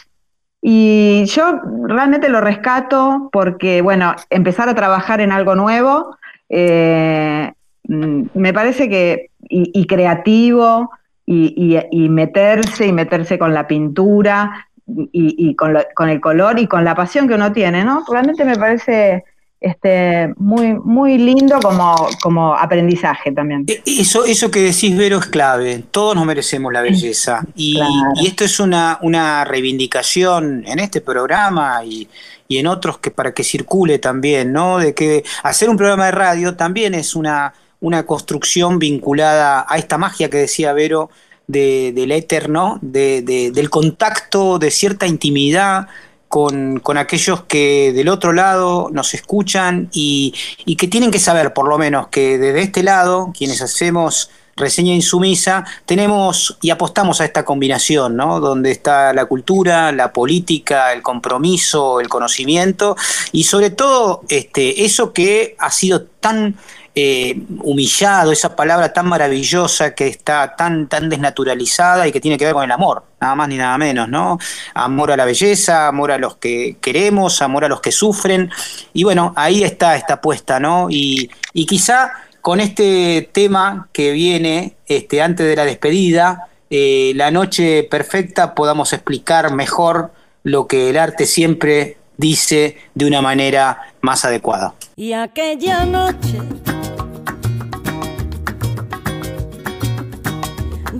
Y 0.63 1.25
yo 1.27 1.61
realmente 1.85 2.29
lo 2.29 2.41
rescato 2.41 3.31
porque, 3.33 3.81
bueno, 3.81 4.15
empezar 4.29 4.69
a 4.69 4.75
trabajar 4.75 5.21
en 5.21 5.33
algo 5.33 5.55
nuevo, 5.55 6.17
eh, 6.49 7.53
mm, 7.89 8.23
me 8.35 8.53
parece 8.53 8.89
que, 8.89 9.31
y, 9.49 9.87
creativo, 9.87 10.91
y, 11.27 12.09
meterse, 12.09 12.87
y 12.87 12.93
meterse 12.93 13.39
con 13.39 13.55
la 13.55 13.67
pintura, 13.67 14.67
y, 14.87 15.55
con, 15.55 15.77
con, 15.95 16.09
el 16.09 16.21
color, 16.21 16.59
y 16.59 16.67
con 16.67 16.85
la 16.85 16.95
pasión 16.95 17.27
que 17.27 17.35
uno 17.35 17.53
tiene, 17.53 17.85
¿no? 17.85 18.05
Realmente 18.11 18.45
me 18.45 18.57
parece 18.57 19.25
este, 19.61 20.33
muy, 20.39 20.73
muy 20.73 21.19
lindo 21.19 21.61
como, 21.61 21.95
como 22.23 22.55
aprendizaje 22.55 23.31
también. 23.31 23.65
E, 23.67 23.83
eso, 23.85 24.25
eso 24.25 24.51
que 24.51 24.61
decís, 24.61 24.97
Vero, 24.97 25.19
es 25.19 25.27
clave. 25.27 25.85
Todos 25.91 26.15
nos 26.15 26.25
merecemos 26.25 26.73
la 26.73 26.81
belleza. 26.81 27.45
Y, 27.55 27.79
y 28.17 28.27
esto 28.27 28.45
es 28.45 28.59
una, 28.59 28.99
una 29.03 29.45
reivindicación 29.45 30.65
en 30.67 30.79
este 30.79 31.03
programa 31.03 31.85
y, 31.85 32.09
y, 32.49 32.57
en 32.57 32.67
otros 32.67 32.99
que 32.99 33.11
para 33.11 33.35
que 33.35 33.45
circule 33.45 33.99
también, 33.99 34.53
¿no? 34.53 34.79
De 34.79 34.95
que 34.95 35.25
hacer 35.43 35.69
un 35.69 35.77
programa 35.77 36.07
de 36.07 36.13
radio 36.13 36.57
también 36.57 36.95
es 36.95 37.15
una, 37.15 37.53
una 37.81 38.07
construcción 38.07 38.79
vinculada 38.79 39.67
a 39.69 39.77
esta 39.77 39.99
magia 39.99 40.31
que 40.31 40.39
decía 40.39 40.73
Vero 40.73 41.11
de, 41.47 41.93
del 41.95 42.13
éter, 42.13 42.49
¿no? 42.49 42.79
De, 42.81 43.21
de, 43.21 43.51
del 43.51 43.69
contacto, 43.69 44.59
de 44.59 44.71
cierta 44.71 45.07
intimidad 45.07 45.89
con, 46.31 46.81
aquellos 46.97 47.43
que 47.43 47.93
del 47.93 48.09
otro 48.09 48.33
lado 48.33 48.89
nos 48.93 49.15
escuchan 49.15 49.89
y, 49.93 50.33
que 50.79 50.87
tienen 50.87 51.11
que 51.11 51.19
saber, 51.19 51.53
por 51.53 51.69
lo 51.69 51.77
menos, 51.77 52.07
que 52.07 52.39
desde 52.39 52.63
este 52.63 52.85
lado, 52.85 53.33
quienes 53.37 53.61
hacemos 53.61 54.31
reseña 54.57 54.95
insumisa, 54.95 55.65
tenemos 55.87 56.57
y 56.63 56.71
apostamos 56.71 57.21
a 57.21 57.25
esta 57.25 57.45
combinación, 57.45 58.15
¿no? 58.15 58.39
Donde 58.39 58.71
está 58.71 59.13
la 59.13 59.25
cultura, 59.25 59.91
la 59.91 60.13
política, 60.13 60.93
el 60.93 61.03
compromiso, 61.03 61.99
el 61.99 62.09
conocimiento 62.09 62.97
y 63.33 63.45
sobre 63.45 63.71
todo 63.71 64.23
este, 64.29 64.85
eso 64.85 65.13
que 65.13 65.57
ha 65.59 65.73
sido 65.73 66.03
tan 66.03 66.57
eh, 67.03 67.35
humillado, 67.63 68.31
esa 68.31 68.55
palabra 68.55 68.93
tan 68.93 69.09
maravillosa 69.09 69.95
que 69.95 70.07
está 70.07 70.55
tan, 70.55 70.87
tan 70.87 71.09
desnaturalizada 71.09 72.07
y 72.07 72.13
que 72.13 72.21
tiene 72.21 72.37
que 72.37 72.45
ver 72.45 72.53
con 72.53 72.65
el 72.65 72.71
amor, 72.71 73.05
nada 73.19 73.35
más 73.35 73.49
ni 73.49 73.57
nada 73.57 73.79
menos, 73.79 74.07
¿no? 74.07 74.39
Amor 74.75 75.11
a 75.11 75.17
la 75.17 75.25
belleza, 75.25 75.89
amor 75.89 76.13
a 76.13 76.19
los 76.19 76.37
que 76.37 76.77
queremos, 76.83 77.41
amor 77.41 77.65
a 77.65 77.69
los 77.69 77.81
que 77.81 77.91
sufren. 77.91 78.51
Y 78.93 79.05
bueno, 79.05 79.33
ahí 79.35 79.65
está 79.65 79.97
esta 79.97 80.15
apuesta, 80.15 80.61
¿no? 80.61 80.89
Y, 80.91 81.31
quizá 81.67 82.13
con 82.43 82.61
este 82.61 83.31
tema 83.33 83.89
que 83.93 84.13
viene 84.13 84.77
este, 84.87 85.23
antes 85.23 85.47
de 85.47 85.57
la 85.57 85.65
despedida, 85.65 86.49
eh, 86.69 87.13
la 87.17 87.31
noche 87.31 87.83
perfecta, 87.85 88.55
podamos 88.55 88.93
explicar 88.93 89.55
mejor 89.55 90.13
lo 90.43 90.67
que 90.67 90.91
el 90.91 90.99
arte 90.99 91.25
siempre 91.25 91.97
dice 92.19 92.77
de 92.95 93.07
una 93.07 93.23
manera 93.23 93.95
más 94.03 94.27
adecuada. 94.27 94.75
Y 94.97 95.15
aquella 95.15 95.87
noche 95.87 96.41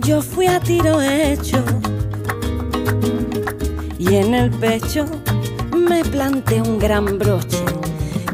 yo 0.03 0.21
fui 0.21 0.47
a 0.47 0.59
tiro 0.59 1.01
hecho 1.01 1.63
y 3.97 4.15
en 4.15 4.33
el 4.33 4.49
pecho 4.49 5.05
me 5.75 6.03
planté 6.03 6.61
un 6.61 6.79
gran 6.79 7.17
broche. 7.19 7.63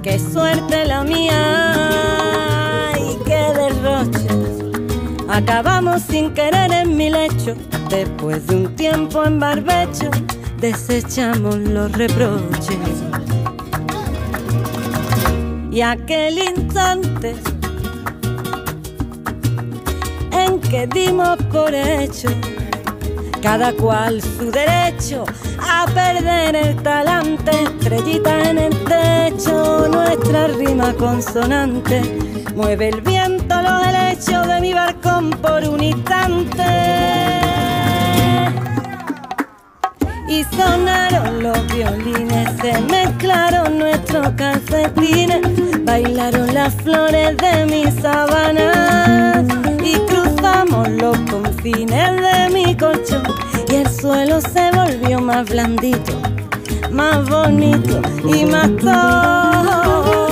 Qué 0.01 0.17
suerte 0.19 0.85
la 0.85 1.03
mía 1.03 2.93
y 2.95 3.17
qué 3.25 3.51
derroche. 3.53 4.27
Acabamos 5.27 6.03
sin 6.03 6.33
querer 6.33 6.71
en 6.71 6.95
mi 6.95 7.09
lecho, 7.09 7.55
después 7.89 8.47
de 8.47 8.55
un 8.55 8.75
tiempo 8.75 9.23
en 9.25 9.39
barbecho, 9.39 10.09
desechamos 10.59 11.55
los 11.57 11.91
reproches. 11.91 12.77
Y 15.69 15.81
aquel 15.81 16.39
instante 16.39 17.35
que 20.59 20.87
dimos 20.87 21.37
por 21.51 21.73
hecho, 21.73 22.29
cada 23.41 23.73
cual 23.73 24.21
su 24.21 24.51
derecho 24.51 25.25
a 25.59 25.85
perder 25.87 26.55
el 26.55 26.75
talante, 26.83 27.51
estrellita 27.63 28.49
en 28.49 28.57
el 28.57 28.83
techo, 28.83 29.87
nuestra 29.89 30.47
rima 30.47 30.93
consonante, 30.93 32.01
mueve 32.55 32.89
el 32.89 33.01
viento 33.01 33.61
los 33.61 33.87
helechos 33.87 34.47
de 34.47 34.61
mi 34.61 34.73
barcón 34.73 35.31
por 35.31 35.63
un 35.63 35.83
instante. 35.83 37.56
Y 40.27 40.43
sonaron 40.43 41.43
los 41.43 41.67
violines, 41.73 42.49
se 42.61 42.79
mezclaron 42.81 43.77
nuestros 43.77 44.29
calcetines, 44.31 45.41
bailaron 45.85 46.53
las 46.53 46.75
flores 46.75 47.37
de 47.37 47.65
mis 47.65 47.93
sábanas 48.01 49.45
y 49.83 49.93
cruzamos 49.99 50.89
los 50.89 51.17
confines 51.31 52.11
de 52.21 52.49
mi 52.53 52.75
colchón 52.75 53.23
y 53.69 53.75
el 53.75 53.89
suelo 53.89 54.41
se 54.41 54.69
volvió 54.71 55.21
más 55.21 55.49
blandito, 55.49 56.21
más 56.91 57.27
bonito 57.29 58.01
y 58.25 58.45
más 58.45 58.69
todo. 58.77 60.26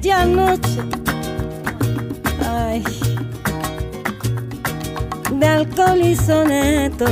Aquella 0.00 0.24
noche, 0.24 0.80
ay, 2.48 2.82
de 5.38 5.46
alcohol 5.46 6.00
y 6.00 6.16
soneto, 6.16 7.04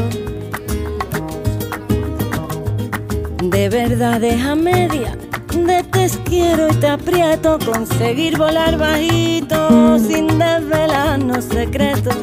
de 3.42 3.68
verdades 3.68 4.42
a 4.42 4.54
media, 4.54 5.18
de 5.52 5.84
te 5.84 6.08
quiero 6.24 6.68
y 6.68 6.76
te 6.76 6.88
aprieto, 6.88 7.58
conseguir 7.58 8.38
volar 8.38 8.78
bajito 8.78 9.98
sin 9.98 10.26
desvelarnos 10.38 11.44
secretos. 11.44 12.16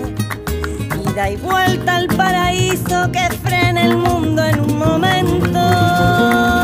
Ida 1.11 1.29
y 1.29 1.35
vuelta 1.37 1.97
al 1.97 2.07
paraíso 2.07 3.11
que 3.11 3.29
frena 3.43 3.85
el 3.85 3.97
mundo 3.97 4.43
en 4.43 4.59
un 4.61 4.79
momento. 4.79 6.54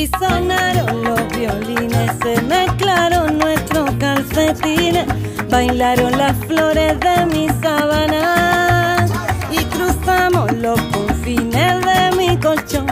Y 0.00 0.06
sonaron 0.06 1.02
los 1.04 1.28
violines, 1.28 2.10
se 2.22 2.40
mezclaron 2.40 3.38
nuestros 3.38 3.90
calcetines, 3.98 5.04
bailaron 5.50 6.16
las 6.16 6.34
flores 6.46 6.98
de 7.00 7.26
mis 7.26 7.52
sábanas 7.60 9.10
y 9.50 9.62
cruzamos 9.64 10.50
los 10.52 10.80
confines 10.84 11.84
de 11.84 12.16
mi 12.16 12.34
colchón 12.38 12.86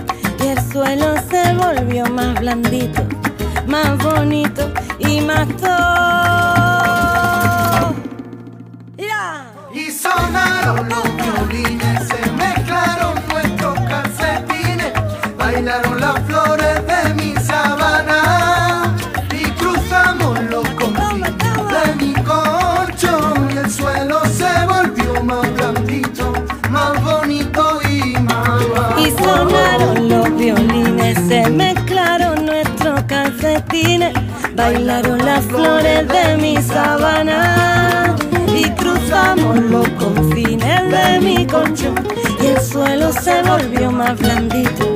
y 0.44 0.48
el 0.48 0.60
suelo 0.70 1.14
se 1.30 1.54
volvió 1.54 2.04
más 2.10 2.38
blandito, 2.40 3.02
más 3.66 3.96
bonito 4.04 4.70
y 4.98 5.22
más 5.22 5.48
todo. 5.56 5.78
Y 9.72 9.90
sonaron 9.90 10.86
los 10.90 11.04
violines, 11.16 12.06
se 12.06 12.30
mezclaron 12.32 13.14
nuestros 13.30 13.80
calcetines, 13.88 14.92
bailaron 15.38 15.98
las 16.00 16.20
flores 16.24 16.57
bailaron 34.54 35.18
las 35.24 35.44
flores 35.44 36.06
de 36.08 36.36
mi 36.36 36.56
sabana 36.62 38.16
y 38.48 38.68
cruzamos 38.70 39.56
los 39.60 39.88
confines 39.90 40.90
de 40.90 41.20
mi 41.20 41.46
colchón 41.46 41.94
y 42.42 42.46
el 42.46 42.60
suelo 42.60 43.12
se 43.12 43.42
volvió 43.42 43.90
más 43.90 44.18
blandito, 44.18 44.94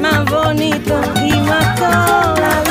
más 0.00 0.24
bonito 0.30 1.00
y 1.24 1.32
más 1.40 1.74
todo. 1.76 2.65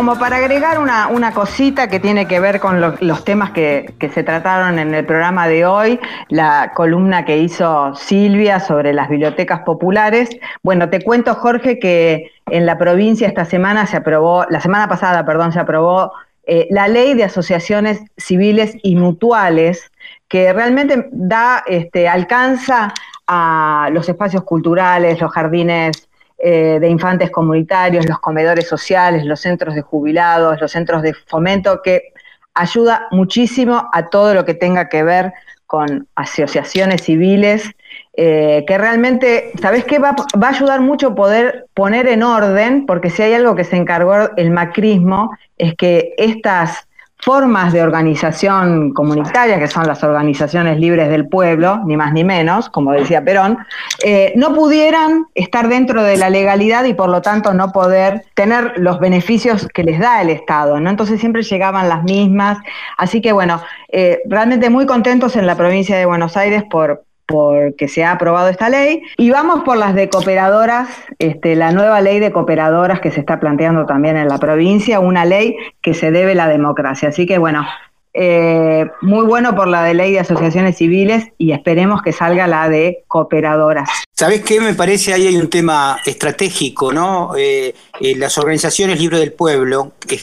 Como 0.00 0.18
para 0.18 0.36
agregar 0.36 0.78
una, 0.78 1.32
cosita 1.34 1.88
que 1.88 2.00
tiene 2.00 2.26
que 2.26 2.40
ver 2.40 2.58
con 2.58 2.80
lo- 2.80 2.94
los 3.00 3.22
temas 3.22 3.50
que, 3.50 3.92
que 3.98 4.08
se 4.08 4.22
trataron 4.22 4.78
en 4.78 4.94
el 4.94 5.04
programa 5.04 5.46
de 5.46 5.66
hoy, 5.66 6.00
la 6.30 6.72
columna 6.74 7.26
que 7.26 7.36
hizo 7.36 7.94
Silvia 7.94 8.60
sobre 8.60 8.94
las 8.94 9.10
bibliotecas 9.10 9.60
populares. 9.60 10.30
Bueno, 10.62 10.88
te 10.88 11.02
cuento, 11.02 11.34
Jorge, 11.34 11.78
que 11.78 12.32
en 12.46 12.64
la 12.64 12.78
provincia 12.78 13.28
esta 13.28 13.44
semana 13.44 13.84
se 13.84 13.98
aprobó, 13.98 14.46
la 14.48 14.62
semana 14.62 14.88
pasada, 14.88 15.26
perdón, 15.26 15.52
se 15.52 15.60
aprobó 15.60 16.12
eh, 16.46 16.66
la 16.70 16.88
ley 16.88 17.12
de 17.12 17.24
asociaciones 17.24 18.00
civiles 18.16 18.78
y 18.82 18.96
mutuales, 18.96 19.92
que 20.28 20.50
realmente 20.54 21.10
da, 21.12 21.62
este, 21.66 22.08
alcanza 22.08 22.94
a 23.26 23.90
los 23.92 24.08
espacios 24.08 24.44
culturales, 24.44 25.20
los 25.20 25.30
jardines 25.30 26.08
eh, 26.42 26.78
de 26.80 26.88
infantes 26.88 27.30
comunitarios, 27.30 28.08
los 28.08 28.18
comedores 28.18 28.66
sociales, 28.66 29.24
los 29.24 29.40
centros 29.40 29.74
de 29.74 29.82
jubilados, 29.82 30.60
los 30.60 30.72
centros 30.72 31.02
de 31.02 31.12
fomento, 31.12 31.82
que 31.82 32.12
ayuda 32.54 33.08
muchísimo 33.10 33.88
a 33.92 34.08
todo 34.08 34.34
lo 34.34 34.44
que 34.44 34.54
tenga 34.54 34.88
que 34.88 35.02
ver 35.02 35.32
con 35.66 36.08
asociaciones 36.16 37.02
civiles, 37.02 37.70
eh, 38.14 38.64
que 38.66 38.78
realmente, 38.78 39.52
¿sabés 39.60 39.84
qué? 39.84 39.98
Va, 39.98 40.16
va 40.42 40.48
a 40.48 40.50
ayudar 40.50 40.80
mucho 40.80 41.14
poder 41.14 41.66
poner 41.74 42.08
en 42.08 42.22
orden, 42.22 42.86
porque 42.86 43.10
si 43.10 43.22
hay 43.22 43.34
algo 43.34 43.54
que 43.54 43.64
se 43.64 43.76
encargó 43.76 44.34
el 44.36 44.50
macrismo, 44.50 45.30
es 45.58 45.74
que 45.74 46.14
estas 46.16 46.88
formas 47.22 47.72
de 47.72 47.82
organización 47.82 48.92
comunitaria, 48.92 49.58
que 49.58 49.66
son 49.66 49.86
las 49.86 50.02
organizaciones 50.02 50.78
libres 50.78 51.08
del 51.10 51.28
pueblo, 51.28 51.80
ni 51.84 51.96
más 51.96 52.12
ni 52.12 52.24
menos, 52.24 52.68
como 52.68 52.92
decía 52.92 53.24
Perón, 53.24 53.58
eh, 54.04 54.32
no 54.36 54.54
pudieran 54.54 55.26
estar 55.34 55.68
dentro 55.68 56.02
de 56.02 56.16
la 56.16 56.30
legalidad 56.30 56.84
y 56.84 56.94
por 56.94 57.08
lo 57.08 57.22
tanto 57.22 57.52
no 57.54 57.72
poder 57.72 58.24
tener 58.34 58.74
los 58.76 58.98
beneficios 59.00 59.68
que 59.74 59.84
les 59.84 59.98
da 59.98 60.22
el 60.22 60.30
Estado, 60.30 60.80
¿no? 60.80 60.90
Entonces 60.90 61.20
siempre 61.20 61.42
llegaban 61.42 61.88
las 61.88 62.02
mismas. 62.02 62.58
Así 62.96 63.20
que 63.20 63.32
bueno, 63.32 63.60
eh, 63.88 64.20
realmente 64.26 64.70
muy 64.70 64.86
contentos 64.86 65.36
en 65.36 65.46
la 65.46 65.56
provincia 65.56 65.96
de 65.96 66.06
Buenos 66.06 66.36
Aires 66.36 66.64
por 66.70 67.04
porque 67.30 67.88
se 67.88 68.04
ha 68.04 68.12
aprobado 68.12 68.48
esta 68.48 68.68
ley. 68.68 69.02
Y 69.16 69.30
vamos 69.30 69.62
por 69.62 69.76
las 69.76 69.94
de 69.94 70.08
cooperadoras, 70.08 70.88
este, 71.18 71.54
la 71.54 71.72
nueva 71.72 72.00
ley 72.00 72.18
de 72.18 72.32
cooperadoras 72.32 73.00
que 73.00 73.10
se 73.10 73.20
está 73.20 73.38
planteando 73.38 73.86
también 73.86 74.16
en 74.16 74.28
la 74.28 74.38
provincia, 74.38 75.00
una 75.00 75.24
ley 75.24 75.56
que 75.80 75.94
se 75.94 76.10
debe 76.10 76.32
a 76.32 76.34
la 76.34 76.48
democracia. 76.48 77.10
Así 77.10 77.26
que 77.26 77.38
bueno, 77.38 77.64
eh, 78.12 78.86
muy 79.02 79.24
bueno 79.24 79.54
por 79.54 79.68
la 79.68 79.84
de 79.84 79.94
ley 79.94 80.12
de 80.12 80.20
asociaciones 80.20 80.76
civiles 80.76 81.28
y 81.38 81.52
esperemos 81.52 82.02
que 82.02 82.12
salga 82.12 82.46
la 82.48 82.68
de 82.68 83.04
cooperadoras. 83.06 83.88
¿Sabés 84.20 84.42
qué? 84.42 84.60
Me 84.60 84.74
parece 84.74 85.14
ahí 85.14 85.26
hay 85.28 85.36
un 85.38 85.48
tema 85.48 85.98
estratégico, 86.04 86.92
¿no? 86.92 87.34
Eh, 87.38 87.74
eh, 88.02 88.14
las 88.16 88.36
organizaciones 88.36 89.00
libres 89.00 89.18
del 89.18 89.32
pueblo, 89.32 89.92
que 90.06 90.20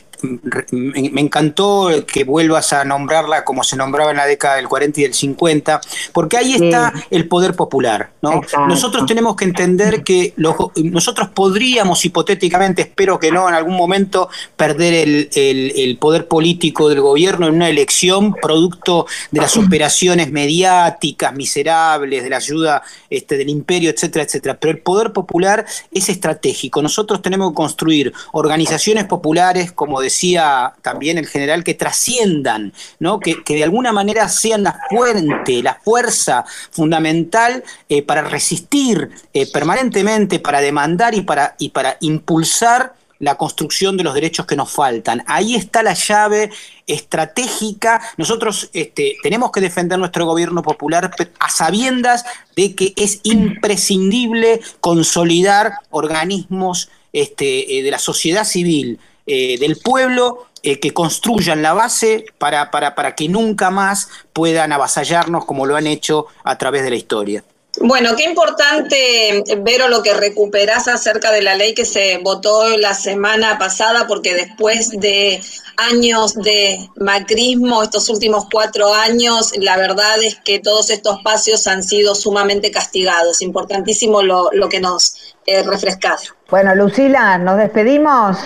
me, 0.72 1.10
me 1.12 1.22
encantó 1.22 1.90
que 2.08 2.24
vuelvas 2.24 2.74
a 2.74 2.84
nombrarla 2.84 3.44
como 3.44 3.64
se 3.64 3.76
nombraba 3.76 4.10
en 4.12 4.18
la 4.18 4.26
década 4.26 4.56
del 4.56 4.68
40 4.68 5.00
y 5.00 5.04
del 5.04 5.14
50, 5.16 5.80
porque 6.14 6.38
ahí 6.38 6.54
está 6.54 6.92
el 7.12 7.28
poder 7.28 7.56
popular, 7.56 8.12
¿no? 8.22 8.42
Nosotros 8.68 9.06
tenemos 9.08 9.36
que 9.36 9.46
entender 9.46 10.04
que 10.04 10.34
los- 10.38 10.56
nosotros 10.76 11.30
podríamos 11.34 12.04
hipotéticamente, 12.06 12.82
espero 12.84 13.20
que 13.20 13.32
no, 13.32 13.48
en 13.48 13.56
algún 13.56 13.76
momento 13.76 14.30
perder 14.56 14.94
el, 14.94 15.30
el- 15.36 15.74
el 15.76 15.98
poder 15.98 16.28
político 16.28 16.90
del 16.90 17.02
gobierno 17.02 17.48
en 17.48 17.56
una 17.56 17.70
elección 17.70 18.34
producto 18.34 19.06
de 19.32 19.42
las 19.42 19.56
operaciones 19.58 20.32
mediáticas 20.32 21.34
miserables, 21.36 22.24
de 22.24 22.30
la 22.30 22.38
ayuda 22.38 22.82
este, 23.10 23.38
del 23.38 23.50
imperio, 23.50 23.87
etcétera, 23.90 24.26
etcétera. 24.26 24.60
Pero 24.60 24.72
el 24.72 24.80
poder 24.80 25.14
popular 25.14 25.66
es 25.92 26.10
estratégico. 26.10 26.82
Nosotros 26.82 27.22
tenemos 27.22 27.52
que 27.52 27.56
construir 27.56 28.14
organizaciones 28.32 29.06
populares, 29.06 29.72
como 29.72 30.02
decía 30.02 30.74
también 30.82 31.18
el 31.18 31.28
general, 31.28 31.64
que 31.64 31.74
trasciendan, 31.74 32.74
¿no? 33.00 33.20
que, 33.20 33.44
que 33.44 33.56
de 33.56 33.64
alguna 33.64 33.92
manera 33.92 34.30
sean 34.30 34.64
la 34.64 34.80
fuente, 34.90 35.64
la 35.64 35.76
fuerza 35.76 36.46
fundamental 36.72 37.64
eh, 37.90 38.02
para 38.02 38.22
resistir 38.22 39.10
eh, 39.34 39.52
permanentemente, 39.52 40.40
para 40.40 40.62
demandar 40.62 41.16
y 41.16 41.22
para, 41.22 41.56
y 41.60 41.70
para 41.70 41.98
impulsar 42.02 42.94
la 43.20 43.36
construcción 43.36 43.98
de 43.98 44.04
los 44.04 44.14
derechos 44.14 44.46
que 44.46 44.56
nos 44.56 44.72
faltan. 44.72 45.24
Ahí 45.28 45.56
está 45.56 45.84
la 45.84 45.94
llave 45.94 46.52
estratégica. 46.86 48.02
Nosotros 48.18 48.70
este, 48.74 49.18
tenemos 49.24 49.52
que 49.52 49.62
defender 49.62 50.00
nuestro 50.00 50.26
gobierno 50.26 50.62
popular 50.62 51.12
a 51.40 51.50
sabiendas 51.50 52.26
de 52.56 52.76
que 52.76 52.94
es 52.96 53.20
imprescindible 53.24 54.62
consolidar 54.80 55.74
organismos 55.90 56.90
este, 57.14 57.80
eh, 57.80 57.84
de 57.84 57.92
la 57.92 58.00
sociedad 58.00 58.44
civil, 58.44 59.00
eh, 59.26 59.58
del 59.60 59.78
pueblo, 59.78 60.48
eh, 60.64 60.80
que 60.80 60.92
construyan 60.92 61.62
la 61.62 61.74
base 61.74 62.26
para, 62.38 62.72
para, 62.72 62.96
para 62.96 63.16
que 63.16 63.30
nunca 63.30 63.70
más 63.72 64.10
puedan 64.34 64.72
avasallarnos 64.72 65.46
como 65.46 65.66
lo 65.66 65.76
han 65.76 65.88
hecho 65.88 66.28
a 66.44 66.58
través 66.58 66.84
de 66.84 66.90
la 66.90 66.96
historia. 66.96 67.44
Bueno, 67.80 68.16
qué 68.16 68.24
importante, 68.24 69.44
Vero, 69.60 69.88
lo 69.88 70.02
que 70.02 70.14
recuperás 70.14 70.88
acerca 70.88 71.32
de 71.32 71.44
la 71.44 71.56
ley 71.56 71.74
que 71.74 71.86
se 71.86 72.18
votó 72.18 72.76
la 72.78 72.94
semana 72.94 73.60
pasada, 73.60 74.08
porque 74.08 74.34
después 74.34 74.92
de 74.92 75.40
años 75.78 76.34
de 76.34 76.90
macrismo, 76.96 77.84
estos 77.84 78.10
últimos 78.10 78.48
cuatro 78.52 78.94
años, 78.94 79.52
la 79.58 79.78
verdad 79.78 80.22
es 80.24 80.38
que 80.38 80.60
todos 80.60 80.90
estos 80.90 81.18
espacios 81.18 81.68
han 81.68 81.84
sido 81.84 82.16
sumamente 82.16 82.72
castigados. 82.72 83.42
Importantísimo 83.42 84.24
lo, 84.24 84.50
que 84.70 84.80
nos 84.80 85.36
eh, 85.46 85.62
refrescás. 85.62 86.34
Bueno, 86.50 86.74
Lucila, 86.74 87.38
nos 87.38 87.58
despedimos. 87.58 88.38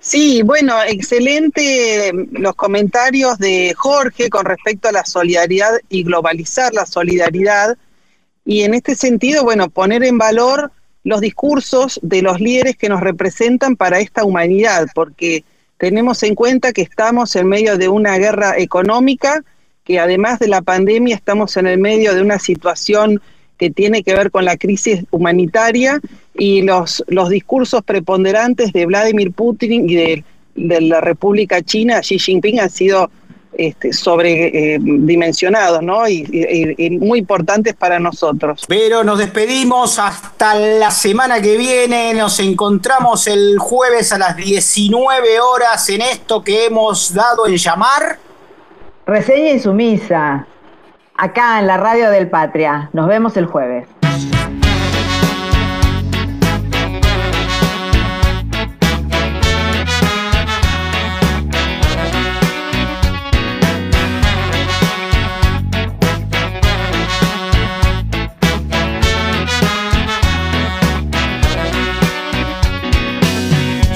Sí, 0.00 0.42
bueno, 0.42 0.82
excelente 0.86 2.12
los 2.32 2.54
comentarios 2.54 3.38
de 3.38 3.74
Jorge 3.76 4.28
con 4.28 4.44
respecto 4.44 4.88
a 4.88 4.92
la 4.92 5.04
solidaridad 5.04 5.72
y 5.88 6.04
globalizar 6.04 6.72
la 6.74 6.86
solidaridad 6.86 7.76
y 8.46 8.62
en 8.62 8.74
este 8.74 8.94
sentido, 8.94 9.42
bueno, 9.42 9.68
poner 9.68 10.04
en 10.04 10.18
valor 10.18 10.70
los 11.02 11.20
discursos 11.20 11.98
de 12.02 12.22
los 12.22 12.40
líderes 12.40 12.76
que 12.76 12.88
nos 12.88 13.00
representan 13.00 13.74
para 13.76 13.98
esta 13.98 14.24
humanidad, 14.24 14.86
porque 14.94 15.44
tenemos 15.78 16.22
en 16.22 16.36
cuenta 16.36 16.72
que 16.72 16.82
estamos 16.82 17.34
en 17.36 17.48
medio 17.48 17.76
de 17.76 17.88
una 17.88 18.16
guerra 18.18 18.56
económica, 18.56 19.42
que 19.84 19.98
además 19.98 20.38
de 20.38 20.48
la 20.48 20.62
pandemia 20.62 21.16
estamos 21.16 21.56
en 21.56 21.66
el 21.66 21.78
medio 21.78 22.14
de 22.14 22.22
una 22.22 22.38
situación 22.38 23.20
que 23.58 23.70
tiene 23.70 24.02
que 24.04 24.14
ver 24.14 24.30
con 24.30 24.44
la 24.44 24.56
crisis 24.56 25.04
humanitaria 25.10 26.00
y 26.34 26.62
los, 26.62 27.04
los 27.08 27.28
discursos 27.28 27.82
preponderantes 27.82 28.72
de 28.72 28.86
Vladimir 28.86 29.32
Putin 29.32 29.90
y 29.90 29.94
de, 29.96 30.24
de 30.54 30.80
la 30.82 31.00
República 31.00 31.62
China, 31.62 32.00
Xi 32.00 32.18
Jinping, 32.18 32.60
han 32.60 32.70
sido 32.70 33.10
este, 33.58 33.92
sobredimensionados, 33.92 35.82
¿no? 35.82 36.08
Y, 36.08 36.98
muy 37.00 37.18
importantes 37.18 37.74
para 37.74 37.98
nosotros. 37.98 38.64
Pero 38.68 39.02
nos 39.04 39.18
despedimos 39.18 39.98
hasta 39.98 40.54
la 40.54 40.90
semana 40.90 41.40
que 41.40 41.56
viene. 41.56 42.14
Nos 42.14 42.38
encontramos 42.40 43.26
el 43.26 43.58
jueves 43.58 44.12
a 44.12 44.18
las 44.18 44.36
19 44.36 45.40
horas 45.40 45.88
en 45.88 46.02
esto 46.02 46.42
que 46.42 46.66
hemos 46.66 47.14
dado 47.14 47.46
en 47.46 47.56
llamar. 47.56 48.18
Reseña 49.06 49.50
insumisa. 49.50 50.46
Acá 51.16 51.58
en 51.60 51.66
la 51.66 51.78
radio 51.78 52.10
del 52.10 52.28
Patria. 52.28 52.90
Nos 52.92 53.08
vemos 53.08 53.36
el 53.36 53.46
jueves. 53.46 53.86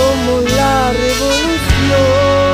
como 0.00 0.40
la 0.40 0.92
revolución. 0.92 2.49